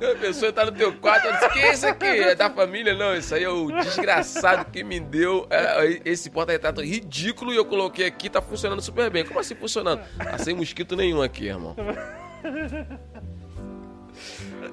A 0.00 0.18
pessoa 0.18 0.52
tá 0.52 0.64
no 0.64 0.72
teu 0.72 0.92
quarto, 0.94 1.26
ela 1.26 1.38
diz, 1.38 1.52
que 1.52 1.58
é 1.58 1.72
isso 1.74 1.86
aqui? 1.86 2.06
É 2.06 2.34
da 2.34 2.48
família? 2.50 2.94
Não, 2.94 3.14
isso 3.14 3.34
aí 3.34 3.44
é 3.44 3.48
o 3.48 3.70
desgraçado 3.70 4.70
que 4.70 4.82
me 4.82 4.98
deu 4.98 5.46
é, 5.50 6.00
esse 6.04 6.30
porta-retrato 6.30 6.80
ridículo 6.82 7.52
e 7.52 7.56
eu 7.56 7.64
coloquei 7.64 8.06
aqui, 8.06 8.28
tá 8.30 8.40
funcionando 8.40 8.80
super 8.80 9.10
bem. 9.10 9.24
Como 9.24 9.38
assim 9.38 9.54
funcionando? 9.54 10.02
Ah, 10.18 10.38
sem 10.38 10.54
mosquito 10.54 10.96
nenhum 10.96 11.20
aqui, 11.22 11.46
irmão. 11.46 11.76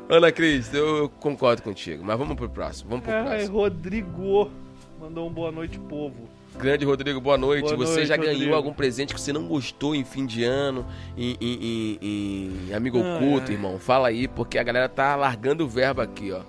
Ana 0.09 0.31
Cris, 0.31 0.73
eu 0.73 1.09
concordo 1.19 1.61
contigo, 1.61 2.03
mas 2.03 2.17
vamos 2.17 2.35
pro 2.35 2.49
próximo, 2.49 2.89
vamos 2.89 3.05
pro 3.05 3.13
Ai, 3.13 3.23
próximo. 3.25 3.57
Rodrigo 3.57 4.51
mandou 4.99 5.27
um 5.27 5.31
boa 5.31 5.51
noite, 5.51 5.77
povo. 5.79 6.27
Grande 6.57 6.85
Rodrigo, 6.85 7.21
boa 7.21 7.37
noite. 7.37 7.65
Boa 7.65 7.75
você 7.77 7.97
noite, 7.97 8.07
já 8.07 8.17
ganhou 8.17 8.33
Rodrigo. 8.33 8.55
algum 8.55 8.73
presente 8.73 9.13
que 9.13 9.21
você 9.21 9.31
não 9.31 9.47
gostou 9.47 9.93
em 9.93 10.03
fim 10.03 10.25
de 10.25 10.43
ano, 10.43 10.87
em, 11.15 11.37
em- 11.39 11.97
em- 12.01 12.69
em 12.69 12.73
amigo 12.73 12.97
Ai, 12.99 13.17
oculto, 13.17 13.47
ai. 13.49 13.53
irmão? 13.53 13.77
Fala 13.77 14.07
aí, 14.07 14.27
porque 14.27 14.57
a 14.57 14.63
galera 14.63 14.89
tá 14.89 15.15
largando 15.15 15.65
o 15.65 15.67
verbo 15.67 16.01
aqui, 16.01 16.31
ó. 16.31 16.41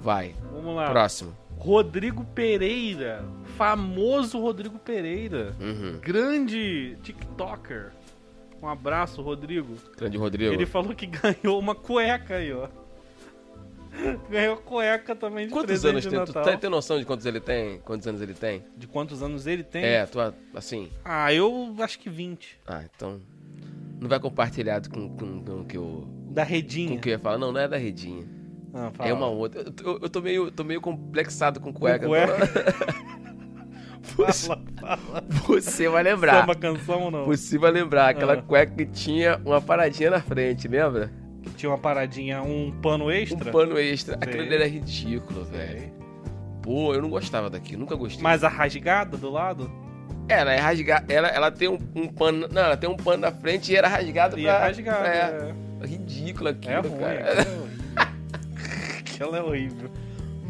Vai, 0.00 0.34
Vamos 0.52 0.76
lá. 0.76 0.88
próximo. 0.90 1.34
Rodrigo 1.58 2.24
Pereira. 2.24 3.24
Famoso 3.56 4.38
Rodrigo 4.38 4.78
Pereira. 4.78 5.56
Uhum. 5.58 5.98
Grande 6.00 6.96
TikToker. 7.02 7.92
Um 8.62 8.68
abraço, 8.68 9.20
Rodrigo. 9.22 9.74
Grande 9.96 10.16
Rodrigo. 10.16 10.52
Ele 10.52 10.66
falou 10.66 10.94
que 10.94 11.06
ganhou 11.06 11.58
uma 11.58 11.74
cueca 11.74 12.36
aí, 12.36 12.52
ó. 12.52 12.68
Ganhou 14.28 14.56
cueca 14.58 15.16
também 15.16 15.46
de 15.46 15.52
Quantos 15.52 15.84
anos 15.84 16.02
de 16.02 16.10
tem? 16.10 16.18
Tu 16.18 16.26
Natal. 16.34 16.44
tá, 16.44 16.56
tem 16.58 16.68
noção 16.68 16.98
de 16.98 17.04
quantos 17.06 17.24
ele 17.24 17.40
tem? 17.40 17.78
Quantos 17.80 18.06
anos 18.06 18.20
ele 18.20 18.34
tem? 18.34 18.62
De 18.76 18.86
quantos 18.86 19.22
anos 19.22 19.46
ele 19.46 19.62
tem? 19.62 19.82
É, 19.84 20.04
tu 20.04 20.18
assim. 20.54 20.90
Ah, 21.04 21.32
eu 21.32 21.74
acho 21.78 21.98
que 21.98 22.10
20. 22.10 22.58
Ah, 22.66 22.82
então. 22.84 23.20
Não 23.98 24.08
vai 24.08 24.20
compartilhar 24.20 24.86
com, 24.88 25.08
com, 25.16 25.42
com 25.42 25.60
o 25.60 25.64
que 25.64 25.76
eu. 25.78 26.06
Da 26.30 26.44
Com 26.44 26.50
Redinha. 26.52 26.98
o 26.98 27.00
que 27.00 27.08
eu 27.08 27.12
ia 27.12 27.18
falar. 27.18 27.38
Não, 27.38 27.50
não 27.52 27.60
é 27.60 27.66
da 27.66 27.78
redinha. 27.78 28.26
Ah. 28.74 28.92
É 28.98 29.14
uma 29.14 29.28
outra. 29.28 29.62
Eu, 29.62 29.72
eu- 29.94 29.98
eu 30.02 30.08
tô, 30.10 30.20
meio, 30.20 30.50
tô 30.50 30.62
meio 30.62 30.80
complexado 30.82 31.58
com 31.60 31.72
cueca. 31.72 32.06
cueca? 32.06 32.36
Você, 34.16 34.46
Fala, 34.46 34.62
fala. 34.80 35.24
você 35.46 35.88
vai 35.88 36.02
lembrar. 36.02 36.40
Samba 36.40 36.54
canção 36.54 37.02
ou 37.02 37.10
não? 37.10 37.24
Você 37.26 37.58
vai 37.58 37.70
lembrar 37.70 38.10
aquela 38.10 38.34
Ah. 38.34 38.42
cueca 38.42 38.72
que 38.74 38.86
tinha 38.86 39.40
uma 39.44 39.60
paradinha 39.60 40.10
na 40.10 40.20
frente, 40.20 40.68
lembra? 40.68 41.10
Tinha 41.56 41.70
uma 41.70 41.78
paradinha, 41.78 42.42
um 42.42 42.72
pano 42.82 43.10
extra. 43.10 43.48
Um 43.48 43.52
pano 43.52 43.78
extra. 43.78 44.18
Sei. 44.22 44.28
Aquilo 44.40 44.54
era 44.54 44.66
ridículo, 44.66 45.44
velho. 45.44 45.92
Pô, 46.62 46.92
eu 46.94 47.00
não 47.02 47.08
gostava 47.08 47.48
daquilo, 47.48 47.80
nunca 47.80 47.94
gostei. 47.94 48.22
Mas 48.22 48.42
a 48.42 48.48
rasgada 48.48 49.16
do 49.16 49.30
lado? 49.30 49.70
Ela 50.28 50.52
é 50.52 50.58
rasgada, 50.58 51.12
ela, 51.12 51.28
ela 51.28 51.50
tem 51.52 51.68
um, 51.68 51.78
um 51.94 52.08
pano. 52.08 52.48
Não, 52.50 52.62
ela 52.62 52.76
tem 52.76 52.90
um 52.90 52.96
pano 52.96 53.18
na 53.22 53.30
frente 53.32 53.72
e 53.72 53.76
era 53.76 53.86
rasgado 53.86 54.38
E 54.38 54.42
pra. 54.42 54.52
é 54.52 54.58
rasgada. 54.58 55.06
É, 55.08 55.54
É, 55.82 55.86
ridículo 55.86 56.48
aquilo, 56.48 56.72
é 56.72 56.78
ruim, 56.80 56.98
cara. 56.98 57.32
aquela 57.38 57.38
é 57.46 57.52
horrível. 57.52 58.06
Aquela 58.98 59.38
é 59.38 59.42
horrível. 59.42 59.90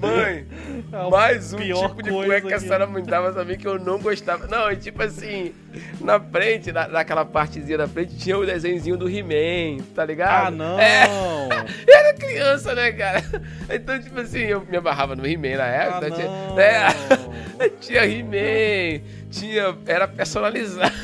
Mãe, 0.01 0.47
É 0.93 1.11
mais 1.11 1.53
um 1.55 1.59
tipo 1.59 2.03
de 2.03 2.11
cueca 2.11 2.49
que 2.49 2.55
a 2.55 2.61
senhora 2.61 2.87
me 2.87 3.01
dava 3.03 3.33
também 3.33 3.57
que 3.57 3.67
eu 3.67 3.79
não 3.79 3.99
gostava. 3.99 4.47
Não, 4.47 4.71
e 4.71 4.77
tipo 4.77 5.03
assim, 5.03 5.55
na 6.01 6.21
frente, 6.21 6.71
na, 6.71 6.87
naquela 6.87 7.25
partezinha 7.25 7.79
da 7.79 7.89
frente, 7.89 8.17
tinha 8.17 8.37
o 8.37 8.45
desenhozinho 8.45 8.97
do 8.97 9.09
He-Man, 9.09 9.83
tá 9.95 10.05
ligado? 10.05 10.49
Ah, 10.49 10.51
não! 10.51 10.79
É, 10.79 11.09
era 11.89 12.15
criança, 12.15 12.75
né, 12.75 12.93
cara? 12.93 13.23
Então, 13.71 13.99
tipo 13.99 14.21
assim, 14.21 14.41
eu 14.41 14.65
me 14.67 14.77
amarrava 14.77 15.17
no 15.17 15.27
He-Man 15.27 15.57
na 15.57 15.67
época. 15.67 16.07
Ah, 16.07 16.11
tinha, 16.11 16.27
não. 16.29 16.59
é, 16.61 17.69
tinha 17.81 18.05
He-Man, 18.07 19.03
tinha. 19.31 19.77
Era 19.87 20.07
personalizado. 20.07 20.95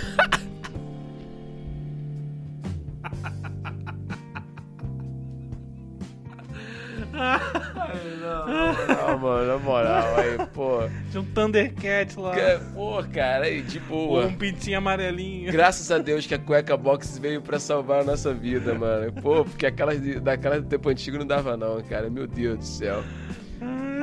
Ai, 7.14 7.40
não, 8.20 9.09
não, 9.09 9.18
mano, 9.18 9.47
na 9.53 9.59
moral, 9.59 10.16
aí, 10.16 10.47
pô. 10.53 10.80
Tinha 11.11 11.20
um 11.20 11.24
Thundercat 11.24 12.18
lá. 12.18 12.32
Pô, 12.74 13.03
cara, 13.12 13.45
aí, 13.47 13.62
de 13.62 13.78
boa. 13.80 14.26
Um 14.26 14.34
pintinho 14.34 14.78
amarelinho. 14.78 15.51
Graças 15.53 15.90
a 15.90 15.99
Deus 15.99 16.26
que 16.26 16.34
a 16.34 16.38
cueca 16.38 16.76
box 16.76 17.18
veio 17.18 17.40
pra 17.43 17.59
salvar 17.59 18.01
a 18.01 18.05
nossa 18.05 18.32
vida, 18.32 18.74
mano. 18.74 19.12
Pô, 19.12 19.45
porque 19.45 19.66
aquelas 19.66 19.99
daquelas 20.20 20.62
do 20.62 20.68
tempo 20.68 20.88
antigo 20.88 21.18
não 21.18 21.26
dava 21.26 21.57
não, 21.57 21.80
cara. 21.82 22.09
Meu 22.11 22.26
Deus 22.26 22.59
do 22.59 22.64
céu. 22.64 23.03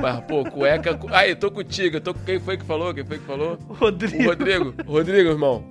Mas, 0.00 0.20
pô, 0.24 0.42
cueca... 0.44 0.94
cu- 0.96 1.08
Aí, 1.12 1.34
tô 1.36 1.50
contigo. 1.50 1.96
Eu 1.96 2.00
tô 2.00 2.14
com... 2.14 2.20
Quem 2.20 2.40
foi 2.40 2.56
que 2.56 2.64
falou? 2.64 2.94
Quem 2.94 3.04
foi 3.04 3.18
que 3.18 3.24
falou? 3.26 3.58
O 3.68 3.74
Rodrigo. 3.74 4.24
Rodrigo. 4.24 4.74
Rodrigo, 4.86 5.28
irmão. 5.30 5.62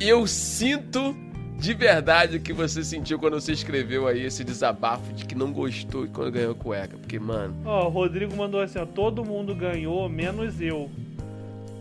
Eu 0.00 0.26
sinto 0.26 1.16
de 1.58 1.74
verdade 1.74 2.36
o 2.36 2.40
que 2.40 2.52
você 2.52 2.84
sentiu 2.84 3.18
quando 3.18 3.40
você 3.40 3.52
escreveu 3.52 4.06
aí 4.06 4.24
esse 4.24 4.44
desabafo 4.44 5.12
de 5.12 5.24
que 5.24 5.34
não 5.34 5.52
gostou 5.52 6.06
quando 6.12 6.30
ganhou 6.30 6.54
cueca. 6.54 6.96
Porque, 6.96 7.18
mano... 7.18 7.56
Ó, 7.64 7.86
o 7.86 7.88
Rodrigo 7.90 8.34
mandou 8.36 8.60
assim, 8.60 8.78
ó, 8.78 8.86
todo 8.86 9.24
mundo 9.24 9.54
ganhou, 9.54 10.08
menos 10.08 10.60
eu. 10.60 10.90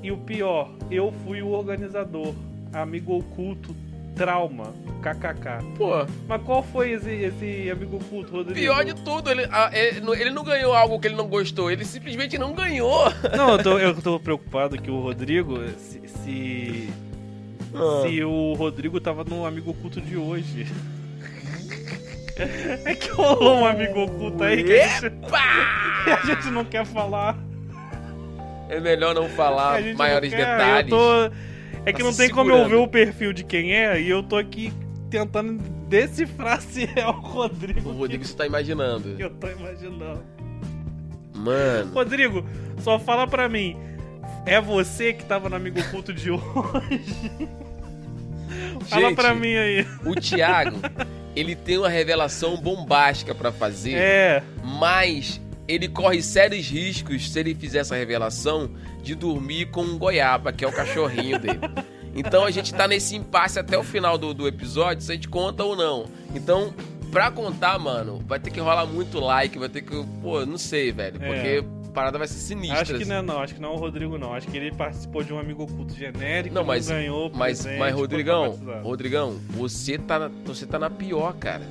E 0.02 0.12
o 0.12 0.18
pior, 0.18 0.70
eu 0.90 1.14
fui 1.26 1.42
o 1.42 1.50
organizador. 1.50 2.34
Amigo 2.72 3.18
oculto, 3.18 3.76
trauma, 4.16 4.74
kkk. 5.02 5.64
Pô, 5.78 6.06
Mas 6.28 6.42
qual 6.44 6.62
foi 6.64 6.92
esse, 6.92 7.10
esse 7.12 7.70
amigo 7.72 7.98
oculto, 7.98 8.32
Rodrigo? 8.32 8.60
pior 8.60 8.84
de 8.86 8.94
tudo, 8.96 9.30
ele, 9.32 9.46
a- 9.52 9.70
ele 9.74 10.00
não- 10.02 10.14
ele 10.14 10.30
não 10.30 10.44
ganhou 10.44 10.74
algo 10.74 11.00
que 11.00 11.08
ele 11.08 11.16
não 11.16 11.28
gostou. 11.28 11.70
Ele 11.72 11.84
simplesmente 11.86 12.38
não 12.38 12.54
ganhou. 12.54 13.06
Não, 13.36 13.52
eu 13.52 13.64
tô, 13.64 13.78
eu 13.80 14.02
tô 14.02 14.20
preocupado 14.20 14.78
que 14.82 14.90
o 14.92 15.00
Rodrigo, 15.00 15.58
se, 15.78 16.02
se, 16.08 16.90
Ah. 17.78 18.08
se 18.08 18.24
o 18.24 18.54
Rodrigo 18.54 19.00
tava 19.00 19.24
no 19.24 19.46
amigo 19.46 19.72
oculto 19.72 20.00
de 20.02 20.16
hoje. 20.18 20.68
É 22.84 22.94
que 22.94 23.10
rolou 23.12 23.60
um 23.62 23.66
amigo 23.66 23.98
oculto 24.04 24.44
aí 24.44 24.62
que 24.62 24.74
a 24.78 24.88
gente, 25.00 25.10
que 26.04 26.10
a 26.12 26.22
gente 26.26 26.48
não 26.52 26.66
quer 26.66 26.86
falar. 26.86 27.38
É 28.68 28.78
melhor 28.82 29.16
não 29.16 29.30
falar 29.30 29.82
maiores 29.96 30.32
não 30.34 30.40
detalhes. 30.40 30.90
tô- 30.90 31.32
É 31.86 31.94
que 31.94 32.00
Tá 32.00 32.04
não 32.04 32.12
se 32.12 32.18
tem 32.18 32.30
como 32.30 32.50
eu 32.50 32.56
segurando. 32.58 32.70
ver 32.72 32.76
o 32.84 32.88
perfil 32.90 33.32
de 33.32 33.46
quem 33.46 33.74
é 33.74 34.02
e 34.02 34.10
eu 34.10 34.22
tô 34.22 34.36
aqui 34.36 34.74
tentando 35.10 35.54
decifrar 35.88 36.60
se 36.62 36.90
é 36.94 37.08
o 37.08 37.12
Rodrigo. 37.12 37.90
O 37.90 37.94
Rodrigo 37.94 38.26
você 38.26 38.36
tá 38.36 38.46
imaginando. 38.46 39.16
que 39.16 39.24
eu 39.24 39.30
tô 39.30 39.48
imaginando. 39.48 40.20
Mano, 41.34 41.94
Rodrigo, 41.94 42.46
só 42.80 43.00
fala 43.00 43.26
pra 43.26 43.48
mim. 43.48 43.78
É 44.46 44.60
você 44.60 45.14
que 45.14 45.24
tava 45.24 45.48
no 45.48 45.56
amigo 45.56 45.80
oculto 45.80 46.12
de 46.12 46.32
hoje? 46.32 46.42
Fala 48.88 49.02
Gente, 49.10 49.16
pra 49.16 49.34
mim 49.34 49.56
aí. 49.56 49.86
o 50.06 50.16
Thiago, 50.16 50.78
ele 51.36 51.56
tem 51.56 51.78
uma 51.78 51.90
revelação 51.90 52.58
bombástica 52.58 53.34
pra 53.34 53.52
fazer, 53.52 53.94
É. 53.96 54.44
mas 54.64 55.42
ele 55.68 55.88
corre 55.88 56.22
sérios 56.22 56.68
riscos 56.70 57.30
se 57.32 57.40
ele 57.40 57.56
fizer 57.56 57.80
essa 57.80 57.96
revelação 57.96 58.70
de 59.02 59.16
dormir 59.16 59.68
com 59.72 59.82
um 59.82 59.98
goiaba, 59.98 60.52
que 60.54 60.64
é 60.64 60.68
o 60.68 60.72
cachorrinho 60.72 61.40
dele. 61.40 61.60
Então 62.16 62.46
a 62.46 62.52
gente 62.52 62.74
tá 62.74 62.88
nesse 62.88 63.16
impasse 63.16 63.60
até 63.60 63.78
o 63.78 63.84
final 63.84 64.18
do, 64.18 64.34
do 64.34 64.48
episódio, 64.48 65.04
se 65.04 65.12
a 65.12 65.16
gente 65.16 65.28
conta 65.28 65.64
ou 65.64 65.76
não. 65.76 66.06
Então, 66.34 66.74
pra 67.12 67.30
contar, 67.32 67.78
mano, 67.78 68.24
vai 68.28 68.40
ter 68.40 68.52
que 68.52 68.60
rolar 68.60 68.86
muito 68.86 69.20
like, 69.20 69.58
vai 69.60 69.68
ter 69.70 69.82
que. 69.82 69.92
Pô, 70.22 70.46
não 70.46 70.58
sei, 70.58 70.92
velho. 70.92 71.18
É. 71.22 71.28
Porque 71.28 71.64
parada 71.96 72.18
vai 72.20 72.28
ser 72.28 72.36
sinistra. 72.40 72.82
Acho 72.82 72.92
que 72.94 73.02
assim. 73.02 73.10
não 73.10 73.16
é 73.16 73.22
não, 73.22 73.40
acho 73.40 73.56
que 73.56 73.62
não 73.62 73.70
é 73.70 73.74
o 73.74 73.78
Rodrigo 73.78 74.18
não. 74.18 74.34
Acho 74.34 74.48
que 74.48 74.56
ele 74.58 74.72
participou 74.76 75.24
de 75.24 75.34
um 75.34 75.40
amigo 75.40 75.64
oculto 75.64 75.96
genérico, 75.96 76.54
Não, 76.54 76.64
mas- 76.64 76.88
ganhou 76.90 77.32
Mas, 77.34 77.62
presente, 77.62 77.80
mas 77.80 77.96
Rodrigão. 77.96 78.60
Rodrigão, 78.84 79.40
você 79.50 79.98
tá, 79.98 80.20
na, 80.20 80.28
você 80.46 80.66
tá 80.68 80.78
na 80.78 80.90
pior, 80.90 81.34
cara. 81.36 81.64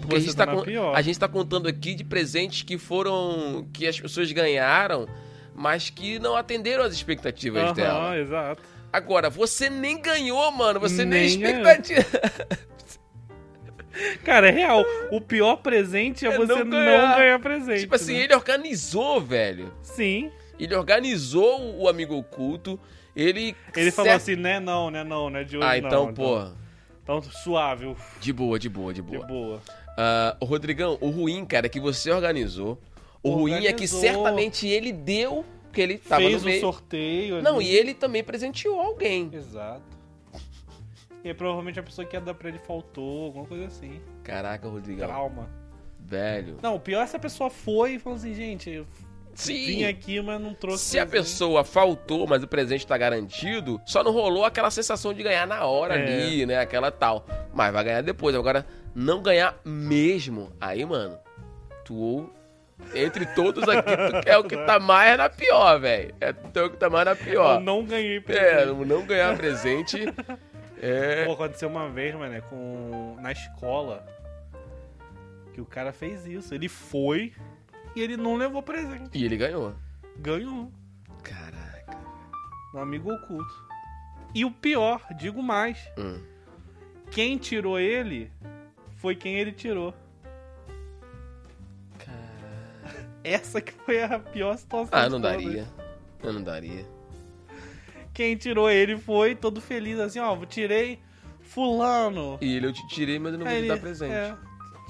Porque 0.00 0.14
a 0.16 0.18
Você 0.20 0.26
gente, 0.26 0.36
tá 0.36 0.46
tá 0.46 0.52
con- 0.54 0.62
pior. 0.62 0.94
a 0.96 1.02
gente 1.02 1.18
tá 1.18 1.28
contando 1.28 1.68
aqui 1.68 1.94
de 1.94 2.04
presentes 2.04 2.62
que 2.62 2.78
foram. 2.78 3.66
que 3.72 3.86
as 3.86 3.98
pessoas 4.00 4.30
ganharam, 4.32 5.08
mas 5.54 5.90
que 5.90 6.18
não 6.18 6.36
atenderam 6.36 6.84
às 6.84 6.92
expectativas 6.92 7.62
Aham, 7.64 7.72
dela. 7.74 8.18
exato. 8.18 8.62
Agora, 8.92 9.30
você 9.30 9.70
nem 9.70 10.00
ganhou, 10.00 10.50
mano. 10.52 10.80
Você 10.80 11.04
nem, 11.04 11.36
Nem 11.36 11.50
expectativa. 11.50 12.04
Cara, 14.24 14.48
é 14.48 14.50
real. 14.52 14.84
O 15.10 15.20
pior 15.20 15.56
presente 15.56 16.26
é, 16.26 16.30
É 16.32 16.36
você 16.36 16.52
não 16.52 16.64
não 16.64 16.70
ganhar. 16.70 17.16
ganhar, 17.18 17.38
presente. 17.40 17.80
tipo 17.80 17.94
assim, 17.94 18.14
né? 18.14 18.20
ele 18.24 18.34
organizou, 18.34 19.20
velho. 19.20 19.72
Sim. 19.82 20.30
Ele 20.58 20.74
organizou 20.74 21.76
o 21.76 21.88
amigo 21.88 22.14
oculto. 22.16 22.78
Ele. 23.16 23.56
Ele 23.74 23.90
falou 23.90 24.12
assim, 24.12 24.36
né, 24.36 24.60
não, 24.60 24.90
né, 24.90 25.02
não, 25.02 25.28
né, 25.30 25.42
de 25.42 25.56
hoje 25.56 25.66
Ah, 25.66 25.80
não. 25.80 25.86
então, 25.88 26.14
pô. 26.14 26.46
Então, 27.02 27.22
suave, 27.22 27.86
uf, 27.86 28.20
De 28.20 28.32
boa, 28.32 28.58
de 28.58 28.68
boa, 28.68 28.92
de 28.94 29.02
de 29.02 29.06
boa. 29.16 29.26
boa. 29.26 29.62
Ah, 29.98 30.36
o 30.40 30.44
Rodrigão, 30.44 30.96
o 31.00 31.08
ruim, 31.10 31.44
cara, 31.44 31.66
é 31.66 31.68
que 31.68 31.80
você 31.80 32.10
organizou. 32.10 32.78
O 33.22 33.30
ruim 33.30 33.66
é 33.66 33.72
que 33.72 33.86
certamente 33.88 34.66
ele 34.68 34.92
deu, 34.92 35.44
porque 35.64 35.80
ele 35.80 35.98
tava 35.98 36.22
Fez 36.22 36.34
no 36.36 36.40
o 36.40 36.44
meio. 36.44 36.60
sorteio. 36.60 37.42
Não, 37.42 37.56
ali. 37.56 37.66
e 37.66 37.74
ele 37.74 37.92
também 37.94 38.22
presenteou 38.22 38.80
alguém. 38.80 39.28
Exato. 39.32 39.82
E 41.22 41.28
aí, 41.28 41.34
provavelmente 41.34 41.78
a 41.78 41.82
pessoa 41.82 42.06
que 42.06 42.16
ia 42.16 42.20
dar 42.20 42.34
pra 42.34 42.48
ele 42.48 42.58
faltou, 42.58 43.26
alguma 43.26 43.46
coisa 43.46 43.66
assim. 43.66 44.00
Caraca, 44.24 44.68
Rodrigão. 44.68 45.06
Trauma. 45.06 45.48
Velho. 45.98 46.56
Não, 46.62 46.76
o 46.76 46.80
pior 46.80 47.02
é 47.02 47.06
se 47.06 47.14
a 47.16 47.18
pessoa 47.20 47.50
foi 47.50 47.92
e 47.94 47.98
falou 47.98 48.16
assim, 48.16 48.32
gente, 48.34 48.70
eu 48.70 48.86
Sim. 49.34 49.54
vim 49.66 49.84
aqui, 49.84 50.20
mas 50.20 50.40
não 50.40 50.54
trouxe 50.54 50.82
Se 50.84 50.98
a 50.98 51.06
presente. 51.06 51.30
pessoa 51.30 51.62
faltou, 51.62 52.26
mas 52.26 52.42
o 52.42 52.48
presente 52.48 52.86
tá 52.86 52.96
garantido, 52.96 53.80
só 53.86 54.02
não 54.02 54.12
rolou 54.12 54.44
aquela 54.44 54.70
sensação 54.70 55.12
de 55.12 55.22
ganhar 55.22 55.46
na 55.46 55.64
hora 55.66 55.94
É. 55.94 56.02
ali, 56.02 56.46
né? 56.46 56.58
Aquela 56.58 56.90
tal. 56.90 57.26
Mas 57.52 57.72
vai 57.72 57.84
ganhar 57.84 58.02
depois. 58.02 58.34
Agora, 58.34 58.64
não 58.94 59.22
ganhar 59.22 59.58
mesmo. 59.64 60.50
Aí, 60.60 60.84
mano, 60.84 61.18
tu. 61.84 62.28
Entre 62.94 63.26
todos 63.34 63.68
aqui, 63.68 63.90
tu 63.94 64.16
é 64.28 64.38
o 64.38 64.42
que 64.44 64.56
tá 64.56 64.80
mais 64.80 65.16
na 65.18 65.28
pior, 65.28 65.78
velho. 65.78 66.14
É 66.18 66.32
tu 66.32 66.58
é 66.58 66.62
o 66.64 66.70
que 66.70 66.78
tá 66.78 66.88
mais 66.88 67.04
na 67.04 67.14
pior. 67.14 67.56
Eu 67.56 67.60
não 67.60 67.84
ganhei 67.84 68.16
É, 68.16 68.20
presente. 68.20 68.84
não 68.86 69.02
ganhar 69.04 69.36
presente. 69.36 69.98
É. 70.80 71.26
Pô, 71.26 71.32
aconteceu 71.32 71.68
uma 71.68 71.88
vez, 71.90 72.14
mano, 72.14 72.40
com... 72.48 73.16
na 73.20 73.30
escola, 73.32 74.06
que 75.52 75.60
o 75.60 75.66
cara 75.66 75.92
fez 75.92 76.26
isso. 76.26 76.54
Ele 76.54 76.68
foi 76.68 77.34
e 77.94 78.00
ele 78.00 78.16
não 78.16 78.34
levou 78.36 78.62
presente. 78.62 79.16
E 79.18 79.24
ele 79.24 79.36
ganhou. 79.36 79.74
Ganhou. 80.18 80.72
Caraca. 81.22 81.98
No 82.72 82.80
amigo 82.80 83.12
oculto. 83.12 83.68
E 84.34 84.44
o 84.44 84.50
pior, 84.50 85.04
digo 85.18 85.42
mais, 85.42 85.78
Hum. 85.98 86.22
quem 87.10 87.36
tirou 87.36 87.78
ele 87.78 88.30
foi 88.96 89.14
quem 89.16 89.34
ele 89.38 89.52
tirou. 89.52 89.92
Essa 93.24 93.60
que 93.60 93.72
foi 93.72 94.02
a 94.02 94.18
pior 94.18 94.56
situação. 94.56 94.88
Ah, 94.98 95.08
não 95.08 95.20
daria. 95.20 95.66
Eu 96.22 96.32
não 96.32 96.42
daria. 96.42 96.86
Quem 98.20 98.36
tirou 98.36 98.70
ele 98.70 98.98
foi 98.98 99.34
todo 99.34 99.62
feliz, 99.62 99.98
assim, 99.98 100.18
ó, 100.18 100.36
tirei 100.44 101.00
fulano. 101.40 102.36
E 102.42 102.54
ele 102.54 102.66
eu 102.66 102.72
te 102.74 102.86
tirei, 102.86 103.18
mas 103.18 103.32
eu 103.32 103.38
não 103.38 103.46
vou 103.46 103.54
Aí 103.54 103.62
te 103.62 103.68
dar 103.68 103.74
ele, 103.76 103.80
presente. 103.80 104.12
é, 104.12 104.36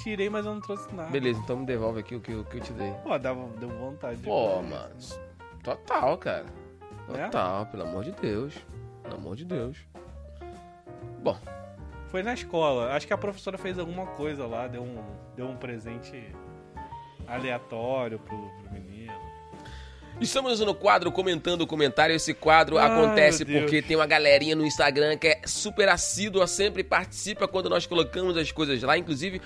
tirei, 0.03 0.29
mas 0.29 0.45
eu 0.45 0.53
não 0.53 0.61
trouxe 0.61 0.93
nada. 0.93 1.11
Beleza, 1.11 1.39
então 1.39 1.57
me 1.59 1.65
devolve 1.65 2.01
aqui 2.01 2.17
o 2.17 2.21
que, 2.21 2.35
o 2.35 2.45
que 2.45 2.57
eu 2.57 2.61
te 2.61 2.73
dei. 2.73 2.91
Pô, 3.05 3.17
dava, 3.17 3.47
deu 3.61 3.69
vontade. 3.69 4.17
de 4.17 4.25
Pô, 4.25 4.61
mano. 4.63 4.91
isso. 4.99 5.17
Total, 5.63 6.19
cara. 6.19 6.47
É? 7.15 7.27
Total, 7.27 7.67
pelo 7.67 7.85
amor 7.85 8.03
de 8.03 8.11
Deus. 8.11 8.53
Pelo 9.05 9.15
amor 9.15 9.37
de 9.37 9.45
Deus. 9.45 9.77
Bom, 11.23 11.39
Foi 12.09 12.25
na 12.25 12.35
escola. 12.35 12.91
Acho 12.95 13.07
que 13.07 13.13
a 13.13 13.19
professora 13.19 13.57
fez 13.57 13.79
alguma 13.79 14.07
coisa 14.07 14.45
lá, 14.45 14.67
deu 14.67 14.83
um, 14.83 15.05
deu 15.37 15.47
um 15.47 15.57
presente 15.57 16.21
aleatório 17.29 18.19
pro, 18.19 18.37
pro 18.61 18.73
menino. 18.73 19.00
Estamos 20.21 20.61
no 20.61 20.75
quadro 20.75 21.11
comentando 21.11 21.63
o 21.63 21.67
comentário. 21.67 22.15
Esse 22.15 22.35
quadro 22.35 22.79
Ai, 22.79 22.87
acontece 22.87 23.45
porque 23.45 23.83
tem 23.83 23.97
uma 23.97 24.07
galerinha 24.07 24.55
no 24.55 24.65
Instagram 24.65 25.17
que 25.17 25.29
é 25.29 25.41
super 25.47 25.89
assídua, 25.89 26.47
sempre 26.47 26.85
participa 26.85 27.49
quando 27.49 27.69
nós 27.69 27.87
colocamos 27.87 28.37
as 28.37 28.51
coisas 28.53 28.83
lá. 28.83 28.97
Inclusive, 28.97 29.41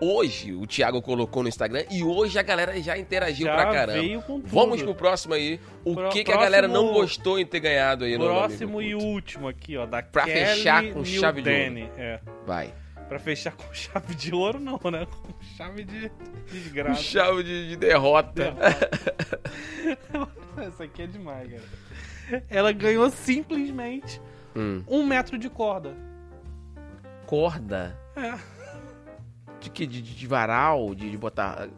hoje 0.00 0.52
o 0.54 0.66
Thiago 0.66 1.02
colocou 1.02 1.42
no 1.42 1.48
Instagram 1.48 1.84
e 1.90 2.02
hoje 2.02 2.38
a 2.38 2.42
galera 2.42 2.80
já 2.80 2.96
interagiu 2.96 3.46
Já 3.46 3.54
pra 3.54 3.66
caramba. 3.72 4.00
veio 4.00 4.22
com 4.22 4.40
tudo. 4.40 4.48
Vamos 4.48 4.82
pro 4.82 4.94
próximo 4.94 5.34
aí. 5.34 5.60
O 5.84 5.94
Pro- 5.94 6.08
que, 6.10 6.24
que 6.24 6.32
a 6.32 6.36
galera 6.36 6.66
não 6.68 6.92
gostou 6.92 7.38
em 7.38 7.46
ter 7.46 7.60
ganhado 7.60 8.04
aí 8.04 8.16
no 8.16 8.24
Próximo 8.24 8.80
e 8.80 8.94
último 8.94 9.48
aqui, 9.48 9.76
ó, 9.76 9.86
da 9.86 10.02
Pra 10.02 10.24
Kelly 10.24 10.40
fechar 10.46 10.84
com 10.92 11.04
chave 11.04 11.42
de 11.42 11.48
ouro. 11.50 11.90
É. 11.98 12.20
Vai. 12.46 12.72
Pra 13.10 13.18
fechar 13.18 13.52
com 13.56 13.74
chave 13.74 14.14
de 14.14 14.32
ouro, 14.32 14.60
não, 14.60 14.78
né? 14.90 15.04
Com 15.04 15.34
chave 15.56 15.82
de 15.84 16.10
desgraça. 16.50 17.02
Chave 17.02 17.42
de, 17.42 17.68
de 17.70 17.76
derrota. 17.76 18.54
Essa 20.56 20.84
aqui 20.84 21.02
é 21.02 21.06
demais, 21.08 21.50
cara. 21.50 22.42
Ela 22.48 22.70
ganhou 22.72 23.10
simplesmente 23.10 24.22
Hum. 24.54 24.82
um 24.86 25.04
metro 25.04 25.36
de 25.36 25.50
corda. 25.50 25.92
Corda? 27.26 27.98
É. 28.16 28.38
De 29.60 29.70
que? 29.70 29.86
De, 29.86 30.00
de- 30.02 30.14
de 30.14 30.26
varal? 30.28 30.94
De, 30.94 31.10
de 31.10 31.16
botar. 31.18 31.68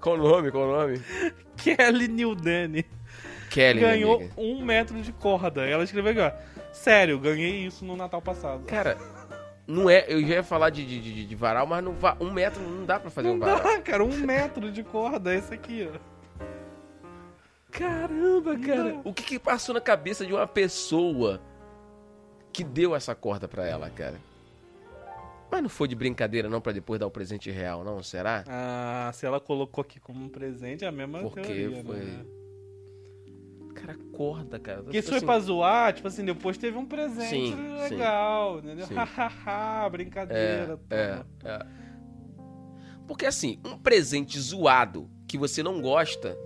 Qual 0.00 0.16
o 0.16 0.18
nome? 0.18 0.50
Qual 0.50 0.68
o 0.68 0.72
nome? 0.80 1.00
Kelly 1.56 2.08
Nildene 2.08 2.84
Kelly, 3.58 3.80
ganhou 3.80 4.22
um 4.36 4.64
metro 4.64 5.00
de 5.02 5.12
corda. 5.12 5.66
Ela 5.66 5.82
escreveu 5.84 6.12
aqui, 6.12 6.20
ó. 6.20 6.32
Sério, 6.72 7.18
ganhei 7.18 7.66
isso 7.66 7.84
no 7.84 7.96
Natal 7.96 8.22
passado. 8.22 8.62
Cara, 8.64 8.96
não 9.66 9.90
é. 9.90 10.04
Eu 10.08 10.20
já 10.22 10.34
ia 10.34 10.42
falar 10.42 10.70
de, 10.70 10.84
de, 10.86 11.00
de, 11.00 11.26
de 11.26 11.34
varal, 11.34 11.66
mas 11.66 11.82
não 11.82 11.94
um 12.20 12.32
metro 12.32 12.62
não 12.62 12.84
dá 12.86 13.00
pra 13.00 13.10
fazer 13.10 13.28
Não 13.28 13.36
um 13.36 13.38
varal. 13.40 13.62
dá, 13.62 13.80
cara, 13.82 14.04
um 14.04 14.16
metro 14.18 14.70
de 14.70 14.82
corda, 14.84 15.34
esse 15.34 15.52
aqui, 15.52 15.88
ó. 15.92 15.98
Caramba, 17.70 18.56
cara. 18.58 19.00
O 19.04 19.12
que 19.12 19.22
que 19.22 19.38
passou 19.38 19.74
na 19.74 19.80
cabeça 19.80 20.24
de 20.24 20.32
uma 20.32 20.46
pessoa 20.46 21.40
que 22.52 22.64
deu 22.64 22.94
essa 22.94 23.14
corda 23.14 23.46
pra 23.46 23.66
ela, 23.66 23.90
cara? 23.90 24.16
Mas 25.50 25.62
não 25.62 25.68
foi 25.68 25.88
de 25.88 25.94
brincadeira 25.94 26.48
não 26.48 26.60
pra 26.60 26.72
depois 26.72 27.00
dar 27.00 27.06
o 27.06 27.10
presente 27.10 27.50
real, 27.50 27.82
não? 27.82 28.02
Será? 28.02 28.44
Ah, 28.46 29.10
se 29.14 29.24
ela 29.26 29.40
colocou 29.40 29.82
aqui 29.82 29.98
como 29.98 30.22
um 30.24 30.28
presente, 30.28 30.84
é 30.84 30.88
a 30.88 30.92
mesma 30.92 31.20
Porque 31.20 31.40
teoria, 31.40 31.82
foi. 31.82 31.96
né? 31.96 32.24
Cara, 33.80 33.96
corda, 34.12 34.58
cara. 34.58 34.82
Porque 34.82 34.98
isso 34.98 35.08
Tipo 35.08 35.10
foi 35.10 35.16
assim, 35.18 35.26
pra 35.26 35.38
zoar, 35.40 35.92
tipo 35.92 36.08
assim, 36.08 36.24
depois 36.24 36.58
teve 36.58 36.76
um 36.76 36.84
presente 36.86 37.28
Sim, 37.28 37.56
sim. 37.56 37.94
legal, 37.94 38.58
entendeu? 38.58 38.86
Sim. 38.86 38.94
Hahaha, 38.98 39.88
brincadeira. 39.90 40.78
É, 40.90 41.08
toma. 41.16 41.26
é. 41.44 41.66
Porque 43.06 43.24
assim, 43.26 43.58
um 43.64 43.76
presente 43.78 44.38
zoado 44.38 45.08
que 45.26 45.38
você 45.38 45.62
não 45.62 45.80
gosta 45.80 46.36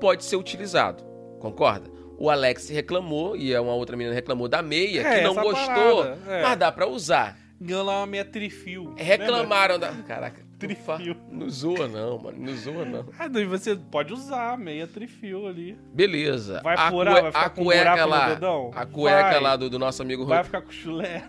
pode 0.00 0.24
ser 0.24 0.36
utilizado, 0.36 1.04
concorda? 1.38 1.90
O 2.18 2.28
Alex 2.30 2.68
reclamou 2.68 3.36
e 3.36 3.56
uma 3.58 3.74
outra 3.74 3.96
menina 3.96 4.14
reclamou 4.14 4.46
da 4.48 4.60
meia 4.62 5.00
É, 5.06 5.18
que 5.18 5.24
não 5.24 5.34
gostou, 5.34 6.04
parada, 6.04 6.18
é. 6.28 6.42
mas 6.42 6.58
dá 6.58 6.70
pra 6.72 6.86
usar. 6.86 7.38
Ganhou 7.60 7.82
lá 7.84 7.98
uma 8.00 8.06
meia 8.06 8.24
trifio. 8.24 8.94
Reclamaram 8.96 9.78
da. 9.78 9.92
Caraca, 10.02 10.42
Trifio. 10.60 11.16
não, 11.30 11.48
zoa 11.48 11.88
não, 11.88 12.18
mano, 12.18 12.38
não 12.38 12.54
zoa 12.54 12.84
não. 12.84 13.06
Ah, 13.18 13.26
daí 13.28 13.44
você 13.46 13.74
pode 13.74 14.12
usar 14.12 14.58
meia 14.58 14.86
trifio 14.86 15.46
ali. 15.46 15.76
Beleza. 15.94 16.60
Vai 16.62 16.76
a, 16.76 16.90
furar, 16.90 17.14
vai 17.22 17.32
ficar 17.32 17.46
a 17.46 17.50
com 17.50 17.64
cueca 17.64 18.02
no 18.04 18.08
lá, 18.10 18.28
dedão? 18.28 18.70
a 18.74 18.86
cueca 18.86 19.22
Vai. 19.30 19.40
lá 19.40 19.56
do, 19.56 19.70
do 19.70 19.78
nosso 19.78 20.02
amigo 20.02 20.26
Vai 20.26 20.44
ficar 20.44 20.60
com 20.62 20.70
chulé. 20.70 21.24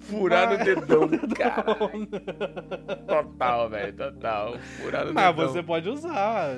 furar 0.00 0.50
no 0.50 0.56
vai. 0.56 0.64
dedão, 0.64 1.08
cara. 1.36 1.76
Total, 3.06 3.70
velho, 3.70 3.92
total. 3.96 4.58
Furar 4.58 5.06
no 5.06 5.14
Mas 5.14 5.34
dedão. 5.36 5.48
você 5.52 5.62
pode 5.62 5.88
usar. 5.88 6.56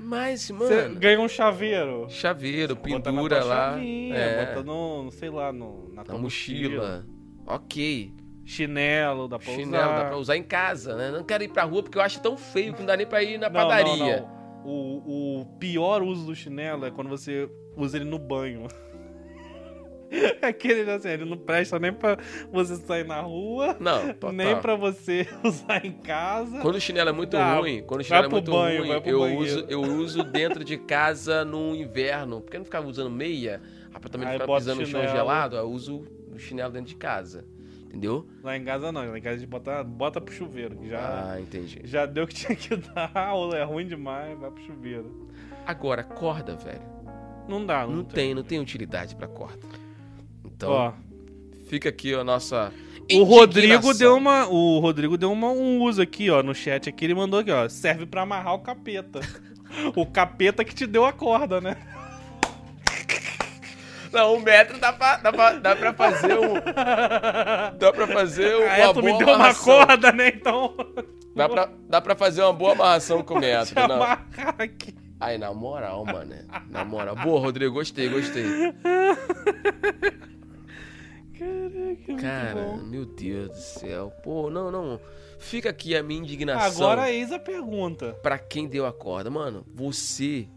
Mas, 0.00 0.42
Você 0.48 0.52
mano, 0.52 0.94
ganha 1.00 1.20
um 1.20 1.28
chaveiro. 1.28 2.06
chaveiro, 2.08 2.74
na 2.74 2.80
pendura 2.80 3.42
lá, 3.42 3.76
é, 3.82 4.46
bota 4.46 4.62
no, 4.62 5.10
sei 5.10 5.28
lá, 5.28 5.52
no, 5.52 5.92
na, 5.92 6.04
na 6.04 6.16
mochila. 6.18 7.04
Ok. 7.46 8.12
Chinelo, 8.48 9.28
dá 9.28 9.38
pra 9.38 9.52
Chinelo 9.52 9.84
usar. 9.84 9.98
dá 10.02 10.04
pra 10.08 10.16
usar 10.16 10.36
em 10.36 10.42
casa, 10.42 10.96
né? 10.96 11.10
Não 11.10 11.22
quero 11.22 11.44
ir 11.44 11.48
pra 11.48 11.64
rua 11.64 11.82
porque 11.82 11.98
eu 11.98 12.02
acho 12.02 12.20
tão 12.20 12.36
feio 12.36 12.72
que 12.72 12.80
não 12.80 12.86
dá 12.86 12.96
nem 12.96 13.06
pra 13.06 13.22
ir 13.22 13.38
na 13.38 13.48
Não, 13.48 13.60
padaria. 13.60 14.20
não, 14.20 14.28
não. 14.28 14.38
O, 14.64 15.40
o 15.40 15.46
pior 15.58 16.02
uso 16.02 16.24
do 16.26 16.34
chinelo 16.34 16.84
é 16.86 16.90
quando 16.90 17.08
você 17.08 17.48
usa 17.76 17.96
ele 17.98 18.04
no 18.06 18.18
banho. 18.18 18.66
Aquele 20.40 20.90
assim, 20.90 21.08
ele 21.10 21.24
não 21.26 21.36
presta 21.36 21.78
nem 21.78 21.92
pra 21.92 22.16
você 22.50 22.76
sair 22.76 23.04
na 23.06 23.20
rua, 23.20 23.76
Não, 23.78 24.06
total. 24.14 24.32
nem 24.32 24.56
pra 24.58 24.74
você 24.74 25.26
usar 25.44 25.84
em 25.84 25.92
casa. 25.92 26.60
Quando 26.60 26.76
o 26.76 26.80
chinelo 26.80 27.10
é 27.10 27.12
muito 27.12 27.32
Dá. 27.32 27.56
ruim, 27.58 27.82
quando 27.86 28.00
o 28.00 28.04
chinelo 28.04 28.24
é 28.24 28.28
pro 28.28 28.36
muito 28.36 28.50
banho, 28.50 28.80
ruim, 28.86 29.02
eu 29.04 29.18
banheiro. 29.20 29.42
uso, 29.42 29.66
eu 29.68 29.80
uso 30.00 30.24
dentro 30.24 30.64
de 30.64 30.78
casa 30.78 31.44
no 31.44 31.74
inverno. 31.74 32.40
Porque 32.40 32.56
eu 32.56 32.60
não 32.60 32.64
ficava 32.64 32.86
usando 32.88 33.10
meia, 33.10 33.60
pra 33.92 34.08
também 34.08 34.26
bota 34.38 34.54
pisando 34.54 34.80
no 34.80 34.86
chão 34.86 35.00
chinelo. 35.02 35.16
gelado, 35.18 35.56
eu 35.56 35.68
uso 35.70 36.06
o 36.34 36.38
chinelo 36.38 36.72
dentro 36.72 36.88
de 36.88 36.96
casa. 36.96 37.44
Entendeu? 37.88 38.28
Lá 38.44 38.56
em 38.56 38.64
casa 38.64 38.92
não, 38.92 39.08
lá 39.10 39.18
em 39.18 39.22
casa 39.22 39.36
a 39.36 39.38
gente 39.38 39.48
bota, 39.48 39.82
bota 39.82 40.20
pro 40.20 40.32
chuveiro, 40.34 40.76
que 40.76 40.88
já, 40.88 41.32
Ah, 41.32 41.40
entendi. 41.40 41.80
já 41.84 42.04
deu 42.06 42.24
o 42.24 42.26
que 42.26 42.34
tinha 42.34 42.54
que 42.54 42.76
dar, 42.94 43.32
ou 43.34 43.54
é 43.54 43.64
ruim 43.64 43.86
demais, 43.86 44.38
vai 44.38 44.50
pro 44.50 44.62
chuveiro. 44.62 45.28
Agora, 45.66 46.02
corda, 46.04 46.54
velho. 46.54 46.82
Não 47.48 47.64
dá, 47.64 47.86
não, 47.86 47.96
Não 47.96 48.04
tem, 48.04 48.34
não 48.34 48.42
tem 48.42 48.60
utilidade 48.60 49.16
pra 49.16 49.26
corda. 49.26 49.58
Então, 50.44 50.70
Ó, 50.70 50.92
fica 51.66 51.88
aqui 51.88 52.12
a 52.14 52.22
nossa. 52.22 52.72
o 53.10 53.22
Rodrigo 53.22 53.94
deu 53.94 54.16
uma, 54.16 54.46
o 54.46 54.78
Rodrigo 54.80 55.16
deu 55.16 55.32
uma, 55.32 55.48
um 55.48 55.80
uso 55.82 56.02
aqui, 56.02 56.28
ó, 56.30 56.42
no 56.42 56.54
chat 56.54 56.88
aqui, 56.90 57.06
ele 57.06 57.14
mandou 57.14 57.40
aqui, 57.40 57.50
ó, 57.50 57.66
serve 57.70 58.04
pra 58.04 58.22
amarrar 58.22 58.54
o 58.54 58.58
capeta. 58.58 59.20
o 59.96 60.04
capeta 60.04 60.62
que 60.62 60.74
te 60.74 60.86
deu 60.86 61.06
a 61.06 61.12
corda, 61.12 61.58
né? 61.60 61.76
Não, 64.12 64.34
um 64.36 64.40
metro 64.40 64.78
dá 64.78 64.92
pra, 64.92 65.16
dá 65.18 65.32
pra, 65.32 65.52
dá 65.54 65.76
pra 65.76 65.92
fazer 65.94 66.38
um. 66.38 66.54
Dá 67.78 67.92
pra 67.92 68.06
fazer 68.06 68.54
uma 68.56 68.70
Ah, 68.70 68.78
é, 68.78 68.92
tu 68.92 69.02
me 69.02 69.16
deu 69.18 69.26
uma 69.26 69.34
amarração. 69.36 69.86
corda, 69.86 70.12
né? 70.12 70.28
Então. 70.28 70.74
Dá 71.34 71.48
pra, 71.48 71.68
dá 71.88 72.00
pra 72.00 72.16
fazer 72.16 72.42
uma 72.42 72.52
boa 72.52 72.72
amarração 72.72 73.22
com 73.22 73.34
o 73.34 73.38
metro. 73.40 73.74
Não. 73.86 73.94
amarrar 73.96 74.54
aqui. 74.58 74.94
Aí, 75.20 75.36
na 75.38 75.52
moral, 75.52 76.04
mano. 76.04 76.34
Na 76.70 76.84
moral. 76.84 77.16
Boa, 77.16 77.40
Rodrigo, 77.40 77.74
gostei, 77.74 78.08
gostei. 78.08 78.44
Caraca, 81.38 82.16
Cara, 82.20 82.76
meu 82.76 83.04
Deus 83.06 83.48
do 83.50 83.56
céu. 83.56 84.12
Pô, 84.22 84.50
não, 84.50 84.70
não. 84.70 85.00
Fica 85.38 85.70
aqui 85.70 85.96
a 85.96 86.02
minha 86.02 86.20
indignação. 86.20 86.90
Agora 86.90 87.10
eis 87.12 87.30
a 87.30 87.38
pergunta. 87.38 88.14
Pra 88.22 88.38
quem 88.38 88.66
deu 88.66 88.86
a 88.86 88.92
corda. 88.92 89.30
Mano, 89.30 89.64
você. 89.72 90.48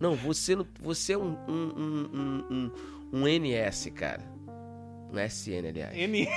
Não, 0.00 0.14
você 0.14 0.54
não. 0.56 0.66
Você 0.80 1.12
é 1.14 1.18
um. 1.18 1.36
Um, 1.48 2.42
um, 2.50 2.72
um, 3.12 3.26
NS, 3.26 3.90
cara. 3.94 4.22
Um 5.12 5.18
SN, 5.18 5.66
aliás. 5.68 5.96
N... 5.96 6.28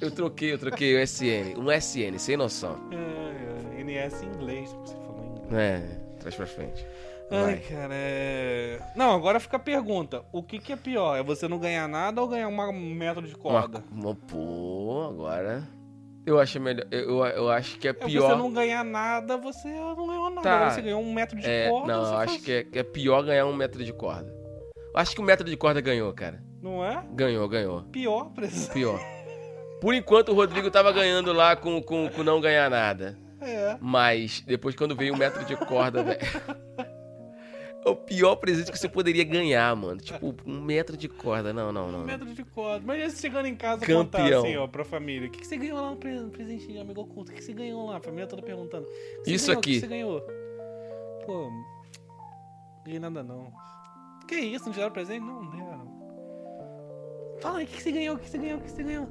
Eu 0.00 0.12
troquei, 0.12 0.52
eu 0.52 0.58
troquei 0.58 0.94
o 0.96 1.00
SN. 1.06 1.56
Um 1.58 1.70
SN, 1.72 2.18
sem 2.18 2.36
noção. 2.36 2.78
É, 2.92 3.82
NS 3.82 4.22
em 4.22 4.26
inglês, 4.28 4.70
você 4.70 4.94
falou 4.94 5.24
em 5.24 5.46
inglês. 5.46 5.52
É, 5.52 6.00
traz 6.20 6.34
pra 6.36 6.46
frente. 6.46 6.86
Ai, 7.30 7.56
Vai. 7.56 7.58
cara, 7.58 7.94
é... 7.94 8.80
Não, 8.96 9.14
agora 9.14 9.38
fica 9.38 9.56
a 9.56 9.60
pergunta. 9.60 10.24
O 10.32 10.42
que, 10.42 10.58
que 10.58 10.72
é 10.72 10.76
pior? 10.76 11.16
É 11.16 11.22
você 11.22 11.46
não 11.46 11.58
ganhar 11.58 11.86
nada 11.86 12.22
ou 12.22 12.28
ganhar 12.28 12.48
um 12.48 12.94
metro 12.94 13.26
de 13.26 13.34
corda? 13.34 13.84
Uma- 13.90 14.14
pô, 14.14 15.08
agora. 15.10 15.68
Eu 16.28 16.38
acho 16.38 16.60
melhor. 16.60 16.84
Eu, 16.90 17.24
eu 17.24 17.50
acho 17.50 17.78
que 17.78 17.88
é 17.88 17.90
É 17.90 17.94
pior. 17.94 18.28
você 18.30 18.36
não 18.36 18.52
ganhar 18.52 18.84
nada, 18.84 19.36
você 19.38 19.66
não 19.68 20.06
ganhou 20.06 20.28
nada. 20.30 20.42
Tá. 20.42 20.70
Você 20.70 20.82
ganhou 20.82 21.00
um 21.00 21.12
metro 21.12 21.38
de 21.38 21.48
É, 21.48 21.70
corda, 21.70 21.86
não, 21.92 22.02
eu 22.04 22.16
acho 22.18 22.32
faz- 22.34 22.44
que 22.44 22.52
é, 22.52 22.64
que 22.64 22.78
é 22.78 22.82
pior 22.82 23.22
ganhar 23.22 23.46
um 23.46 23.54
metro 23.56 23.82
de 23.82 23.92
corda. 23.94 24.30
Eu 24.76 25.00
acho 25.00 25.14
que 25.14 25.20
o 25.20 25.24
metro 25.24 25.48
de 25.48 25.56
corda 25.56 25.80
ganhou, 25.80 26.12
cara. 26.12 26.42
Não 26.62 26.84
é? 26.84 27.02
Ganhou, 27.12 27.48
ganhou. 27.48 27.82
Pior, 27.84 28.26
preço. 28.34 28.70
Pior. 28.72 29.00
Por 29.80 29.94
enquanto 29.94 30.30
o 30.30 30.34
Rodrigo 30.34 30.70
tava 30.70 30.92
ganhando 30.92 31.32
lá 31.32 31.56
com, 31.56 31.80
com, 31.80 32.08
com 32.10 32.22
não 32.22 32.40
ganhar 32.40 32.68
nada. 32.68 33.16
É. 33.40 33.76
Mas 33.80 34.42
depois 34.46 34.74
quando 34.74 34.94
veio 34.96 35.14
um 35.14 35.16
metro 35.16 35.44
de 35.46 35.56
corda, 35.56 36.02
velho. 36.04 36.18
O 37.90 37.96
pior 37.96 38.36
presente 38.36 38.70
que 38.72 38.78
você 38.78 38.88
poderia 38.88 39.24
ganhar, 39.24 39.74
mano. 39.76 40.00
Tipo, 40.00 40.34
um 40.46 40.60
metro 40.60 40.96
de 40.96 41.08
corda. 41.08 41.52
Não, 41.52 41.72
não, 41.72 41.90
não. 41.90 41.98
Um 41.98 42.00
não. 42.00 42.06
metro 42.06 42.26
de 42.32 42.44
corda. 42.44 42.82
Mas 42.86 43.12
você 43.12 43.20
chegando 43.22 43.46
em 43.46 43.54
casa 43.56 43.80
Campeão. 43.86 44.04
contar 44.04 44.38
assim, 44.38 44.56
ó, 44.56 44.66
pra 44.66 44.84
família. 44.84 45.28
O 45.28 45.30
que, 45.30 45.38
que 45.40 45.46
você 45.46 45.56
ganhou 45.56 45.80
lá 45.80 45.90
no 45.90 45.96
pre- 45.96 46.24
presente 46.30 46.66
de 46.72 46.78
amigo 46.78 47.00
oculto? 47.00 47.30
O 47.30 47.34
que, 47.34 47.40
que 47.40 47.44
você 47.44 47.52
ganhou 47.52 47.86
lá? 47.86 47.96
A 47.96 48.00
família 48.00 48.26
toda 48.26 48.42
perguntando. 48.42 48.86
O 48.86 49.22
que 49.22 49.30
você 49.30 49.30
Isso 49.32 49.46
ganhou? 49.46 49.56
O 49.56 49.58
aqui. 49.60 49.72
que 49.74 49.80
você 49.80 49.86
ganhou? 49.86 50.20
Pô, 51.26 51.50
não 51.50 52.84
ganhei 52.84 52.98
nada 53.00 53.22
não. 53.22 53.52
Que 54.26 54.36
isso? 54.36 54.66
Não 54.66 54.72
te 54.72 54.76
deram 54.78 54.90
presente? 54.92 55.20
Não, 55.20 55.42
não 55.42 55.50
deram. 55.50 55.98
Fala 57.40 57.58
aí, 57.58 57.64
o 57.64 57.68
que, 57.68 57.76
que 57.76 57.82
você 57.82 57.92
ganhou? 57.92 58.16
O 58.16 58.18
que 58.18 58.28
você 58.28 58.38
ganhou? 58.38 58.58
O 58.58 58.62
que 58.62 58.70
você 58.70 58.82
ganhou? 58.82 59.08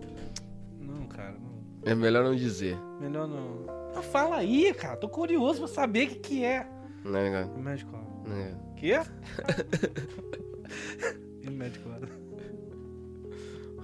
Não, 0.80 1.06
cara, 1.08 1.32
não. 1.40 1.58
É 1.86 1.96
melhor 1.96 2.24
não 2.24 2.36
dizer. 2.36 2.78
Melhor 3.00 3.28
não. 3.28 3.66
Ah, 3.96 4.02
fala 4.02 4.38
aí, 4.38 4.74
cara. 4.74 4.98
Tô 4.98 5.08
curioso 5.08 5.60
pra 5.60 5.68
saber 5.68 6.08
o 6.08 6.10
que, 6.10 6.16
que 6.20 6.44
é. 6.44 6.68
Cara? 7.04 7.46
Médico. 7.58 7.98
Né? 8.28 8.54
Quê? 8.76 9.00
e 11.42 11.50
médico. 11.50 11.90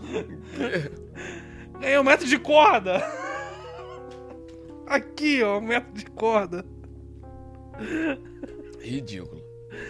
Ganhei 1.80 1.98
um 1.98 2.04
metro 2.04 2.28
de 2.28 2.38
corda! 2.38 3.02
Aqui, 4.86 5.42
ó, 5.42 5.60
um 5.60 5.62
metro 5.62 5.94
de 5.94 6.06
corda. 6.06 6.66
Ridículo. 8.80 9.42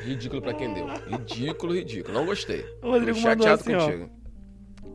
Ridículo 0.04 0.42
pra 0.42 0.54
quem 0.54 0.74
deu. 0.74 0.88
Ridículo, 1.08 1.74
ridículo. 1.74 2.14
Não 2.14 2.26
gostei. 2.26 2.66
O 2.82 2.92
Rodrigo 2.92 3.20
Tô 3.20 3.28
mandou 3.28 3.48
chateado 3.48 3.62
assim, 3.62 3.76
ó. 3.76 3.86
contigo. 3.86 4.10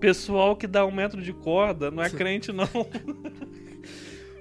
Pessoal 0.01 0.57
que 0.57 0.67
dá 0.67 0.87
um 0.87 0.93
metro 0.93 1.21
de 1.21 1.33
corda 1.33 1.91
não 1.91 2.03
é 2.03 2.09
crente, 2.09 2.53
não. 2.53 2.69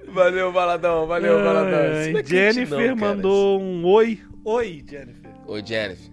Valeu, 0.08 0.52
Baladão. 0.52 1.06
Valeu, 1.06 1.42
Baladão. 1.42 1.78
Ai, 1.80 2.08
Isso 2.08 2.18
é 2.18 2.22
crente, 2.22 2.54
Jennifer 2.54 2.88
não, 2.90 2.96
cara. 2.96 3.14
mandou 3.14 3.60
um 3.60 3.84
oi. 3.84 4.20
Oi, 4.44 4.84
Jennifer. 4.88 5.30
Ô, 5.46 5.58
Jennifer. 5.64 6.12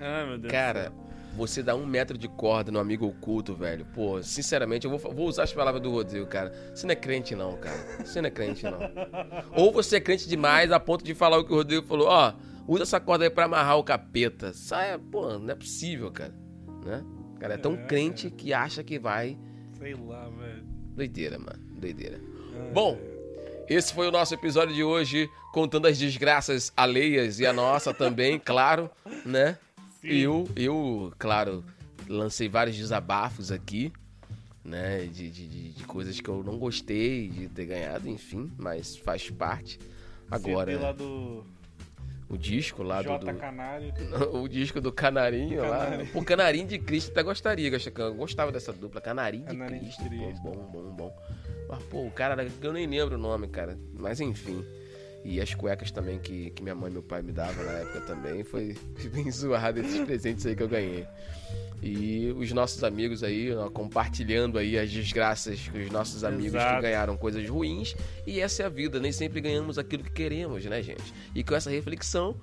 Ai, 0.00 0.26
meu 0.26 0.38
Deus. 0.38 0.52
Cara, 0.52 0.92
você 1.36 1.62
dá 1.62 1.74
um 1.74 1.86
metro 1.86 2.16
de 2.16 2.28
corda 2.28 2.70
no 2.72 2.78
amigo 2.78 3.06
oculto, 3.06 3.54
velho. 3.54 3.86
Pô, 3.94 4.22
sinceramente, 4.22 4.86
eu 4.86 4.96
vou, 4.96 5.12
vou 5.12 5.26
usar 5.28 5.44
as 5.44 5.52
palavras 5.52 5.82
do 5.82 5.90
Rodrigo, 5.90 6.26
cara. 6.26 6.52
Você 6.74 6.86
não 6.86 6.92
é 6.92 6.96
crente, 6.96 7.34
não, 7.34 7.56
cara. 7.56 7.76
Você 8.04 8.20
não 8.20 8.28
é 8.28 8.30
crente, 8.30 8.64
não. 8.64 8.78
Ou 9.56 9.72
você 9.72 9.96
é 9.96 10.00
crente 10.00 10.28
demais 10.28 10.72
a 10.72 10.80
ponto 10.80 11.04
de 11.04 11.14
falar 11.14 11.38
o 11.38 11.44
que 11.44 11.52
o 11.52 11.56
Rodrigo 11.56 11.86
falou, 11.86 12.08
ó, 12.08 12.32
usa 12.66 12.82
essa 12.84 13.00
corda 13.00 13.24
aí 13.24 13.30
pra 13.30 13.44
amarrar 13.44 13.78
o 13.78 13.84
capeta. 13.84 14.52
Saia, 14.52 14.98
pô, 14.98 15.38
não 15.38 15.50
é 15.50 15.54
possível, 15.54 16.10
cara. 16.10 16.34
Né? 16.84 17.04
Cara 17.38 17.54
é 17.54 17.58
tão 17.58 17.74
É, 17.74 17.86
crente 17.86 18.30
que 18.30 18.52
acha 18.52 18.82
que 18.82 18.98
vai. 18.98 19.38
Sei 19.78 19.94
lá, 19.94 20.28
velho. 20.28 20.64
Doideira, 20.96 21.38
mano. 21.38 21.60
Doideira. 21.78 22.20
Ai, 22.60 22.72
Bom, 22.72 22.98
esse 23.68 23.92
foi 23.92 24.08
o 24.08 24.10
nosso 24.10 24.34
episódio 24.34 24.74
de 24.74 24.82
hoje, 24.82 25.28
contando 25.52 25.86
as 25.86 25.98
desgraças 25.98 26.72
alheias 26.76 27.38
e 27.40 27.46
a 27.46 27.52
nossa 27.52 27.92
também, 27.94 28.38
claro, 28.44 28.90
né? 29.24 29.58
Sim. 30.00 30.08
Eu, 30.08 30.48
eu, 30.56 31.12
claro, 31.18 31.64
lancei 32.08 32.48
vários 32.48 32.76
desabafos 32.76 33.50
aqui, 33.50 33.92
né? 34.64 35.06
De, 35.06 35.30
de, 35.30 35.46
de- 35.48 35.68
de 35.72 35.84
coisas 35.84 36.20
que 36.20 36.28
eu 36.28 36.42
não 36.44 36.56
gostei 36.58 37.28
de 37.28 37.48
ter 37.48 37.66
ganhado, 37.66 38.08
enfim, 38.08 38.50
mas 38.58 38.96
faz 38.96 39.28
parte. 39.30 39.78
CD 39.78 39.88
lá 40.28 40.36
Agora, 40.36 40.92
do... 40.94 41.44
o 42.28 42.36
disco 42.36 42.82
lá 42.82 43.00
do, 43.02 43.08
J 43.08 43.32
do- 43.32 43.38
Canário. 43.38 43.92
o 44.32 44.46
disco 44.48 44.80
do 44.80 44.92
Canarinho 44.92 45.62
lá. 45.62 45.84
Canarinho. 45.86 46.10
O 46.14 46.24
Canarinho 46.24 46.66
de 46.66 46.78
Cristo 46.78 47.10
até 47.10 47.22
gostaria. 47.22 47.70
Eu 47.96 48.14
gostava 48.14 48.52
dessa 48.52 48.72
dupla, 48.72 49.00
Canarinho 49.00 49.44
de 49.46 49.50
Canarinho 49.56 49.80
de 49.84 49.96
Cristo. 49.96 50.08
Cristo. 50.08 50.42
Bom, 50.42 50.52
bom, 50.52 50.82
bom, 50.82 50.92
bom. 50.96 51.16
Mas, 51.68 51.82
pô, 51.84 52.06
o 52.06 52.10
cara, 52.10 52.46
eu 52.62 52.72
nem 52.72 52.86
lembro 52.86 53.16
o 53.16 53.18
nome, 53.18 53.46
cara. 53.48 53.78
Mas 53.92 54.20
enfim. 54.20 54.64
E 55.24 55.40
as 55.40 55.52
cuecas 55.52 55.90
também 55.90 56.18
que, 56.18 56.50
que 56.50 56.62
minha 56.62 56.74
mãe 56.74 56.88
e 56.88 56.92
meu 56.92 57.02
pai 57.02 57.20
me 57.22 57.32
davam 57.32 57.64
na 57.64 57.72
época 57.72 58.00
também. 58.02 58.42
Foi 58.44 58.74
bem 59.12 59.30
zoado 59.30 59.80
esses 59.80 60.00
presentes 60.04 60.46
aí 60.46 60.56
que 60.56 60.62
eu 60.62 60.68
ganhei. 60.68 61.06
E 61.82 62.34
os 62.36 62.50
nossos 62.52 62.82
amigos 62.82 63.22
aí, 63.22 63.54
ó, 63.54 63.68
compartilhando 63.68 64.58
aí 64.58 64.76
as 64.78 64.90
desgraças 64.90 65.68
com 65.68 65.78
os 65.78 65.90
nossos 65.90 66.24
amigos 66.24 66.52
que 66.52 66.56
Exato. 66.56 66.82
ganharam 66.82 67.16
coisas 67.16 67.48
ruins. 67.48 67.94
E 68.26 68.40
essa 68.40 68.62
é 68.62 68.66
a 68.66 68.68
vida, 68.68 68.98
nem 68.98 69.12
sempre 69.12 69.40
ganhamos 69.40 69.78
aquilo 69.78 70.02
que 70.02 70.10
queremos, 70.10 70.64
né, 70.64 70.82
gente? 70.82 71.12
E 71.34 71.44
com 71.44 71.54
essa 71.54 71.70
reflexão, 71.70 72.34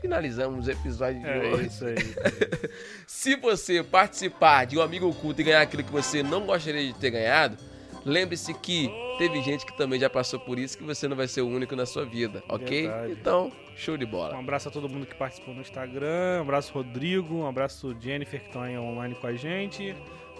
finalizamos 0.00 0.66
o 0.66 0.70
episódio 0.70 1.20
de 1.20 1.26
É 1.26 1.50
hoje. 1.52 1.66
isso 1.68 1.84
aí. 1.86 1.96
Se 3.06 3.36
você 3.36 3.82
participar 3.82 4.66
de 4.66 4.76
um 4.76 4.82
amigo 4.82 5.08
oculto 5.08 5.40
e 5.40 5.44
ganhar 5.44 5.62
aquilo 5.62 5.84
que 5.84 5.92
você 5.92 6.22
não 6.22 6.44
gostaria 6.44 6.86
de 6.86 6.94
ter 6.98 7.10
ganhado, 7.10 7.56
lembre-se 8.04 8.52
que 8.54 8.90
teve 9.18 9.40
gente 9.42 9.64
que 9.66 9.76
também 9.76 9.98
já 10.00 10.08
passou 10.10 10.38
por 10.40 10.58
isso, 10.58 10.76
que 10.76 10.84
você 10.84 11.06
não 11.08 11.16
vai 11.16 11.28
ser 11.28 11.42
o 11.42 11.48
único 11.48 11.74
na 11.76 11.86
sua 11.86 12.04
vida, 12.04 12.42
ok? 12.48 12.82
Verdade. 12.88 13.12
Então, 13.12 13.52
show 13.76 13.96
de 13.96 14.04
Um 14.04 14.08
bola. 14.08 14.38
abraço 14.38 14.68
a 14.68 14.70
todo 14.72 14.88
mundo 14.88 15.06
que 15.06 15.14
participou 15.14 15.54
no 15.54 15.60
Instagram. 15.60 16.38
Um 16.38 16.42
abraço, 16.42 16.72
Rodrigo. 16.72 17.36
Um 17.36 17.46
abraço, 17.46 17.96
Jennifer, 18.00 18.40
que 18.40 18.46
estão 18.46 18.62
aí 18.62 18.76
online 18.78 19.14
com 19.14 19.26
a 19.26 19.34
gente. 19.34 19.94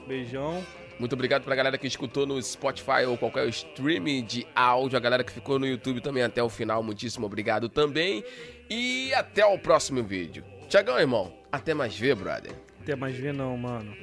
Beijão. 0.06 0.64
Muito 0.98 1.14
obrigado 1.14 1.42
pra 1.42 1.54
galera 1.56 1.78
que 1.78 1.86
escutou 1.86 2.26
no 2.26 2.40
Spotify 2.42 3.04
ou 3.08 3.16
qualquer 3.16 3.48
streaming 3.48 4.22
de 4.24 4.46
áudio, 4.54 4.96
a 4.96 5.00
galera 5.00 5.24
que 5.24 5.32
ficou 5.32 5.58
no 5.58 5.66
YouTube 5.66 6.00
também 6.00 6.22
até 6.22 6.42
o 6.42 6.48
final, 6.48 6.82
muitíssimo 6.82 7.26
obrigado 7.26 7.68
também. 7.68 8.22
E 8.70 9.12
até 9.14 9.44
o 9.44 9.58
próximo 9.58 10.02
vídeo. 10.02 10.44
Tiagão, 10.68 10.98
irmão, 10.98 11.32
até 11.50 11.74
mais 11.74 11.96
ver, 11.98 12.14
brother. 12.14 12.52
Até 12.80 12.94
mais 12.94 13.16
ver 13.16 13.32
não, 13.34 13.56
mano. 13.56 13.94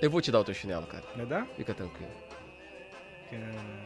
Eu 0.00 0.10
vou 0.10 0.20
te 0.20 0.30
dar 0.30 0.40
o 0.40 0.44
teu 0.44 0.54
chinelo, 0.54 0.86
cara. 0.86 1.04
Vai 1.16 1.26
dar? 1.26 1.46
Fica 1.56 1.74
tranquilo. 1.74 2.10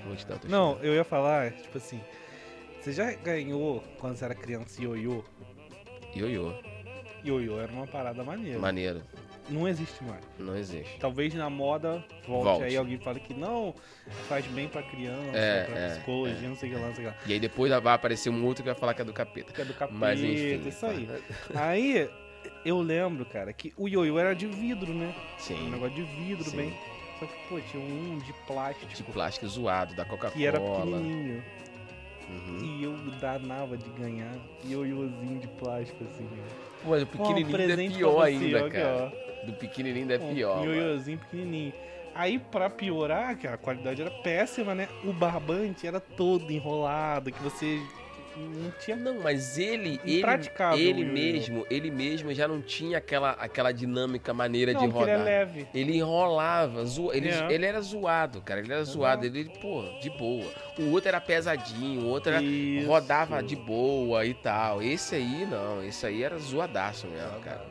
Vou 0.05 0.17
te 0.17 0.27
dar 0.27 0.37
o 0.37 0.39
teu 0.39 0.51
Não, 0.51 0.79
eu 0.83 0.95
ia 0.95 1.05
falar, 1.05 1.53
tipo 1.53 1.79
assim. 1.79 2.01
Você 2.81 2.93
já 2.93 3.13
ganhou, 3.13 3.83
quando 3.99 4.17
você 4.17 4.25
era 4.25 4.35
criança, 4.35 4.83
ioiô? 4.83 5.25
chinelo. 6.13 6.31
Ioiô. 6.31 6.55
Ioiô 7.25 7.61
era 7.61 7.71
uma 7.73 7.87
parada 7.87 8.25
maneira. 8.25 8.59
Maneiro. 8.59 9.03
Não 9.49 9.67
existe 9.67 10.03
mais. 10.05 10.21
Não 10.39 10.57
existe. 10.57 10.97
Talvez 10.99 11.35
na 11.35 11.51
moda 11.51 12.05
volte, 12.27 12.45
Volte. 12.45 12.65
aí 12.65 12.77
alguém 12.77 12.99
fale 12.99 13.19
que 13.19 13.35
não, 13.35 13.75
faz 14.29 14.47
bem 14.47 14.69
pra 14.69 14.81
criança, 14.83 15.37
É, 15.37 15.65
pra 15.65 15.79
é, 15.79 15.89
psicologia, 15.89 16.49
não 16.49 16.57
sei 16.57 16.71
o 16.71 16.73
que 16.73 16.79
lá, 16.79 16.87
não 16.87 16.95
sei 16.95 17.07
o 17.07 17.09
que 17.09 17.15
lá. 17.17 17.23
E 17.27 17.33
aí 17.33 17.41
depois 17.41 17.71
vai 17.83 17.95
aparecer 17.95 18.31
um 18.31 18.45
outro 18.47 18.63
que 18.63 18.71
vai 18.71 18.79
falar 18.79 18.95
que 18.95 19.03
é 19.03 19.05
do 19.05 19.13
capeta. 19.13 19.53
Que 19.53 19.61
é 19.61 19.65
do 19.65 19.75
capeta, 19.75 19.99
Mas 19.99 20.21
enfim. 20.21 20.69
isso 20.69 20.87
aí. 20.87 21.09
Aí, 21.55 22.09
eu 22.65 22.81
lembro, 22.81 23.25
cara, 23.25 23.53
que 23.53 23.73
o 23.77 23.89
ioiô 23.89 24.19
era 24.19 24.35
de 24.35 24.47
vidro, 24.47 24.93
né? 24.93 25.15
Um 25.37 25.39
Sim. 25.39 25.71
negócio 25.71 25.95
de 25.95 26.03
vidro, 26.03 26.45
Sim. 26.51 26.57
bem. 26.57 26.75
Só 27.19 27.27
que, 27.27 27.33
pô, 27.49 27.61
tinha 27.61 27.83
um 27.83 28.19
de 28.19 28.33
plástico 28.47 28.95
De 28.95 29.03
plástico 29.05 29.47
zoado, 29.47 29.95
da 29.95 30.05
Coca-Cola. 30.05 30.33
que 30.33 30.47
era 30.47 30.61
pequenininho. 30.61 31.43
Uhum. 32.29 32.59
E 32.65 32.85
eu 32.85 32.97
danava 33.21 33.77
de 33.77 33.89
ganhar 33.91 34.33
ioiôzinho 34.65 35.39
de 35.39 35.49
plástico, 35.49 36.05
assim. 36.05 36.29
Pô, 36.83 36.95
o 36.95 37.03
um 37.03 37.07
pequenininho 37.07 37.73
é 37.73 37.89
pior 37.89 38.23
ainda, 38.23 38.67
ó, 38.67 38.71
cara. 38.71 39.07
aqui, 39.09 39.47
Do 39.47 39.53
pequenininho 39.55 40.13
é 40.13 40.19
pior. 40.19 40.61
Um 40.61 40.65
ioiôzinho 40.65 41.19
pequenininho. 41.19 41.75
Aí, 42.15 42.39
pra 42.39 42.69
piorar, 42.69 43.37
que 43.37 43.47
a 43.47 43.57
qualidade 43.57 44.01
era 44.01 44.11
péssima, 44.11 44.75
né? 44.75 44.89
O 45.05 45.13
barbante 45.13 45.87
era 45.87 46.01
todo 46.01 46.51
enrolado, 46.51 47.31
que 47.31 47.43
você 47.43 47.81
não 48.37 48.71
tinha 48.79 48.97
Não, 48.97 49.21
mas 49.21 49.59
ele, 49.59 50.01
ele, 50.05 50.23
ele 50.77 51.05
mesmo, 51.05 51.67
ele 51.71 51.91
mesmo 51.91 52.33
já 52.33 52.47
não 52.47 52.61
tinha 52.61 52.99
aquela, 52.99 53.31
aquela 53.33 53.73
dinâmica 53.73 54.33
maneira 54.33 54.73
não, 54.73 54.81
de 54.81 54.89
porque 54.89 55.03
ele 55.05 55.11
é 55.11 55.17
rodar. 55.17 55.27
leve. 55.27 55.69
Ele 55.75 55.97
enrolava, 55.97 56.85
zo... 56.85 57.13
ele, 57.13 57.29
É. 57.29 57.53
ele 57.53 57.67
era 57.67 57.81
zoado, 57.81 58.41
cara. 58.43 58.61
Ele 58.61 58.73
era 58.73 58.85
zoado. 58.85 59.27
Ele, 59.27 59.51
pô, 59.61 59.83
de 60.01 60.11
boa. 60.11 60.47
O 60.79 60.91
outro 60.91 61.09
era 61.09 61.21
pesadinho, 61.21 62.03
o 62.03 62.07
outro 62.09 62.33
era... 62.33 62.41
Rodava 62.87 63.43
de 63.43 63.57
boa 63.57 64.25
e 64.25 64.35
tal. 64.35 64.83
Esse 64.83 65.17
aí 65.17 65.47
não, 65.47 65.83
esse 65.85 66.07
aí 66.07 66.23
era 66.23 66.39
zoadaço 66.39 67.07
mesmo, 67.07 67.41
cara. 67.41 67.67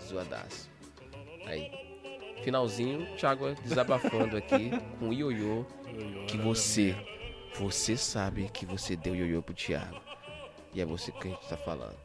Zoadaço. 0.00 0.68
Aí. 1.46 1.70
Finalzinho, 2.42 3.06
Thiago 3.16 3.54
desabafando 3.62 4.36
aqui 4.36 4.72
com 4.98 5.10
o 5.10 5.12
ioiô. 5.12 5.64
Que 6.26 6.36
você, 6.36 6.96
você 7.58 7.96
sabe 7.96 8.48
que 8.52 8.64
você 8.66 8.96
deu 8.96 9.14
ioiô 9.14 9.42
pro 9.42 9.54
Thiago. 9.54 10.00
E 10.74 10.80
é 10.80 10.84
você 10.84 11.12
que 11.12 11.28
a 11.28 11.30
gente 11.30 11.46
tá 11.48 11.56
falando. 11.56 11.96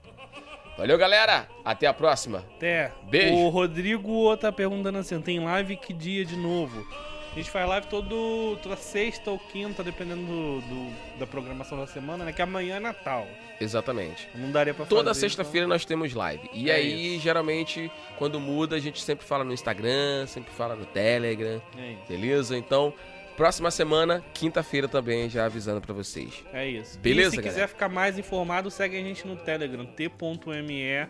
Valeu, 0.78 0.98
galera! 0.98 1.48
Até 1.66 1.88
a 1.88 1.94
próxima! 1.94 2.44
Até. 2.56 2.92
Beijo. 3.10 3.34
O 3.34 3.50
Rodrigo 3.50 4.36
tá 4.38 4.52
perguntando 4.52 4.98
assim, 5.00 5.20
tem 5.22 5.40
live 5.40 5.76
que 5.78 5.94
dia 5.94 6.24
de 6.26 6.36
novo? 6.36 6.86
A 7.32 7.36
gente 7.40 7.50
faz 7.52 7.68
live 7.68 7.88
todo, 7.88 8.58
toda 8.64 8.76
sexta 8.76 9.30
ou 9.30 9.38
quinta, 9.38 9.84
dependendo 9.84 10.26
do, 10.26 10.62
do- 10.62 11.20
da 11.20 11.28
programação 11.28 11.78
da 11.78 11.86
semana, 11.88 12.26
né? 12.26 12.34
Que 12.34 12.42
amanhã 12.42 12.78
é 12.78 12.80
Natal. 12.80 13.28
Exatamente. 13.62 14.28
Não 14.36 14.52
daria 14.52 14.74
pra 14.74 14.86
Toda 14.86 15.14
sexta-feira 15.14 15.68
nós 15.68 15.86
temos 15.86 16.14
live. 16.14 16.50
E 16.54 16.70
É 16.70 16.76
aí, 16.76 17.20
geralmente, 17.20 17.92
quando 18.18 18.40
muda, 18.40 18.76
a 18.76 18.80
gente 18.80 19.02
sempre 19.02 19.26
fala 19.26 19.44
no 19.44 19.54
Instagram, 19.54 20.26
sempre 20.28 20.52
fala 20.52 20.76
no 20.76 20.86
Telegram. 20.86 21.62
então- 21.72 21.84
É 21.84 21.92
isso. 21.92 22.02
Beleza? 22.08 22.58
Então, 22.58 22.94
próxima 23.38 23.72
semana, 23.72 24.22
quinta-feira 24.34 24.88
também, 24.88 25.30
já 25.30 25.46
avisando 25.46 25.80
pra 25.80 25.94
vocês. 25.94 26.44
É 26.52 26.68
isso. 26.68 27.00
Beleza, 27.00 27.28
e 27.28 27.32
se 27.32 27.38
galera? 27.38 27.54
quiser 27.54 27.68
ficar 27.68 27.88
mais 27.88 28.18
informado, 28.20 28.70
segue 28.70 28.98
a 28.98 29.02
gente 29.02 29.26
no 29.26 29.38
Telegram, 29.38 29.86
t.me 29.86 31.08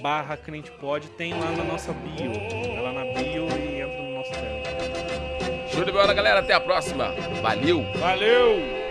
barra 0.00 0.36
crentepod, 0.36 1.06
tem 1.18 1.32
lá 1.32 1.50
na 1.52 1.64
nossa 1.64 1.92
bio. 1.92 2.32
Vai 2.32 2.82
lá 2.82 2.92
na 2.92 3.04
bio 3.14 3.46
e 3.48 3.80
entra 3.80 4.02
no 4.02 4.14
nosso 4.14 4.30
Telegram. 4.30 5.68
Show 5.68 5.84
de 5.84 5.92
bola, 5.92 6.12
galera. 6.14 6.40
Até 6.40 6.52
a 6.54 6.60
próxima. 6.60 7.12
Valeu! 7.42 7.82
Valeu! 7.98 8.81